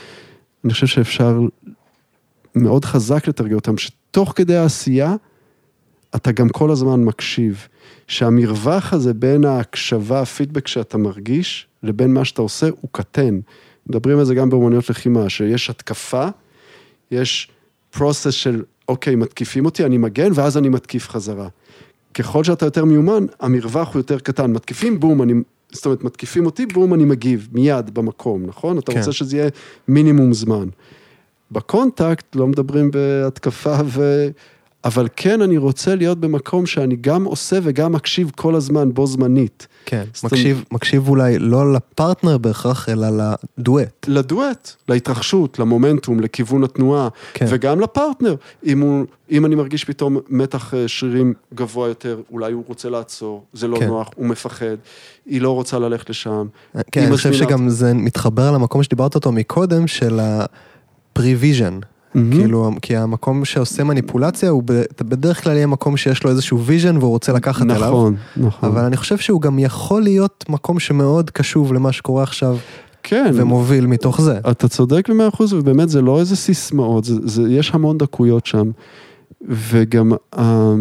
אני 0.65 0.73
חושב 0.73 0.87
שאפשר 0.87 1.41
מאוד 2.55 2.85
חזק 2.85 3.29
לתרגל 3.29 3.55
אותם, 3.55 3.79
שתוך 3.79 4.33
כדי 4.37 4.57
העשייה, 4.57 5.15
אתה 6.17 6.33
גם 6.33 6.49
כל 6.49 6.71
הזמן 6.71 7.05
מקשיב. 7.05 7.67
שהמרווח 8.07 8.93
הזה 8.93 9.15
בין 9.15 9.45
ההקשבה, 9.45 10.21
הפידבק 10.21 10.69
שאתה 10.69 10.99
מרגיש, 10.99 11.67
לבין 11.83 12.15
מה 12.15 12.25
שאתה 12.25 12.43
עושה, 12.43 12.67
הוא 12.81 12.91
קטן. 12.93 13.41
מדברים 13.87 14.19
על 14.19 14.25
זה 14.25 14.35
גם 14.35 14.51
באומנויות 14.51 14.91
לחימה, 14.91 15.29
שיש 15.29 15.71
התקפה, 15.71 16.29
יש 17.11 17.49
process 17.91 18.35
של, 18.35 18.63
אוקיי, 18.89 19.15
מתקיפים 19.17 19.65
אותי, 19.65 19.85
אני 19.85 19.99
מגן, 19.99 20.31
ואז 20.35 20.57
אני 20.57 20.69
מתקיף 20.69 21.09
חזרה. 21.09 21.49
ככל 22.15 22.45
שאתה 22.45 22.67
יותר 22.67 22.85
מיומן, 22.85 23.27
המרווח 23.41 23.89
הוא 23.95 24.01
יותר 24.01 24.19
קטן. 24.19 24.53
מתקיפים, 24.53 25.01
בום, 25.01 25.23
אני, 25.23 25.33
זאת 25.73 25.87
אומרת, 25.87 26.05
מתקיפים 26.05 26.47
אותי, 26.47 26.67
בום, 26.67 26.95
אני 26.95 27.05
מגיב, 27.05 27.49
מיד, 27.53 27.95
במקום, 27.95 28.47
נכון? 28.47 28.79
אתה 28.79 28.93
כן. 28.93 28.99
רוצה 28.99 29.13
שזה 29.13 29.37
יהיה 29.37 29.49
מינימום 29.89 30.33
זמן. 30.33 30.69
בקונטקט 31.51 32.37
לא 32.37 32.47
מדברים 32.47 32.91
בהתקפה 32.91 33.77
ו... 33.85 34.29
אבל 34.85 35.09
כן, 35.17 35.43
אני 35.43 35.57
רוצה 35.57 35.95
להיות 35.95 36.19
במקום 36.19 36.67
שאני 36.67 36.97
גם 37.01 37.25
עושה 37.25 37.59
וגם 37.63 37.93
מקשיב 37.93 38.31
כל 38.37 38.55
הזמן, 38.55 38.93
בו 38.95 39.07
זמנית. 39.07 39.67
כן. 39.87 39.97
אומרת- 39.97 40.33
מקשיב, 40.33 40.65
מקשיב 40.71 41.09
אולי 41.09 41.39
לא 41.39 41.73
לפרטנר 41.73 42.39
בהכרח, 42.39 42.89
אלא 42.89 43.07
לדואט. 43.59 44.07
לדואט, 44.09 44.73
להתרחשות, 44.89 45.59
למומנטום, 45.59 46.21
לכיוון 46.21 46.65
התנועה, 46.65 47.09
כן. 47.35 47.47
וגם 47.49 47.81
לפרטנר. 47.81 48.35
אם, 48.67 48.81
הוא, 48.81 49.07
אם 49.31 49.47
אני 49.47 49.55
מרגיש 49.55 49.85
פתאום 49.85 50.19
מתח 50.29 50.75
אה, 50.75 50.89
שרירים 50.89 51.35
גבוה 51.55 51.89
יותר, 51.89 52.21
אולי 52.31 52.53
הוא 52.53 52.65
רוצה 52.67 52.91
לעצור, 52.91 53.45
זה 53.53 53.69
לא 53.69 53.79
כן. 53.79 53.87
נוח, 53.87 54.09
הוא 54.17 54.27
מפחד, 54.27 54.77
היא 55.27 55.41
לא 55.41 55.51
רוצה 55.51 55.79
ללכת 55.79 56.11
לשם. 56.11 56.47
כן, 56.93 57.01
היא 57.01 57.09
אני 57.09 57.17
חושב 57.17 57.33
שגם 57.33 57.69
זה 57.69 57.95
מתחבר 57.95 58.51
למקום 58.51 58.83
שדיברת 58.83 59.15
אותו 59.15 59.33
מקודם, 59.33 59.87
של 59.87 60.21
ה-pre-vision. 60.21 61.85
מהמם. 62.15 62.33
כאילו, 62.33 62.71
כי 62.83 62.97
המקום 62.97 63.45
שעושה 63.45 63.85
מניפולציה, 63.85 64.51
הוא 64.51 64.63
בדרך 65.01 65.45
כלל 65.45 65.57
יהיה 65.57 65.67
מקום 65.67 65.97
שיש 65.97 66.25
לו 66.25 66.31
איזשהו 66.31 66.59
vision 66.69 66.97
והוא 66.99 67.11
רוצה 67.11 67.33
לקחת 67.33 67.63
אליו. 67.63 67.89
נכון, 67.89 68.17
נכון. 68.37 68.69
אבל 68.69 68.85
אני 68.85 68.97
חושב 68.97 69.19
שהוא 69.19 69.41
גם 69.41 69.59
יכול 69.59 70.03
להיות 70.03 70.45
מקום 70.49 70.81
שמאוד 70.81 71.31
קשוב 71.31 71.73
למה 71.73 71.93
שקורה 71.93 72.23
עכשיו, 72.23 72.57
כן, 73.03 73.31
ומוביל 73.35 73.87
מתוך 73.87 74.21
זה. 74.21 74.39
אתה 74.51 74.69
צודק 74.69 75.09
במאה 75.09 75.29
אחוז, 75.29 75.53
ובאמת 75.53 75.89
זה 75.89 76.03
לא 76.03 76.21
איזה 76.21 76.37
סיסמאות, 76.37 77.05
זה, 77.05 77.15
זה, 77.25 77.43
יש 77.49 77.71
המון 77.75 77.99
דקויות 77.99 78.47
שם. 78.47 78.71
וגם, 79.49 80.13
אה, 80.39 80.75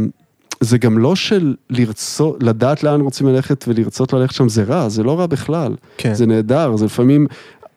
זה 0.60 0.78
גם 0.78 0.98
לא 0.98 1.16
של 1.16 1.56
לרצות, 1.70 2.44
לדעת 2.44 2.84
לאן 2.84 3.02
רוצים 3.02 3.28
ללכת 3.28 3.66
ולרצות 3.68 4.14
ללכת 4.14 4.34
שם 4.34 4.50
זה 4.50 4.64
רע, 4.64 4.90
זה 4.90 5.04
לא 5.04 5.20
רע 5.20 5.26
בכלל. 5.26 5.76
כן. 5.98 6.14
זה 6.14 6.26
נהדר, 6.26 6.76
זה 6.76 6.86
לפעמים, 6.86 7.28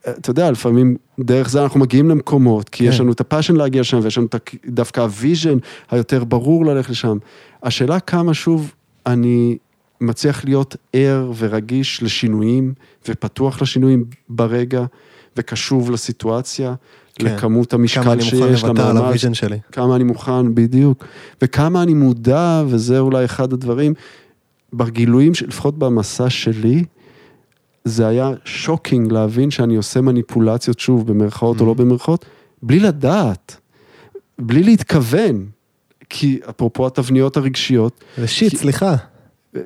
אתה 0.08 0.30
יודע, 0.30 0.50
לפעמים 0.50 0.96
דרך 1.20 1.50
זה 1.50 1.62
אנחנו 1.62 1.80
מגיעים 1.80 2.08
למקומות, 2.08 2.68
כי 2.68 2.84
יש 2.84 2.96
כן. 2.96 3.02
לנו 3.02 3.12
את 3.12 3.20
ה 3.20 3.25
passion 3.25 3.56
להגיע 3.56 3.80
לשם, 3.80 3.98
ויש 4.02 4.18
לנו 4.18 4.26
דווקא 4.66 5.00
ה 5.00 5.09
vision 5.09 5.58
היותר 5.90 6.24
ברור 6.24 6.66
ללכת 6.66 6.90
לשם. 6.90 7.18
השאלה 7.62 8.00
כמה 8.00 8.34
שוב 8.34 8.74
אני 9.06 9.56
מצליח 10.00 10.44
להיות 10.44 10.76
ער 10.92 11.32
ורגיש 11.36 12.02
לשינויים, 12.02 12.74
ופתוח 13.08 13.62
לשינויים 13.62 14.04
ברגע, 14.28 14.84
וקשוב 15.36 15.90
לסיטואציה, 15.90 16.74
כן. 17.14 17.26
לכמות 17.26 17.72
המשקל 17.72 18.02
כמה 18.02 18.12
אני 18.12 18.24
מוכן 18.24 18.36
שיש, 18.36 18.64
לוותר 18.64 18.82
על 18.82 18.90
למעמד, 18.90 19.06
ה 19.06 19.10
vision 19.10 19.34
שלי. 19.34 19.58
כמה 19.72 19.96
אני 19.96 20.04
מוכן, 20.04 20.54
בדיוק. 20.54 21.04
וכמה 21.42 21.82
אני 21.82 21.94
מודע, 21.94 22.62
וזה 22.66 22.98
אולי 22.98 23.24
אחד 23.24 23.52
הדברים, 23.52 23.94
בגילויים, 24.72 25.32
לפחות 25.48 25.78
במסע 25.78 26.30
שלי, 26.30 26.84
זה 27.84 28.06
היה 28.06 28.30
shocking 28.44 29.12
להבין 29.12 29.50
שאני 29.50 29.76
עושה 29.76 30.00
מניפולציות, 30.00 30.78
שוב, 30.78 31.06
במרכאות 31.12 31.60
או 31.60 31.66
לא 31.66 31.72
Mhm. 31.72 31.74
במרכאות, 31.74 32.24
בלי 32.62 32.80
לדעת, 32.80 33.56
בלי 34.38 34.62
להתכוון. 34.62 35.46
כי 36.10 36.40
אפרופו 36.50 36.86
התבניות 36.86 37.36
הרגשיות, 37.36 38.04
זה 38.18 38.26
שיט, 38.28 38.50
כי- 38.50 38.56
סליחה. 38.56 38.94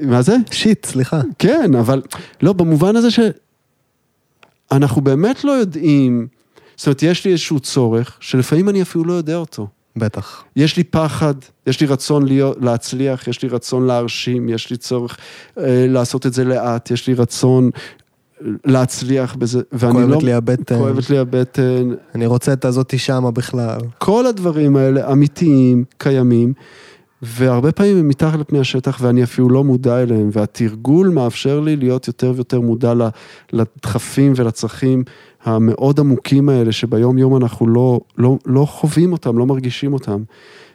מה 0.00 0.22
זה? 0.22 0.36
שיט, 0.50 0.86
סליחה. 0.86 1.20
כן, 1.38 1.74
אבל 1.74 2.02
לא, 2.42 2.52
במובן 2.52 2.96
הזה 2.96 3.08
שאנחנו 4.70 5.00
באמת 5.02 5.44
לא 5.44 5.52
יודעים, 5.52 6.26
זאת 6.76 6.86
אומרת, 6.86 7.02
יש 7.02 7.24
לי 7.24 7.30
איזשהו 7.32 7.60
צורך, 7.60 8.16
שלפעמים 8.20 8.68
אני 8.68 8.82
אפילו 8.82 9.04
לא 9.04 9.12
יודע 9.12 9.36
אותו. 9.36 9.66
בטח. 9.96 10.44
יש 10.56 10.76
לי 10.76 10.84
פחד, 10.84 11.34
יש 11.66 11.80
לי 11.80 11.86
רצון 11.86 12.26
להיות, 12.26 12.56
להצליח, 12.60 13.28
יש 13.28 13.42
לי 13.42 13.48
רצון 13.48 13.86
להרשים, 13.86 14.48
יש 14.48 14.70
לי 14.70 14.76
צורך 14.76 15.18
אה, 15.58 15.86
לעשות 15.88 16.26
את 16.26 16.32
זה 16.32 16.44
לאט, 16.44 16.90
יש 16.90 17.06
לי 17.08 17.14
רצון 17.14 17.70
להצליח 18.64 19.34
בזה, 19.34 19.60
ואני 19.72 19.92
כואבת 19.92 20.08
לא... 20.10 20.18
לי 20.22 20.32
הבטן. 20.32 20.78
כואבת 20.78 21.10
לי 21.10 21.18
הבטן. 21.18 21.90
אני 22.14 22.26
רוצה 22.26 22.52
את 22.52 22.64
הזאתי 22.64 22.98
שמה 22.98 23.30
בכלל. 23.30 23.78
כל 23.98 24.26
הדברים 24.26 24.76
האלה 24.76 25.12
אמיתיים, 25.12 25.84
קיימים, 25.98 26.52
והרבה 27.22 27.72
פעמים 27.72 27.96
הם 27.96 28.08
מתחת 28.08 28.38
לפני 28.38 28.58
השטח 28.58 28.98
ואני 29.02 29.22
אפילו 29.22 29.48
לא 29.48 29.64
מודע 29.64 30.02
אליהם, 30.02 30.30
והתרגול 30.32 31.08
מאפשר 31.08 31.60
לי 31.60 31.76
להיות 31.76 32.06
יותר 32.06 32.32
ויותר 32.34 32.60
מודע 32.60 32.92
לדחפים 33.52 34.32
ולצרכים 34.36 35.04
המאוד 35.44 36.00
עמוקים 36.00 36.48
האלה, 36.48 36.72
שביום 36.72 37.18
יום 37.18 37.36
אנחנו 37.36 37.66
לא, 37.66 38.00
לא, 38.18 38.38
לא 38.46 38.64
חווים 38.64 39.12
אותם, 39.12 39.38
לא 39.38 39.46
מרגישים 39.46 39.92
אותם. 39.92 40.22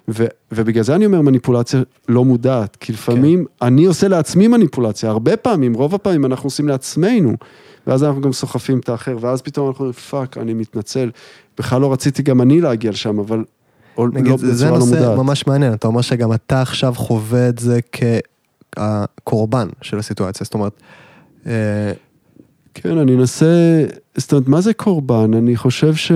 ו, 0.07 0.25
ובגלל 0.51 0.83
זה 0.83 0.95
אני 0.95 1.05
אומר 1.05 1.21
מניפולציה 1.21 1.81
לא 2.09 2.25
מודעת, 2.25 2.75
כי 2.75 2.93
לפעמים 2.93 3.45
כן. 3.45 3.65
אני 3.65 3.85
עושה 3.85 4.07
לעצמי 4.07 4.47
מניפולציה, 4.47 5.09
הרבה 5.09 5.37
פעמים, 5.37 5.73
רוב 5.73 5.95
הפעמים 5.95 6.25
אנחנו 6.25 6.47
עושים 6.47 6.67
לעצמנו, 6.67 7.33
ואז 7.87 8.03
אנחנו 8.03 8.21
גם 8.21 8.33
סוחפים 8.33 8.79
את 8.79 8.89
האחר, 8.89 9.17
ואז 9.19 9.41
פתאום 9.41 9.67
אנחנו 9.67 9.85
אומרים, 9.85 9.93
fuck, 9.93 10.37
אני 10.37 10.53
מתנצל, 10.53 11.11
בכלל 11.57 11.81
לא 11.81 11.93
רציתי 11.93 12.23
גם 12.23 12.41
אני 12.41 12.61
להגיע 12.61 12.91
לשם, 12.91 13.19
אבל 13.19 13.43
או, 13.97 14.07
נגיד, 14.07 14.31
לא, 14.31 14.37
זה 14.37 14.53
בצורה 14.53 14.71
לא 14.71 14.77
נושא 14.77 14.95
מודעת. 14.95 15.17
ממש 15.17 15.47
מעניין, 15.47 15.73
אתה 15.73 15.87
אומר 15.87 16.01
שגם 16.01 16.33
אתה 16.33 16.61
עכשיו 16.61 16.93
חווה 16.97 17.49
את 17.49 17.59
זה 17.59 17.79
כקורבן 18.75 19.67
של 19.81 19.99
הסיטואציה, 19.99 20.43
זאת 20.43 20.53
אומרת, 20.53 20.73
אה, 21.47 21.91
כן, 22.73 22.97
אני 22.97 23.15
אנסה, 23.15 23.85
זאת 24.17 24.31
אומרת, 24.31 24.47
מה 24.47 24.61
זה 24.61 24.73
קורבן? 24.73 25.33
אני 25.33 25.55
חושב 25.55 25.95
ש... 25.95 26.11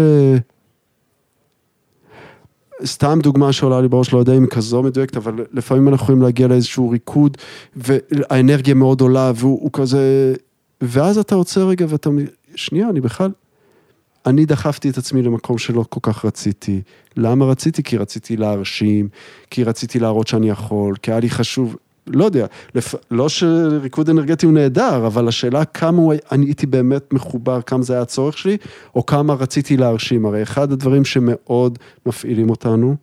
סתם 2.85 3.19
דוגמה 3.23 3.53
שעולה 3.53 3.81
לי 3.81 3.87
בראש, 3.87 4.13
לא 4.13 4.19
יודע 4.19 4.33
אם 4.33 4.41
היא 4.41 4.49
כזו 4.49 4.83
מדויקת, 4.83 5.17
אבל 5.17 5.45
לפעמים 5.51 5.87
אנחנו 5.87 6.03
יכולים 6.03 6.21
להגיע 6.21 6.47
לאיזשהו 6.47 6.89
ריקוד, 6.89 7.37
והאנרגיה 7.75 8.73
מאוד 8.73 9.01
עולה, 9.01 9.31
והוא 9.35 9.59
הוא 9.61 9.69
כזה... 9.73 10.33
ואז 10.81 11.17
אתה 11.17 11.35
עוצר 11.35 11.67
רגע 11.67 11.85
ואתה... 11.89 12.09
שנייה, 12.55 12.89
אני 12.89 13.01
בכלל... 13.01 13.31
אני 14.25 14.45
דחפתי 14.45 14.89
את 14.89 14.97
עצמי 14.97 15.21
למקום 15.21 15.57
שלא 15.57 15.85
כל 15.89 15.99
כך 16.03 16.25
רציתי. 16.25 16.81
למה 17.17 17.45
רציתי? 17.45 17.83
כי 17.83 17.97
רציתי 17.97 18.37
להרשים, 18.37 19.09
כי 19.51 19.63
רציתי 19.63 19.99
להראות 19.99 20.27
שאני 20.27 20.49
יכול, 20.49 20.95
כי 21.01 21.11
היה 21.11 21.19
לי 21.19 21.29
חשוב, 21.29 21.75
לא 22.07 22.25
יודע, 22.25 22.45
לפ... 22.75 22.95
לא 23.11 23.29
שריקוד 23.29 24.09
אנרגטי 24.09 24.45
הוא 24.45 24.53
נהדר, 24.53 25.07
אבל 25.07 25.27
השאלה 25.27 25.65
כמה 25.65 25.97
הוא... 25.97 26.13
אני 26.31 26.45
הייתי 26.45 26.65
באמת 26.65 27.13
מחובר, 27.13 27.61
כמה 27.61 27.83
זה 27.83 27.93
היה 27.93 28.01
הצורך 28.01 28.37
שלי, 28.37 28.57
או 28.95 29.05
כמה 29.05 29.33
רציתי 29.33 29.77
להרשים. 29.77 30.25
הרי 30.25 30.43
אחד 30.43 30.71
הדברים 30.71 31.05
שמאוד 31.05 31.79
מפעילים 32.05 32.49
אותנו, 32.49 32.95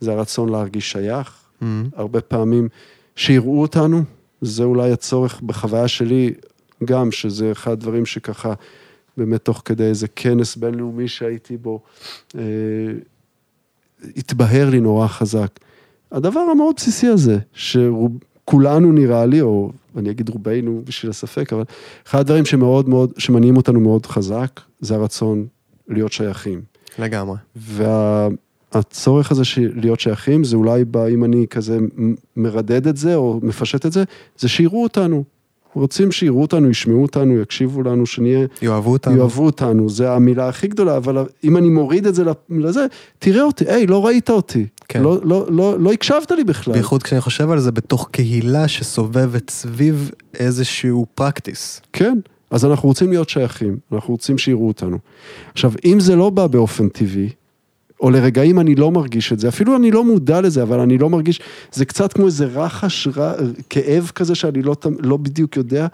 זה 0.00 0.12
הרצון 0.12 0.48
להרגיש 0.48 0.92
שייך. 0.92 1.32
mm, 1.62 1.64
הרבה 1.96 2.20
פעמים 2.20 2.68
שיראו 3.16 3.60
אותנו, 3.60 4.02
זה 4.40 4.64
אולי 4.64 4.92
הצורך 4.92 5.40
בחוויה 5.40 5.88
שלי 5.88 6.32
גם, 6.84 7.12
שזה 7.12 7.52
אחד 7.52 7.72
הדברים 7.72 8.06
שככה 8.06 8.52
באמת 9.16 9.44
תוך 9.44 9.62
כדי 9.64 9.84
איזה 9.84 10.08
כנס 10.16 10.56
בינלאומי 10.56 11.08
שהייתי 11.08 11.56
בו, 11.56 11.80
אה, 12.34 12.42
התבהר 14.16 14.70
לי 14.70 14.80
נורא 14.80 15.06
חזק. 15.06 15.58
הדבר 16.12 16.40
המאוד 16.40 16.74
בסיסי 16.76 17.06
הזה, 17.06 17.38
שכולנו 18.48 18.92
נראה 18.92 19.26
לי, 19.26 19.40
או 19.40 19.72
אני 19.96 20.10
אגיד 20.10 20.28
רובנו 20.28 20.82
בשביל 20.84 21.10
הספק, 21.10 21.52
אבל 21.52 21.64
אחד 22.06 22.20
הדברים 22.20 22.44
שמאוד 22.44 22.88
מאוד, 22.88 23.12
שמניעים 23.18 23.56
אותנו 23.56 23.80
מאוד 23.80 24.06
חזק, 24.06 24.60
זה 24.80 24.94
הרצון 24.94 25.46
להיות 25.88 26.12
שייכים. 26.12 26.60
לגמרי. 26.98 27.36
והצורך 28.72 29.30
הזה 29.30 29.44
של 29.44 29.72
להיות 29.74 30.00
שייכים, 30.00 30.44
זה 30.44 30.56
אולי 30.56 30.84
בא, 30.84 31.06
אם 31.06 31.24
אני 31.24 31.46
כזה 31.50 31.78
מרדד 32.36 32.86
את 32.86 32.96
זה, 32.96 33.14
או 33.14 33.40
מפשט 33.42 33.86
את 33.86 33.92
זה, 33.92 34.04
זה 34.38 34.48
שיראו 34.48 34.82
אותנו. 34.82 35.24
רוצים 35.78 36.12
שיראו 36.12 36.42
אותנו, 36.42 36.70
ישמעו 36.70 37.02
אותנו, 37.02 37.40
יקשיבו 37.40 37.82
לנו, 37.82 38.06
שנהיה... 38.06 38.46
יאהבו 38.62 38.92
אותנו. 38.92 39.16
יאהבו 39.16 39.46
אותנו, 39.46 39.88
זה 39.88 40.12
המילה 40.12 40.48
הכי 40.48 40.66
גדולה, 40.68 40.96
אבל 40.96 41.24
אם 41.44 41.56
אני 41.56 41.68
מוריד 41.68 42.06
את 42.06 42.14
זה 42.14 42.24
לזה, 42.50 42.86
תראה 43.18 43.42
אותי, 43.42 43.64
היי, 43.68 43.86
לא 43.86 44.06
ראית 44.06 44.30
אותי. 44.30 44.66
כן. 44.88 45.02
לא, 45.02 45.18
לא, 45.22 45.46
לא, 45.50 45.80
לא 45.80 45.92
הקשבת 45.92 46.30
לי 46.30 46.44
בכלל. 46.44 46.74
בייחוד 46.74 47.02
כשאני 47.02 47.20
חושב 47.20 47.50
על 47.50 47.60
זה 47.60 47.72
בתוך 47.72 48.08
קהילה 48.10 48.68
שסובבת 48.68 49.50
סביב 49.50 50.10
איזשהו 50.34 51.06
פרקטיס. 51.14 51.80
כן, 51.92 52.18
אז 52.50 52.64
אנחנו 52.64 52.88
רוצים 52.88 53.10
להיות 53.10 53.28
שייכים, 53.28 53.76
אנחנו 53.92 54.14
רוצים 54.14 54.38
שיראו 54.38 54.68
אותנו. 54.68 54.98
עכשיו, 55.52 55.72
אם 55.84 56.00
זה 56.00 56.16
לא 56.16 56.30
בא 56.30 56.46
באופן 56.46 56.88
טבעי, 56.88 57.28
או 58.00 58.10
לרגעים 58.10 58.60
אני 58.60 58.74
לא 58.74 58.90
מרגיש 58.90 59.32
את 59.32 59.38
זה, 59.38 59.48
אפילו 59.48 59.76
אני 59.76 59.90
לא 59.90 60.04
מודע 60.04 60.40
לזה, 60.40 60.62
אבל 60.62 60.80
אני 60.80 60.98
לא 60.98 61.10
מרגיש, 61.10 61.40
זה 61.72 61.84
קצת 61.84 62.12
כמו 62.12 62.26
איזה 62.26 62.44
רחש, 62.44 63.08
ר... 63.16 63.32
כאב 63.70 64.10
כזה 64.14 64.34
שאני 64.34 64.62
לא, 64.62 64.76
לא 64.98 65.16
בדיוק 65.16 65.56
יודע, 65.56 65.86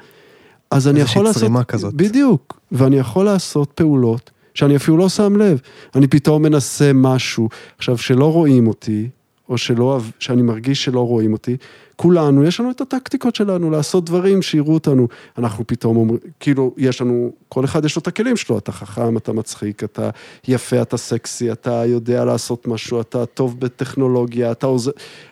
אז 0.71 0.89
אני 0.89 1.01
יכול 1.01 1.25
לעשות... 1.25 1.37
איזושהי 1.37 1.49
צרימה 1.49 1.65
כזאת. 1.65 1.95
בדיוק, 1.95 2.61
ואני 2.73 2.97
יכול 2.97 3.25
לעשות 3.25 3.71
פעולות 3.75 4.31
שאני 4.55 4.77
אפילו 4.77 4.97
לא 4.97 5.09
שם 5.09 5.37
לב. 5.37 5.61
אני 5.95 6.07
פתאום 6.07 6.43
מנסה 6.43 6.91
משהו, 6.95 7.49
עכשיו, 7.79 7.99
שלא 7.99 8.33
רואים 8.33 8.67
אותי, 8.67 9.09
או 9.49 9.59
שלא, 9.59 10.01
שאני 10.19 10.43
מרגיש 10.43 10.85
שלא 10.85 11.07
רואים 11.07 11.33
אותי, 11.33 11.57
כולנו, 11.97 12.45
יש 12.45 12.61
לנו 12.61 12.71
את 12.71 12.81
הטקטיקות 12.81 13.35
שלנו 13.35 13.71
לעשות 13.71 14.05
דברים 14.05 14.43
שיראו 14.43 14.75
אותנו. 14.75 15.09
אנחנו 15.39 15.67
פתאום 15.67 15.97
אומרים, 15.97 16.19
כאילו, 16.41 16.75
יש 16.77 17.01
לנו, 17.01 17.33
כל 17.49 17.65
אחד 17.65 17.85
יש 17.85 17.97
לו 17.97 18.03
את 18.03 18.07
הכלים 18.07 18.37
שלו, 18.37 18.59
אתה 18.59 18.73
חכם, 18.73 19.17
אתה 19.17 19.33
מצחיק, 19.33 19.85
אתה 19.85 20.11
יפה, 20.49 20.83
אתה 20.83 20.97
סקסי, 20.97 21.53
אתה 21.53 21.87
יודע 21.87 22.25
לעשות 22.25 22.67
משהו, 22.67 23.01
אתה 23.01 23.27
טוב 23.27 23.61
בטכנולוגיה, 23.61 24.53
אתה 24.53 24.67
עוזר... 24.67 24.91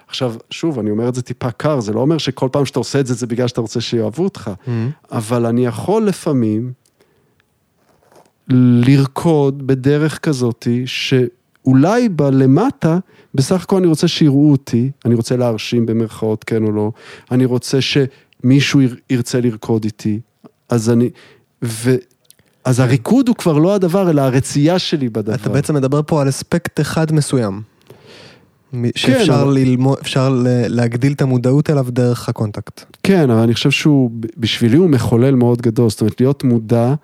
עכשיו, 0.08 0.34
שוב, 0.50 0.78
אני 0.78 0.90
אומר 0.90 1.08
את 1.08 1.14
זה 1.14 1.22
טיפה 1.22 1.50
קר, 1.50 1.80
זה 1.80 1.92
לא 1.92 2.00
אומר 2.00 2.18
שכל 2.18 2.48
פעם 2.52 2.66
שאתה 2.66 2.78
עושה 2.78 3.00
את 3.00 3.06
זה, 3.06 3.14
זה 3.14 3.26
בגלל 3.26 3.48
שאתה 3.48 3.60
רוצה 3.60 3.80
שיאהבו 3.80 4.24
אותך, 4.24 4.50
Mm-hmm. 4.52 4.70
אבל 5.12 5.46
אני 5.46 5.66
יכול 5.66 6.06
לפעמים 6.06 6.72
לרקוד 8.48 9.66
בדרך 9.66 10.18
כזאתי, 10.18 10.82
שאולי 10.86 12.08
בלמטה, 12.08 12.98
בסך 13.34 13.62
הכל 13.62 13.76
אני 13.76 13.86
רוצה 13.86 14.08
שיראו 14.08 14.50
אותי, 14.52 14.90
אני 15.04 15.14
רוצה 15.14 15.36
להרשים 15.36 15.86
במרכאות 15.86 16.44
כן 16.44 16.64
או 16.64 16.72
לא, 16.72 16.92
אני 17.30 17.44
רוצה 17.44 17.78
שמישהו 17.80 18.80
יר- 18.80 18.96
ירצה 19.10 19.40
לרקוד 19.40 19.84
איתי, 19.84 20.20
אז 20.68 20.90
אני, 20.90 21.10
ו... 21.64 21.94
אז 22.64 22.80
הריקוד 22.80 23.28
הוא 23.28 23.36
כבר 23.36 23.58
לא 23.58 23.74
הדבר, 23.74 24.10
אלא 24.10 24.20
הרצייה 24.20 24.78
שלי 24.78 25.08
בדבר. 25.08 25.34
אתה 25.34 25.48
בעצם 25.50 25.74
מדבר 25.74 26.00
פה 26.06 26.22
על 26.22 26.28
אספקט 26.28 26.80
אחד 26.80 27.12
מסוים. 27.12 27.62
מ- 28.72 28.86
שאפשר 28.96 29.42
אבל- 29.42 29.54
ללמוד, 29.54 29.98
אפשר 30.02 30.38
להגדיל 30.68 31.12
את 31.12 31.22
המודעות 31.22 31.70
אליו 31.70 31.86
דרך 31.88 32.28
הקונטקט. 32.28 32.84
כן, 33.02 33.30
אבל 33.30 33.40
אני 33.40 33.54
חושב 33.54 33.70
שהוא, 33.70 34.10
בשבילי 34.36 34.76
הוא 34.76 34.90
מחולל 34.90 35.34
מאוד 35.34 35.62
גדול, 35.62 35.90
זאת 35.90 36.00
אומרת, 36.00 36.20
להיות 36.20 36.44
מודע 36.44 36.94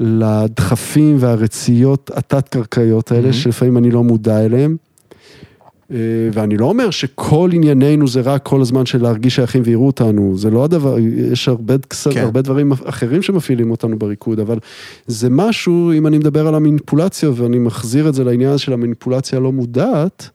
לדחפים 0.00 1.16
והרציות 1.20 2.10
התת-קרקעיות 2.14 3.12
האלה, 3.12 3.30
Mhm. 3.30 3.32
שלפעמים 3.32 3.76
אני 3.78 3.90
לא 3.90 4.04
מודע 4.04 4.44
אליהם. 4.44 4.76
אה, 5.92 5.96
ואני 6.32 6.56
לא 6.56 6.66
אומר 6.66 6.90
שכל 6.90 7.50
ענייננו 7.52 8.08
זה 8.08 8.20
רק 8.20 8.42
כל 8.42 8.60
הזמן 8.60 8.86
של 8.86 9.02
להרגיש 9.02 9.34
שייכים 9.34 9.62
ויראו 9.64 9.86
אותנו, 9.86 10.38
זה 10.38 10.50
לא 10.50 10.64
הדבר, 10.64 10.96
יש 11.32 11.48
הרבה, 11.48 11.74
כן. 12.10 12.20
הרבה 12.20 12.42
דברים 12.42 12.72
אחרים 12.72 13.22
שמפעילים 13.22 13.70
אותנו 13.70 13.98
בריקוד, 13.98 14.40
אבל 14.40 14.58
זה 15.06 15.30
משהו, 15.30 15.92
אם 15.92 16.06
אני 16.06 16.18
מדבר 16.18 16.46
על 16.46 16.54
המניפולציה 16.54 17.30
ואני 17.34 17.58
מחזיר 17.58 18.08
את 18.08 18.14
זה 18.14 18.24
לעניין 18.24 18.58
של 18.58 18.72
המניפולציה 18.72 19.38
הלא 19.38 19.52
מודעת, 19.52 20.30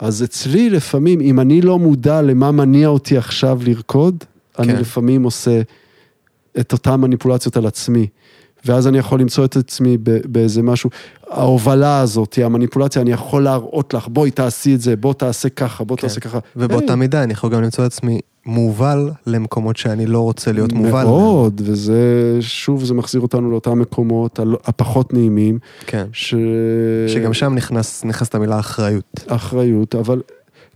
אז 0.00 0.22
אצלי 0.22 0.70
לפעמים, 0.70 1.20
אם 1.20 1.40
אני 1.40 1.60
לא 1.60 1.78
מודע 1.78 2.22
למה 2.22 2.52
מניע 2.52 2.88
אותי 2.88 3.16
עכשיו 3.16 3.60
לרקוד, 3.64 4.24
אני 4.58 4.72
כן. 4.72 4.80
לפעמים 4.80 5.22
עושה 5.22 5.60
את 6.60 6.72
אותן 6.72 6.94
מניפולציות 6.94 7.56
על 7.56 7.66
עצמי. 7.66 8.06
ואז 8.64 8.86
אני 8.86 8.98
יכול 8.98 9.20
למצוא 9.20 9.44
את 9.44 9.56
עצמי 9.56 9.96
באיזה 10.24 10.62
משהו, 10.62 10.90
ההובלה 11.30 12.00
הזאת, 12.00 12.38
המניפולציה, 12.44 13.02
אני 13.02 13.12
יכול 13.12 13.42
להראות 13.42 13.94
לך, 13.94 14.08
בואי 14.08 14.30
תעשי 14.30 14.74
את 14.74 14.80
זה, 14.80 14.96
בוא 14.96 15.14
תעשה 15.14 15.48
ככה, 15.48 15.84
בוא 15.84 15.96
כן. 15.96 16.02
תעשה 16.02 16.20
ככה. 16.20 16.38
ובאותה 16.56 16.92
היי, 16.92 16.96
מידה 16.96 17.22
אני 17.22 17.32
יכול 17.32 17.50
גם 17.50 17.62
למצוא 17.62 17.86
את 17.86 17.92
עצמי 17.92 18.20
מובל 18.46 19.10
למקומות 19.26 19.76
שאני 19.76 20.06
לא 20.06 20.20
רוצה 20.20 20.52
להיות 20.52 20.72
מובל. 20.72 21.04
מאוד, 21.04 21.60
וזה, 21.64 22.36
שוב, 22.40 22.84
זה 22.84 22.94
מחזיר 22.94 23.20
אותנו 23.20 23.50
לאותם 23.50 23.78
מקומות 23.78 24.40
הפחות 24.64 25.12
נעימים, 25.12 25.58
כן. 25.86 26.06
ש... 26.12 26.34
שגם 27.08 27.34
שם 27.34 27.54
נכנס, 27.54 28.04
נכנסת 28.04 28.34
המילה 28.34 28.58
אחריות. 28.58 29.24
אחריות, 29.26 29.94
אבל 29.94 30.22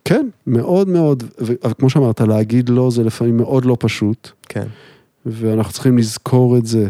כן, 0.05 0.29
מאוד 0.47 0.89
מאוד, 0.89 1.25
ו- 1.41 1.53
אבל 1.65 1.73
כמו 1.79 1.91
שאמרת, 1.91 2.21
להגיד 2.21 2.69
לא 2.69 2.91
זה 2.91 3.05
לפעמים 3.05 3.37
מאוד 3.37 3.65
לא 3.65 3.77
פשוט, 3.81 4.31
כן. 4.49 4.67
ואנחנו 5.27 5.73
צריכים 5.73 5.99
לזכור 5.99 6.57
את 6.57 6.67
זה, 6.67 6.89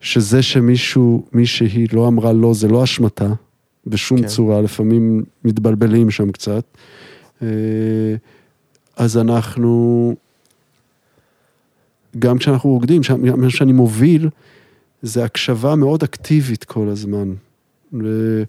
שזה 0.00 0.42
שמישהו, 0.42 1.26
מישהי 1.32 1.86
לא 1.92 2.08
אמרה 2.08 2.32
לא, 2.32 2.54
זה 2.54 2.68
לא 2.68 2.84
אשמתה, 2.84 3.28
בשום 3.86 4.20
כן. 4.20 4.26
צורה, 4.26 4.60
לפעמים 4.60 5.24
מתבלבלים 5.44 6.10
שם 6.10 6.32
קצת. 6.32 6.64
אה, 7.42 7.48
אז 8.96 9.18
אנחנו, 9.18 10.14
גם 12.18 12.38
כשאנחנו 12.38 12.70
רוקדים, 12.70 13.02
מה 13.36 13.50
שאני 13.50 13.72
מוביל, 13.72 14.28
זה 15.02 15.24
הקשבה 15.24 15.74
מאוד 15.74 16.02
אקטיבית 16.02 16.64
כל 16.64 16.88
הזמן. 16.88 17.32
ו... 17.92 18.42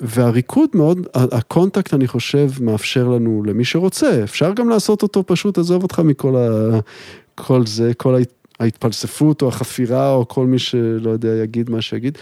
והריקוד 0.00 0.70
מאוד, 0.74 1.06
הקונטקט 1.14 1.94
אני 1.94 2.08
חושב 2.08 2.50
מאפשר 2.60 3.08
לנו, 3.08 3.42
למי 3.46 3.64
שרוצה, 3.64 4.24
אפשר 4.24 4.52
גם 4.52 4.68
לעשות 4.68 5.02
אותו 5.02 5.22
פשוט, 5.26 5.58
עזוב 5.58 5.82
אותך 5.82 5.98
מכל 5.98 6.36
ה... 6.36 6.78
כל 7.34 7.66
זה, 7.66 7.94
כל 7.94 8.14
ההתפלספות 8.60 9.42
או 9.42 9.48
החפירה 9.48 10.12
או 10.12 10.28
כל 10.28 10.46
מי 10.46 10.58
שלא 10.58 11.10
יודע 11.10 11.28
יגיד 11.28 11.70
מה 11.70 11.82
שיגיד. 11.82 12.18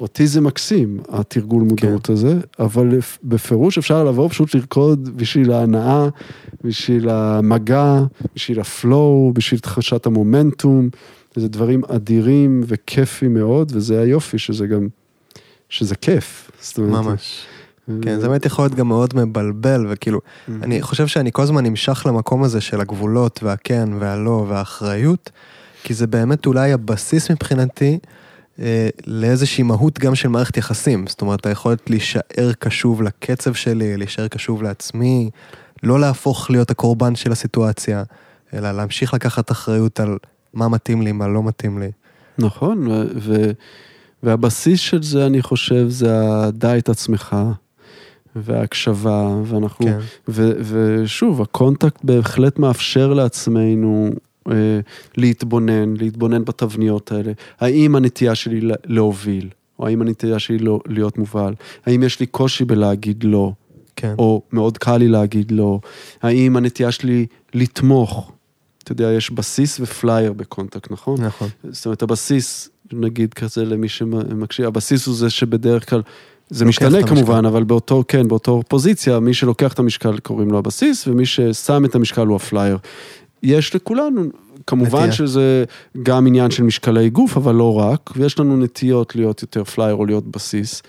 אותי 0.00 0.26
זה 0.26 0.40
מקסים, 0.40 1.00
התרגול 1.08 1.62
מודעות 1.62 2.08
הזה, 2.08 2.38
אבל 2.58 2.98
בפירוש 3.24 3.78
אפשר 3.78 4.04
לבוא 4.04 4.28
פשוט 4.28 4.54
לרקוד 4.54 5.16
בשביל 5.16 5.52
ההנאה, 5.52 6.08
בשביל 6.64 7.08
המגע, 7.08 8.00
בשביל 8.34 8.60
הפלואו, 8.60 9.32
בשביל 9.34 9.60
תחושת 9.60 10.06
המומנטום. 10.06 10.88
זה 11.36 11.48
דברים 11.48 11.82
אדירים 11.88 12.60
וכיפים 12.66 13.34
מאוד, 13.34 13.72
וזה 13.74 14.00
היופי 14.00 14.38
שזה 14.38 14.66
גם, 14.66 14.88
שזה 15.68 15.94
כיף. 15.94 16.50
אומרת, 16.78 17.04
ממש. 17.04 17.46
כן, 18.02 18.20
זה 18.20 18.28
באמת 18.28 18.46
יכול 18.46 18.64
להיות 18.64 18.74
גם 18.74 18.88
מאוד 18.88 19.14
מבלבל, 19.16 19.86
וכאילו, 19.88 20.20
אני 20.48 20.82
חושב 20.82 21.06
שאני 21.06 21.30
כל 21.32 21.42
הזמן 21.42 21.66
נמשך 21.66 22.06
למקום 22.06 22.42
הזה 22.42 22.60
של 22.60 22.80
הגבולות 22.80 23.40
והכן 23.42 23.88
והלא 23.98 24.46
והאחריות, 24.48 25.30
כי 25.84 25.94
זה 25.94 26.06
באמת 26.06 26.46
אולי 26.46 26.72
הבסיס 26.72 27.30
מבחינתי 27.30 27.98
אה, 28.58 28.88
לאיזושהי 29.06 29.64
מהות 29.64 29.98
גם 29.98 30.14
של 30.14 30.28
מערכת 30.28 30.56
יחסים. 30.56 31.06
זאת 31.06 31.20
אומרת, 31.20 31.46
היכולת 31.46 31.90
להישאר 31.90 32.52
קשוב 32.58 33.02
לקצב 33.02 33.52
שלי, 33.52 33.96
להישאר 33.96 34.28
קשוב 34.28 34.62
לעצמי, 34.62 35.30
לא 35.82 36.00
להפוך 36.00 36.50
להיות 36.50 36.70
הקורבן 36.70 37.14
של 37.14 37.32
הסיטואציה, 37.32 38.02
אלא 38.54 38.72
להמשיך 38.72 39.14
לקחת 39.14 39.50
אחריות 39.50 40.00
על 40.00 40.18
מה 40.54 40.68
מתאים 40.68 41.02
לי, 41.02 41.12
מה 41.12 41.28
לא 41.28 41.42
מתאים 41.42 41.78
לי. 41.78 41.90
נכון, 42.38 42.88
ו- 42.88 43.06
ו- 43.16 43.50
והבסיס 44.22 44.80
של 44.80 45.02
זה, 45.02 45.26
אני 45.26 45.42
חושב, 45.42 45.88
זה 45.88 46.08
הדע 46.22 46.78
את 46.78 46.88
עצמך, 46.88 47.36
וההקשבה, 48.36 49.36
ואנחנו, 49.44 49.86
כן. 49.86 49.98
ו- 50.28 50.52
ושוב, 50.62 51.42
הקונטקט 51.42 52.04
בהחלט 52.04 52.58
מאפשר 52.58 53.12
לעצמנו 53.12 54.10
להתבונן, 55.16 55.94
להתבונן 55.96 56.44
בתבניות 56.44 57.12
האלה. 57.12 57.32
האם 57.60 57.96
הנטייה 57.96 58.34
שלי 58.34 58.60
לה- 58.60 58.74
להוביל, 58.86 59.48
או 59.78 59.86
האם 59.86 60.02
הנטייה 60.02 60.38
שלי 60.38 60.58
לא, 60.58 60.80
להיות 60.86 61.18
מובל? 61.18 61.54
האם 61.86 62.02
יש 62.02 62.20
לי 62.20 62.26
קושי 62.26 62.64
בלהגיד 62.64 63.24
לא, 63.24 63.52
כן. 63.96 64.14
או 64.18 64.42
מאוד 64.52 64.78
קל 64.78 64.96
לי 64.96 65.08
להגיד 65.08 65.50
לא? 65.50 65.80
האם 66.22 66.56
הנטייה 66.56 66.92
שלי 66.92 67.26
לתמוך? 67.54 68.32
אתה 68.82 68.92
יודע, 68.92 69.12
יש 69.12 69.30
בסיס 69.30 69.80
ופלייר 69.80 70.32
בקונטקט, 70.32 70.90
נכון? 70.90 71.20
נכון. 71.24 71.48
זאת 71.70 71.86
אומרת, 71.86 72.02
הבסיס, 72.02 72.68
נגיד 72.92 73.34
כזה 73.34 73.64
למי 73.64 73.88
שמקשיב, 73.88 74.66
הבסיס 74.66 75.06
הוא 75.06 75.14
זה 75.14 75.30
שבדרך 75.30 75.90
כלל, 75.90 76.02
זה 76.50 76.64
משתנה 76.64 76.88
את 76.88 76.94
המשקל. 76.94 77.14
כמובן, 77.16 77.44
אבל 77.44 77.64
באותו, 77.64 78.04
כן, 78.08 78.28
באותו 78.28 78.62
פוזיציה, 78.68 79.20
מי 79.20 79.34
שלוקח 79.34 79.72
את 79.72 79.78
המשקל 79.78 80.18
קוראים 80.18 80.50
לו 80.50 80.58
הבסיס, 80.58 81.06
ומי 81.08 81.26
ששם 81.26 81.84
את 81.84 81.94
המשקל 81.94 82.26
הוא 82.26 82.36
הפלייר. 82.36 82.78
יש 83.44 83.74
לכולנו, 83.76 84.22
כמובן 84.66 84.98
נטייה. 84.98 85.12
שזה 85.12 85.64
גם 86.02 86.26
עניין 86.26 86.50
של 86.50 86.62
משקלי 86.62 87.10
גוף, 87.10 87.36
אבל 87.36 87.54
לא 87.54 87.78
רק, 87.78 88.10
ויש 88.16 88.38
לנו 88.38 88.56
נטיות 88.56 89.16
להיות 89.16 89.42
יותר 89.42 89.64
פלייר 89.64 89.94
או 89.94 90.06
להיות 90.06 90.24
בסיס. 90.26 90.82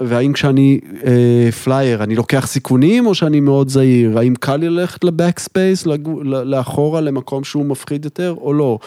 והאם 0.00 0.32
כשאני 0.32 0.80
אה, 1.06 1.52
פלייר, 1.64 2.02
אני 2.02 2.14
לוקח 2.16 2.46
סיכונים 2.46 3.06
או 3.06 3.14
שאני 3.14 3.40
מאוד 3.40 3.68
זהיר? 3.68 4.18
האם 4.18 4.34
קל 4.40 4.56
לי 4.56 4.68
ללכת 4.68 5.04
ל 5.04 5.12
backspace, 5.12 5.86
לאחורה 6.24 7.00
למקום 7.00 7.44
שהוא 7.44 7.66
מפחיד 7.66 8.04
יותר 8.04 8.34
או 8.40 8.52
לא? 8.54 8.78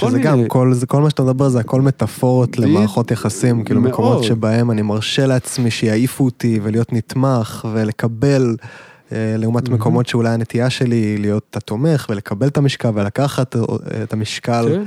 שזה 0.00 0.06
מיני- 0.10 0.22
גם, 0.22 0.44
כל, 0.46 0.72
זה, 0.74 0.86
כל 0.86 1.00
מה 1.02 1.10
שאתה 1.10 1.22
מדבר 1.22 1.48
זה 1.48 1.60
הכל 1.60 1.80
מטאפורות 1.82 2.50
בדיוק. 2.50 2.66
למערכות 2.66 3.10
יחסים, 3.10 3.64
כאילו 3.64 3.80
מאוד. 3.80 3.92
מקומות 3.92 4.24
שבהם 4.24 4.70
אני 4.70 4.82
מרשה 4.82 5.26
לעצמי 5.26 5.70
שיעיפו 5.70 6.24
אותי 6.24 6.60
ולהיות 6.62 6.92
נתמך 6.92 7.68
ולקבל, 7.72 8.56
אה, 9.12 9.34
לעומת 9.38 9.68
מקומות 9.68 10.06
שאולי 10.06 10.28
הנטייה 10.28 10.70
שלי 10.70 10.96
היא 10.96 11.18
להיות 11.18 11.56
התומך 11.56 12.06
ולקבל 12.10 12.46
את 12.48 12.56
המשקל 12.56 12.90
ולקחת 12.94 13.56
אה, 13.56 13.62
את 14.02 14.12
המשקל, 14.12 14.66
כן. 14.68 14.82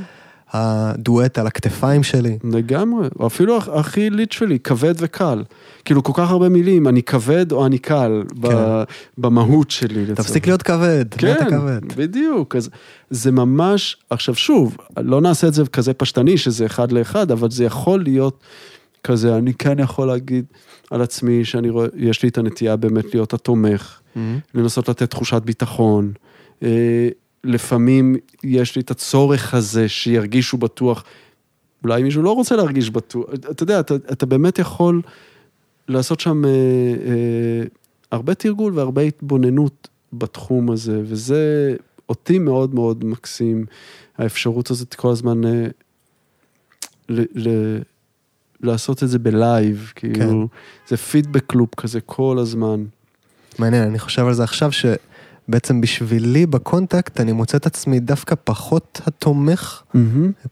הדואט 0.51 1.37
על 1.37 1.47
הכתפיים 1.47 2.03
שלי. 2.03 2.37
לגמרי, 2.43 3.07
או 3.19 3.27
אפילו 3.27 3.57
הכ- 3.59 3.69
הכי 3.73 4.09
ליטרלי, 4.09 4.59
כבד 4.59 4.93
וקל. 4.97 5.43
כאילו 5.85 6.03
כל 6.03 6.11
כך 6.15 6.29
הרבה 6.31 6.49
מילים, 6.49 6.87
אני 6.87 7.03
כבד 7.03 7.51
או 7.51 7.65
אני 7.65 7.77
קל, 7.77 8.23
ב- 8.39 8.83
במהות 9.17 9.71
שלי. 9.71 10.03
לצורך. 10.03 10.19
תפסיק 10.19 10.47
להיות 10.47 10.61
כבד, 10.61 11.05
כן, 11.17 11.35
אתה 11.37 11.45
כבד? 11.45 11.79
בדיוק, 11.95 12.55
אז 12.55 12.69
זה 13.09 13.31
ממש, 13.31 13.97
עכשיו 14.09 14.35
שוב, 14.35 14.77
לא 14.97 15.21
נעשה 15.21 15.47
את 15.47 15.53
זה 15.53 15.63
כזה 15.65 15.93
פשטני 15.93 16.37
שזה 16.37 16.65
אחד 16.65 16.91
לאחד, 16.91 17.31
אבל 17.31 17.51
זה 17.51 17.63
יכול 17.65 18.03
להיות 18.03 18.39
כזה, 19.03 19.35
אני 19.37 19.53
כן 19.53 19.79
יכול 19.79 20.07
להגיד 20.07 20.45
על 20.91 21.01
עצמי 21.01 21.45
שאני 21.45 21.69
רואה, 21.69 21.87
יש 21.95 22.23
לי 22.23 22.29
את 22.29 22.37
הנטייה 22.37 22.75
באמת 22.75 23.13
להיות 23.13 23.33
התומך, 23.33 23.98
מהמם. 24.15 24.39
לנסות 24.53 24.89
לתת 24.89 25.09
תחושת 25.09 25.41
ביטחון. 25.45 26.11
אה, 26.63 27.09
לפעמים 27.43 28.15
יש 28.43 28.75
לי 28.75 28.81
את 28.81 28.91
הצורך 28.91 29.53
הזה 29.53 29.89
שירגישו 29.89 30.57
בטוח. 30.57 31.03
אולי 31.83 32.03
מישהו 32.03 32.23
לא 32.23 32.31
רוצה 32.31 32.55
להרגיש 32.55 32.89
בטוח. 32.89 33.25
אתה 33.33 33.63
יודע, 33.63 33.79
אתה, 33.79 33.95
אתה 33.95 34.25
באמת 34.25 34.59
יכול 34.59 35.01
לעשות 35.87 36.19
שם 36.19 36.45
אה, 36.45 36.49
אה, 36.49 37.63
הרבה 38.11 38.33
תרגול 38.33 38.73
והרבה 38.75 39.01
התבוננות 39.01 39.87
בתחום 40.13 40.71
הזה, 40.71 41.01
וזה 41.05 41.75
אותי 42.09 42.39
מאוד 42.39 42.75
מאוד 42.75 43.05
מקסים, 43.05 43.65
האפשרות 44.17 44.71
הזאת 44.71 44.93
כל 44.93 45.11
הזמן 45.11 45.45
אה, 45.45 45.67
ל, 47.09 47.21
ל, 47.35 47.77
לעשות 48.61 49.03
את 49.03 49.09
זה 49.09 49.19
ב 49.19 49.31
live, 49.31 49.91
כאילו, 49.95 50.47
זה 50.87 50.97
feedback 50.97 51.53
loop 51.53 51.75
כזה 51.75 52.01
כל 52.01 52.37
הזמן. 52.39 52.85
מעניין, 53.59 53.83
אני 53.83 53.99
חושב 53.99 54.27
על 54.27 54.33
זה 54.33 54.43
עכשיו, 54.43 54.69
שבעצם 54.71 55.81
בשבילי 55.81 56.45
בקונטקט 56.45 57.19
אני 57.19 57.31
מוצא 57.31 57.57
את 57.57 57.65
עצמי 57.65 57.99
דווקא 57.99 58.35
פחות 58.43 59.01
התומך, 59.05 59.81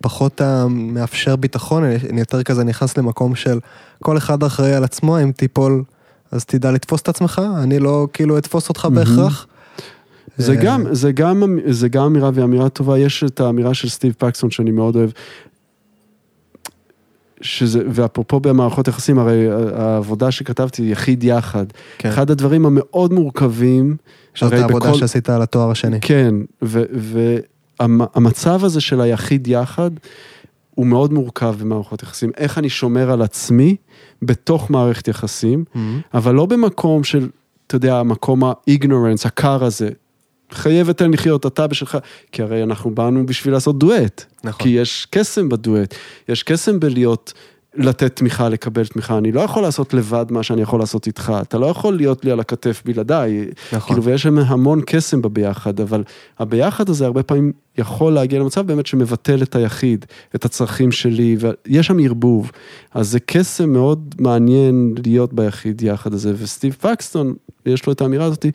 פחות 0.01 0.41
המאפשר 0.41 1.35
ביטחון, 1.35 1.83
אני 1.83 1.95
אני 2.09 2.19
יותר 2.19 2.43
כזה 2.43 2.63
נכנס 2.63 2.97
למקום 2.97 3.35
של 3.35 3.59
כל 4.03 4.17
אחד 4.17 4.43
אחראי 4.43 4.73
על 4.73 4.83
עצמו, 4.83 5.19
אם 5.19 5.31
תיפול 5.31 5.83
אז 6.31 6.45
תדע 6.45 6.71
לתפוס 6.71 7.01
את 7.01 7.09
עצמך, 7.09 7.41
אני 7.63 7.79
לא 7.79 8.07
כאילו 8.13 8.37
אתפוס 8.37 8.69
אותך 8.69 8.85
מהמם. 8.85 8.95
בהכרח. 8.95 9.47
זה 10.37 10.51
אה, 10.51 10.63
גם, 10.63 10.83
זה 10.91 11.11
גם, 11.11 11.43
זה 11.69 11.89
גם 11.89 12.05
אמירה 12.05 12.29
והיא 12.33 12.45
אמירה 12.45 12.69
טובה, 12.69 12.99
יש 12.99 13.23
את 13.23 13.39
האמירה 13.39 13.73
של 13.73 13.89
סטיב 13.89 14.13
פקסון 14.17 14.51
שאני 14.51 14.71
מאוד 14.71 14.95
אוהב. 14.95 15.09
שזה, 17.41 17.81
ואפרופו 17.89 18.39
במערכות 18.39 18.87
יחסים, 18.87 19.19
הרי 19.19 19.47
העבודה 19.75 20.31
שכתבתי, 20.31 20.83
יחיד 20.83 21.23
יחד. 21.23 21.65
כן. 21.97 22.09
אחד 22.09 22.31
הדברים 22.31 22.65
המאוד 22.65 23.13
מורכבים, 23.13 23.95
זאת 24.35 24.53
העבודה 24.53 24.89
בכל- 24.89 24.97
שעשית 24.97 25.29
על 25.29 25.41
התואר 25.41 25.71
השני. 25.71 25.97
כן, 26.01 26.35
והמצב 27.79 28.63
הזה 28.63 28.81
של 28.81 29.01
היחיד 29.01 29.47
יחד, 29.47 29.91
הוא 30.75 30.85
מאוד 30.87 31.13
מורכב 31.13 31.55
במערכות 31.59 32.03
יחסים. 32.03 32.31
איך 32.37 32.57
אני 32.57 32.69
שומר 32.69 33.11
על 33.11 33.21
עצמי 33.21 33.75
בתוך 34.21 34.71
מערכת 34.71 35.07
יחסים, 35.07 35.63
מהמם. 35.75 35.99
אבל 36.13 36.35
לא 36.35 36.45
במקום 36.45 37.03
של, 37.03 37.29
אתה 37.67 37.75
יודע, 37.75 37.97
המקום 37.99 38.41
האיגנורנס, 38.43 39.25
הקר 39.25 39.63
הזה. 39.63 39.89
חייב 40.51 40.89
ותן 40.89 41.11
לחיות, 41.11 41.45
אתה 41.45 41.67
בשלך, 41.67 41.97
כי 42.31 42.41
הרי 42.41 42.63
אנחנו 42.63 42.91
באנו 42.95 43.25
בשביל 43.25 43.53
לעשות 43.53 43.79
דואט. 43.79 44.25
נכון. 44.43 44.63
כי 44.63 44.69
יש 44.69 45.07
קסם 45.11 45.49
בדואט, 45.49 45.95
יש 46.29 46.43
קסם 46.43 46.79
בלהיות, 46.79 47.33
לתת 47.77 48.15
תמיכה, 48.15 48.49
לקבל 48.49 48.85
תמיכה. 48.85 49.17
אני 49.17 49.31
לא 49.31 49.41
יכול 49.41 49.63
לעשות 49.63 49.93
לבד 49.93 50.25
מה 50.29 50.43
שאני 50.43 50.61
יכול 50.61 50.79
לעשות 50.79 51.07
איתך, 51.07 51.33
אתה 51.41 51.57
לא 51.57 51.65
יכול 51.65 51.95
להיות 51.95 52.25
לי 52.25 52.31
על 52.31 52.39
הכתף 52.39 52.81
בלעדיי. 52.85 53.45
נכון. 53.73 53.87
כאילו, 53.87 54.03
ויש 54.03 54.23
שם 54.23 54.37
המון 54.37 54.81
קסם 54.85 55.21
בביחד, 55.21 55.79
אבל 55.79 56.03
הביחד 56.39 56.89
הזה 56.89 57.05
הרבה 57.05 57.23
פעמים 57.23 57.51
יכול 57.77 58.13
להגיע 58.13 58.39
למצב 58.39 58.67
באמת 58.67 58.85
שמבטל 58.85 59.43
את 59.43 59.55
היחיד, 59.55 60.05
את 60.35 60.45
הצרכים 60.45 60.91
שלי, 60.91 61.37
ויש 61.39 61.87
שם 61.87 61.99
ערבוב. 61.99 62.51
אז 62.93 63.09
זה 63.09 63.19
קסם 63.19 63.69
מאוד 63.69 64.15
מעניין 64.19 64.95
להיות 65.05 65.33
ביחיד 65.33 65.81
יחד 65.81 66.13
הזה, 66.13 66.33
וסטיב 66.37 66.77
פקסטון, 66.81 67.33
יש 67.65 67.85
לו 67.85 67.93
את 67.93 68.01
האמירה 68.01 68.25
הזאת, 68.25 68.45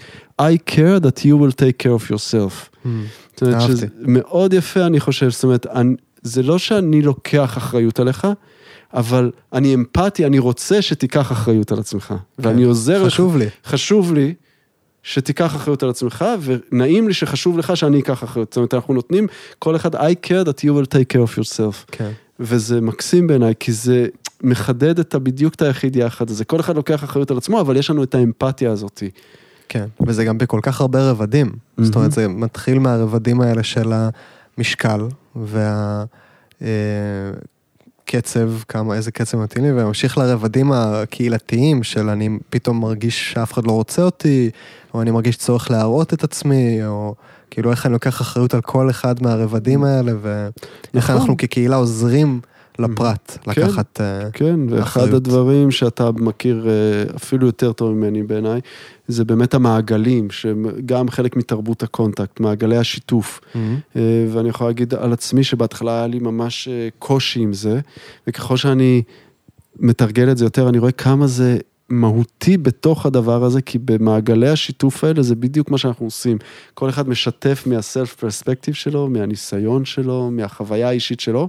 I 0.40 0.70
care 0.70 1.04
that 1.04 1.18
you 1.18 1.34
will 1.40 1.54
take 1.54 1.82
care 1.82 2.02
of 2.02 2.10
yourself. 2.10 2.68
מהמם. 2.84 3.04
זאת 3.32 3.42
אומרת 3.42 3.54
אהבתי. 3.54 3.76
שזה 3.76 3.86
מאוד 4.00 4.52
יפה, 4.52 4.86
אני 4.86 5.00
חושב, 5.00 5.30
זאת 5.30 5.44
אומרת, 5.44 5.66
אני, 5.66 5.94
זה 6.22 6.42
לא 6.42 6.58
שאני 6.58 7.02
לוקח 7.02 7.58
אחריות 7.58 8.00
עליך, 8.00 8.26
אבל 8.94 9.30
אני 9.52 9.74
אמפתי, 9.74 10.26
אני 10.26 10.38
רוצה 10.38 10.82
שתיקח 10.82 11.32
אחריות 11.32 11.72
על 11.72 11.78
עצמך. 11.78 12.14
ואני 12.38 12.62
עוזר 12.62 13.02
לך. 13.02 13.12
חשוב 13.12 13.36
לי. 13.36 13.46
חשוב 13.64 14.12
לי 14.12 14.34
שתיקח 15.02 15.56
אחריות 15.56 15.82
על 15.82 15.90
עצמך, 15.90 16.24
ונעים 16.42 17.08
לי 17.08 17.14
שחשוב 17.14 17.58
לך 17.58 17.76
שאני 17.76 18.00
אקח 18.00 18.24
אחריות. 18.24 18.52
זאת 18.52 18.56
אומרת, 18.56 18.74
אנחנו 18.74 18.94
נותנים 18.94 19.26
כל 19.58 19.76
אחד, 19.76 19.96
I 19.96 20.14
care 20.26 20.44
that 20.44 20.58
you 20.58 20.68
will 20.68 20.86
take 20.86 21.16
care 21.16 21.26
of 21.26 21.38
yourself. 21.38 21.84
כן. 21.92 22.10
וזה 22.40 22.80
מקסים 22.80 23.26
בעיניי, 23.26 23.54
כי 23.60 23.72
זה 23.72 24.06
מחדד 24.42 24.98
את 24.98 25.14
בדיוק 25.14 25.54
את 25.54 25.62
היחיד 25.62 25.96
יחד 25.96 26.30
הזה. 26.30 26.44
כל 26.44 26.60
אחד 26.60 26.76
לוקח 26.76 27.04
אחריות 27.04 27.30
על 27.30 27.36
עצמו, 27.36 27.60
אבל 27.60 27.76
יש 27.76 27.90
לנו 27.90 28.02
את 28.02 28.14
האמפתיה 28.14 28.70
הזאת. 28.70 29.02
כן, 29.68 29.86
וזה 30.06 30.24
גם 30.24 30.38
בכל 30.38 30.60
כך 30.62 30.80
הרבה 30.80 31.10
רבדים. 31.10 31.52
זאת 31.78 31.96
אומרת, 31.96 32.12
זה 32.12 32.28
מתחיל 32.28 32.78
מהרבדים 32.78 33.40
האלה 33.40 33.62
של 33.62 33.92
המשקל 34.58 35.00
והקצב, 38.14 38.50
כמה, 38.68 38.94
איזה 38.94 39.10
קצב 39.10 39.38
מתאים 39.38 39.64
לי, 39.64 39.72
וממשיך 39.72 40.18
לרבדים 40.18 40.72
הקהילתיים 40.72 41.82
של 41.82 42.08
אני 42.08 42.38
פתאום 42.50 42.80
מרגיש 42.80 43.32
שאף 43.32 43.52
אחד 43.52 43.66
לא 43.66 43.72
רוצה 43.72 44.02
אותי, 44.02 44.50
או 44.94 45.02
אני 45.02 45.10
מרגיש 45.10 45.36
צורך 45.36 45.70
להראות 45.70 46.14
את 46.14 46.24
עצמי, 46.24 46.86
או 46.86 47.14
כאילו 47.50 47.70
איך 47.70 47.86
אני 47.86 47.92
לוקח 47.92 48.20
אחריות 48.20 48.54
על 48.54 48.60
כל 48.60 48.90
אחד 48.90 49.22
מהרבדים 49.22 49.84
האלה, 49.84 50.12
ואיך 50.22 50.50
נכון. 50.94 51.16
אנחנו 51.16 51.36
כקהילה 51.36 51.76
עוזרים 51.76 52.40
לפרט 52.78 53.38
כן. 53.42 53.50
לקחת... 53.50 54.00
אה, 54.00 54.30
כן, 54.30 54.60
ואחד 54.68 55.00
אחריות. 55.00 55.14
הדברים 55.14 55.70
שאתה 55.70 56.10
מכיר 56.12 56.68
אה, 56.68 57.16
אפילו 57.16 57.46
יותר 57.46 57.72
טוב 57.72 57.92
ממני 57.92 58.22
בעיניי, 58.22 58.60
זה 59.08 59.24
באמת 59.24 59.54
המעגלים, 59.54 60.30
שהם 60.30 60.66
גם 60.86 61.10
חלק 61.10 61.36
מתרבות 61.36 61.82
הקונטקט, 61.82 62.40
מעגלי 62.40 62.76
השיתוף. 62.76 63.40
מהמם. 63.54 63.78
אה, 63.96 64.26
ואני 64.32 64.48
יכול 64.48 64.66
להגיד 64.66 64.94
על 64.94 65.12
עצמי 65.12 65.44
שבהתחלה 65.44 65.98
היה 65.98 66.06
לי 66.06 66.18
ממש 66.18 66.68
קושי 66.98 67.40
עם 67.40 67.52
זה, 67.52 67.80
וככל 68.26 68.56
שאני 68.56 69.02
מתרגל 69.78 70.30
את 70.30 70.38
זה 70.38 70.44
יותר, 70.44 70.68
אני 70.68 70.78
רואה 70.78 70.92
כמה 70.92 71.26
זה 71.26 71.58
מהותי 71.92 72.56
בתוך 72.56 73.06
הדבר 73.06 73.44
הזה, 73.44 73.62
כי 73.62 73.78
במעגלי 73.78 74.48
השיתוף 74.48 75.04
האלה 75.04 75.22
זה 75.22 75.34
בדיוק 75.34 75.70
מה 75.70 75.78
שאנחנו 75.78 76.06
עושים. 76.06 76.38
כל 76.74 76.88
אחד 76.88 77.08
משתף 77.08 77.62
מהסלף 77.66 78.14
פרספקטיב 78.14 78.74
שלו, 78.74 79.08
מהניסיון 79.08 79.84
שלו, 79.84 80.30
מהחוויה 80.30 80.88
האישית 80.88 81.20
שלו, 81.20 81.48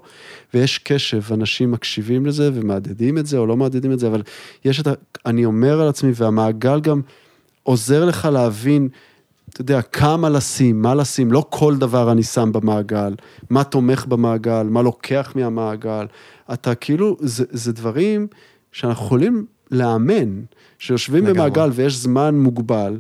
ויש 0.54 0.78
קשב, 0.78 1.22
אנשים 1.34 1.72
מקשיבים 1.72 2.26
לזה 2.26 2.50
ומהדהדים 2.54 3.18
את 3.18 3.26
זה 3.26 3.38
או 3.38 3.46
לא 3.46 3.58
מהדהדים 3.58 3.92
את 3.92 4.00
זה, 4.00 4.08
אבל 4.08 4.22
יש 4.66 4.80
את 4.80 4.88
ה... 4.88 4.94
אני 5.26 5.46
אומר 5.46 5.82
על 5.82 5.88
עצמי, 5.88 6.12
והמעגל 6.16 6.80
גם 6.80 7.02
עוזר 7.64 8.06
לך 8.06 8.26
להבין, 8.26 8.90
אתה 9.50 9.62
יודע, 9.62 9.82
כמה 9.82 10.30
לשים, 10.30 10.82
מה 10.82 10.96
לשים, 10.96 11.32
לא 11.32 11.46
כל 11.50 11.78
דבר 11.78 12.12
אני 12.12 12.24
שם 12.24 12.52
במעגל, 12.52 13.16
מה 13.50 13.64
תומך 13.64 14.06
במעגל, 14.06 14.64
מה 14.64 14.82
לוקח 14.82 15.34
מהמעגל. 15.36 16.06
אתה 16.54 16.76
כאילו, 16.76 17.18
זה, 17.20 17.46
זה 17.50 17.74
דברים 17.74 18.28
שאנחנו 18.72 19.06
יכולים 19.06 19.46
לאמן, 19.74 20.42
שיושבים 20.80 21.24
לגמרי. 21.26 21.34
במעגל 21.40 21.70
ויש 21.74 21.96
זמן 21.98 22.36
מוגבל. 22.36 23.00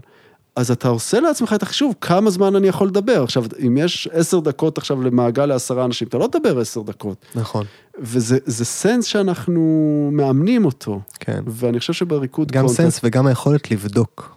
אז 0.56 0.72
אתה 0.72 0.88
עושה 0.88 1.20
לעצמך 1.20 1.54
את 1.54 1.64
החישוב, 1.64 1.94
כמה 2.02 2.30
זמן 2.30 2.56
אני 2.56 2.68
יכול 2.68 2.88
לדבר. 2.88 3.24
עכשיו, 3.24 3.44
אם 3.68 3.78
יש 3.78 4.08
עשר 4.12 4.40
דקות 4.40 4.78
עכשיו 4.78 5.02
למעגל 5.04 5.46
לעשרה 5.46 5.86
אנשים, 5.86 6.08
אתה 6.08 6.18
לא 6.18 6.28
תדבר 6.32 6.60
עשר 6.60 6.82
דקות. 6.82 7.26
נכון, 7.36 7.66
וזה 8.00 8.38
זה 8.46 8.66
sense 8.66 9.06
שאנחנו 9.06 9.62
מאמנים 10.14 10.66
אותו. 10.66 11.00
כן. 11.20 11.44
ואני 11.48 11.80
חושב 11.80 11.94
שבריקוד 11.94 12.52
גם 12.52 12.66
קונטקט, 12.66 12.84
sense 12.84 13.00
וגם 13.04 13.28
היכולת 13.28 13.72
לבדוק. 13.72 14.36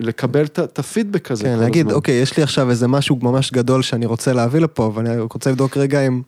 לקבל 0.00 0.44
את- 0.44 0.78
הפידבק 0.78 1.30
הזה. 1.30 1.44
כן, 1.44 1.58
להגיד, 1.58 1.86
הזמן. 1.86 1.96
אוקיי, 1.96 2.14
יש 2.14 2.36
לי 2.36 2.42
עכשיו 2.42 2.70
איזה 2.70 2.88
משהו 2.88 3.18
ממש 3.22 3.52
גדול 3.52 3.82
שאני 3.82 4.06
רוצה 4.06 4.32
להביא 4.32 4.60
לפה, 4.60 4.92
ואני 4.94 5.18
רוצה 5.20 5.50
לבדוק 5.50 5.76
רגע 5.76 6.06
אם... 6.06 6.22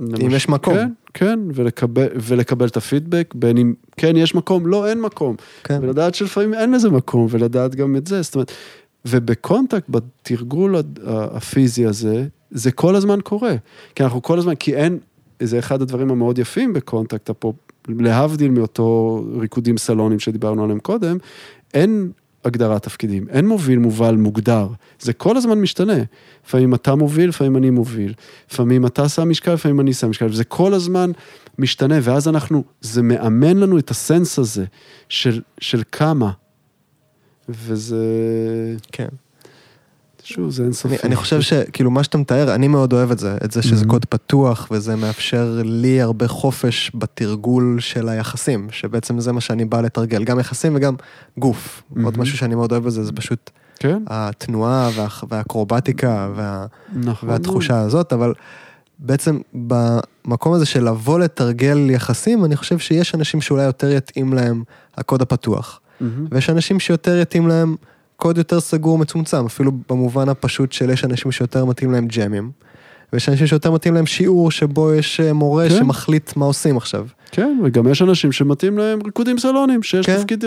אם 0.00 0.30
יש 0.30 0.48
מקום. 0.48 0.74
כן, 0.74 0.88
כן, 1.14 1.40
ולקבל, 1.54 2.06
ולקבל 2.14 2.66
את 2.66 2.76
הפידבק, 2.76 3.34
בין 3.34 3.58
אם 3.58 3.74
כן 3.96 4.16
יש 4.16 4.34
מקום, 4.34 4.66
לא, 4.66 4.88
אין 4.88 5.00
מקום. 5.00 5.36
כן. 5.64 5.78
ולדעת 5.82 6.14
שלפעמים 6.14 6.54
אין 6.54 6.70
לזה 6.70 6.90
מקום, 6.90 7.26
ולדעת 7.30 7.74
גם 7.74 7.96
את 7.96 8.06
זה. 8.06 8.22
זאת 8.22 8.34
אומרת, 8.34 8.52
ובקונטקט, 9.04 9.88
בתרגול 9.88 10.76
הפיזי 11.04 11.86
הזה, 11.86 12.26
זה 12.50 12.72
כל 12.72 12.96
הזמן 12.96 13.18
קורה. 13.20 13.54
כי 13.94 14.02
אנחנו 14.02 14.22
כל 14.22 14.38
הזמן, 14.38 14.54
כי 14.54 14.76
אין, 14.76 14.98
זה 15.42 15.58
אחד 15.58 15.82
הדברים 15.82 16.10
המאוד 16.10 16.38
יפים 16.38 16.72
בקונטקט, 16.72 17.30
פה, 17.30 17.52
להבדיל 17.88 18.50
מאותו 18.50 19.20
ריקודים 19.40 19.78
סלוניים 19.78 20.18
שדיברנו 20.18 20.64
עליהם 20.64 20.80
קודם, 20.80 21.16
אין 21.74 22.10
הגדרת 22.44 22.82
תפקידים, 22.82 23.26
אין 23.28 23.48
מוביל 23.48 23.78
מובל 23.78 24.14
מוגדר, 24.14 24.68
זה 25.00 25.12
כל 25.12 25.36
הזמן 25.36 25.60
משתנה. 25.60 25.98
לפעמים 26.46 26.74
אתה 26.74 26.94
מוביל, 26.94 27.28
לפעמים 27.28 27.56
אני 27.56 27.70
מוביל, 27.70 28.14
לפעמים 28.50 28.86
אתה 28.86 29.08
שם 29.08 29.28
משקל, 29.28 29.52
לפעמים 29.52 29.80
אני 29.80 29.92
שם 29.92 30.10
משקל, 30.10 30.26
וזה 30.26 30.44
כל 30.44 30.74
הזמן 30.74 31.10
משתנה, 31.58 31.94
ואז 32.02 32.28
אנחנו, 32.28 32.64
זה 32.80 33.02
מאמן 33.02 33.56
לנו 33.56 33.78
את 33.78 33.90
הסנס 33.90 34.38
הזה 34.38 34.64
של, 35.08 35.40
של 35.60 35.82
כמה. 35.92 36.30
וזה, 37.48 38.06
כן. 38.92 39.08
שוב, 40.24 40.50
זה 40.50 40.62
אינסופי. 40.62 40.94
אני, 40.94 40.98
אני 41.04 41.16
חושב 41.16 41.40
שכאילו 41.40 41.90
מה 41.90 42.04
שאתה 42.04 42.18
מתאר, 42.18 42.54
אני 42.54 42.68
מאוד 42.68 42.92
אוהב 42.92 43.10
את 43.10 43.18
זה, 43.18 43.36
את 43.44 43.52
זה 43.52 43.62
שזה 43.62 43.84
Mhm. 43.84 43.88
קוד 43.88 44.04
פתוח 44.04 44.68
וזה 44.70 44.96
מאפשר 44.96 45.60
לי 45.64 46.00
הרבה 46.02 46.28
חופש 46.28 46.92
בתרגול 46.94 47.76
של 47.80 48.08
היחסים, 48.08 48.68
שבעצם 48.70 49.20
זה 49.20 49.32
מה 49.32 49.40
שאני 49.40 49.64
בא 49.64 49.80
לתרגל, 49.80 50.24
גם 50.24 50.38
יחסים 50.38 50.72
וגם 50.76 50.94
גוף. 51.38 51.82
עוד 52.04 52.14
Mhm. 52.14 52.20
משהו 52.20 52.38
שאני 52.38 52.54
מאוד 52.54 52.72
אוהב 52.72 52.84
בזה, 52.84 53.04
זה 53.04 53.12
פשוט 53.12 53.50
כן, 53.78 53.98
התנועה 54.06 54.90
וה, 54.96 55.06
והאקרובטיקה 55.28 56.30
וה, 56.36 56.66
נכון. 56.96 57.28
והתחושה 57.28 57.80
הזאת, 57.80 58.12
אבל 58.12 58.32
בעצם 58.98 59.38
במקום 59.54 60.52
הזה 60.52 60.66
של 60.66 60.84
לבוא 60.88 61.18
לתרגל 61.18 61.90
יחסים, 61.90 62.44
אני 62.44 62.56
חושב 62.56 62.78
שיש 62.78 63.14
אנשים 63.14 63.40
שאולי 63.40 63.62
יותר 63.64 63.90
יתאים 63.92 64.32
להם 64.32 64.62
הקוד 64.96 65.22
הפתוח. 65.22 65.80
מהמם. 66.00 66.26
ויש 66.30 66.50
אנשים 66.50 66.80
שיותר 66.80 67.18
יתאים 67.18 67.48
להם 67.48 67.76
קוד 68.22 68.38
יותר 68.38 68.60
סגור 68.60 68.98
מצומצם, 68.98 69.46
אפילו 69.46 69.72
במובן 69.88 70.28
הפשוט 70.28 70.72
של 70.72 70.90
יש 70.90 71.04
אנשים 71.04 71.32
שיותר 71.32 71.64
מתאים 71.64 71.92
להם 71.92 72.06
ג'מים, 72.06 72.50
ויש 73.12 73.28
אנשים 73.28 73.46
שיותר 73.46 73.70
מתאים 73.70 73.94
להם 73.94 74.06
שיעור 74.06 74.50
שבו 74.50 74.94
יש 74.94 75.20
אה, 75.20 75.32
מורה 75.32 75.68
כן. 75.68 75.74
שמחליט 75.74 76.36
מה 76.36 76.44
עושים 76.44 76.76
עכשיו. 76.76 77.06
כן, 77.32 77.58
וגם 77.64 77.88
יש 77.88 78.02
אנשים 78.02 78.32
שמתאים 78.32 78.78
להם 78.78 78.98
ריקודים 79.04 79.38
סלונים, 79.38 79.82
שיש 79.82 80.06
כן. 80.06 80.18
תפקיד... 80.18 80.44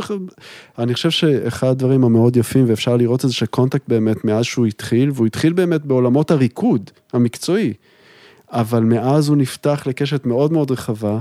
אני 0.79 0.93
חושב 0.93 1.09
שאחד 1.09 1.67
הדברים 1.67 2.03
המאוד 2.03 2.37
יפים, 2.37 2.65
ואפשר 2.67 2.97
לראות 2.97 3.25
את 3.25 3.29
זה, 3.29 3.35
שקונטקט 3.35 3.83
באמת, 3.87 4.25
מאז 4.25 4.45
שהוא 4.45 4.65
התחיל, 4.65 5.11
והוא 5.13 5.27
התחיל 5.27 5.53
באמת 5.53 5.85
בעולמות 5.85 6.31
הריקוד 6.31 6.91
המקצועי, 7.13 7.73
אבל 8.51 8.83
מאז 8.83 9.29
הוא 9.29 9.37
נפתח 9.37 9.83
לקשת 9.85 10.25
מאוד 10.25 10.53
מאוד 10.53 10.71
רחבה, 10.71 11.19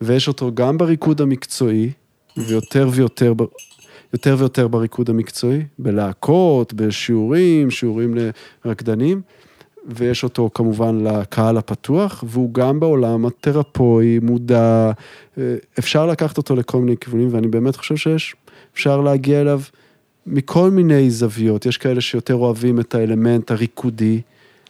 ויש 0.00 0.28
אותו 0.28 0.54
גם 0.54 0.78
בריקוד 0.78 1.20
המקצועי, 1.20 1.90
ויותר 2.36 2.88
ויותר, 2.92 3.32
יותר 4.14 4.36
ויותר 4.38 4.68
בריקוד 4.68 5.10
המקצועי, 5.10 5.62
בלהקות, 5.78 6.74
בשיעורים, 6.74 7.70
שיעורים 7.70 8.14
לרקדנים. 8.64 9.20
ויש 9.86 10.24
אותו 10.24 10.50
כמובן 10.54 11.04
לקהל 11.04 11.56
הפתוח, 11.56 12.24
והוא 12.26 12.54
גם 12.54 12.80
בעולם 12.80 13.26
התרפואי, 13.26 14.18
מודע, 14.22 14.92
אה, 15.38 15.54
אפשר 15.78 16.06
לקחת 16.06 16.36
אותו 16.38 16.56
לכל 16.56 16.78
מיני 16.78 16.96
כיוונים, 16.96 17.28
ואני 17.30 17.48
באמת 17.48 17.76
חושב 17.76 17.96
שיש, 17.96 18.34
אפשר 18.74 19.00
להגיע 19.00 19.40
אליו 19.40 19.60
מכל 20.26 20.70
מיני 20.70 21.10
זוויות. 21.10 21.66
יש 21.66 21.76
כאלה 21.76 22.00
שיותר 22.00 22.34
אוהבים 22.34 22.80
את 22.80 22.94
האלמנט 22.94 23.50
הריקודי, 23.50 24.20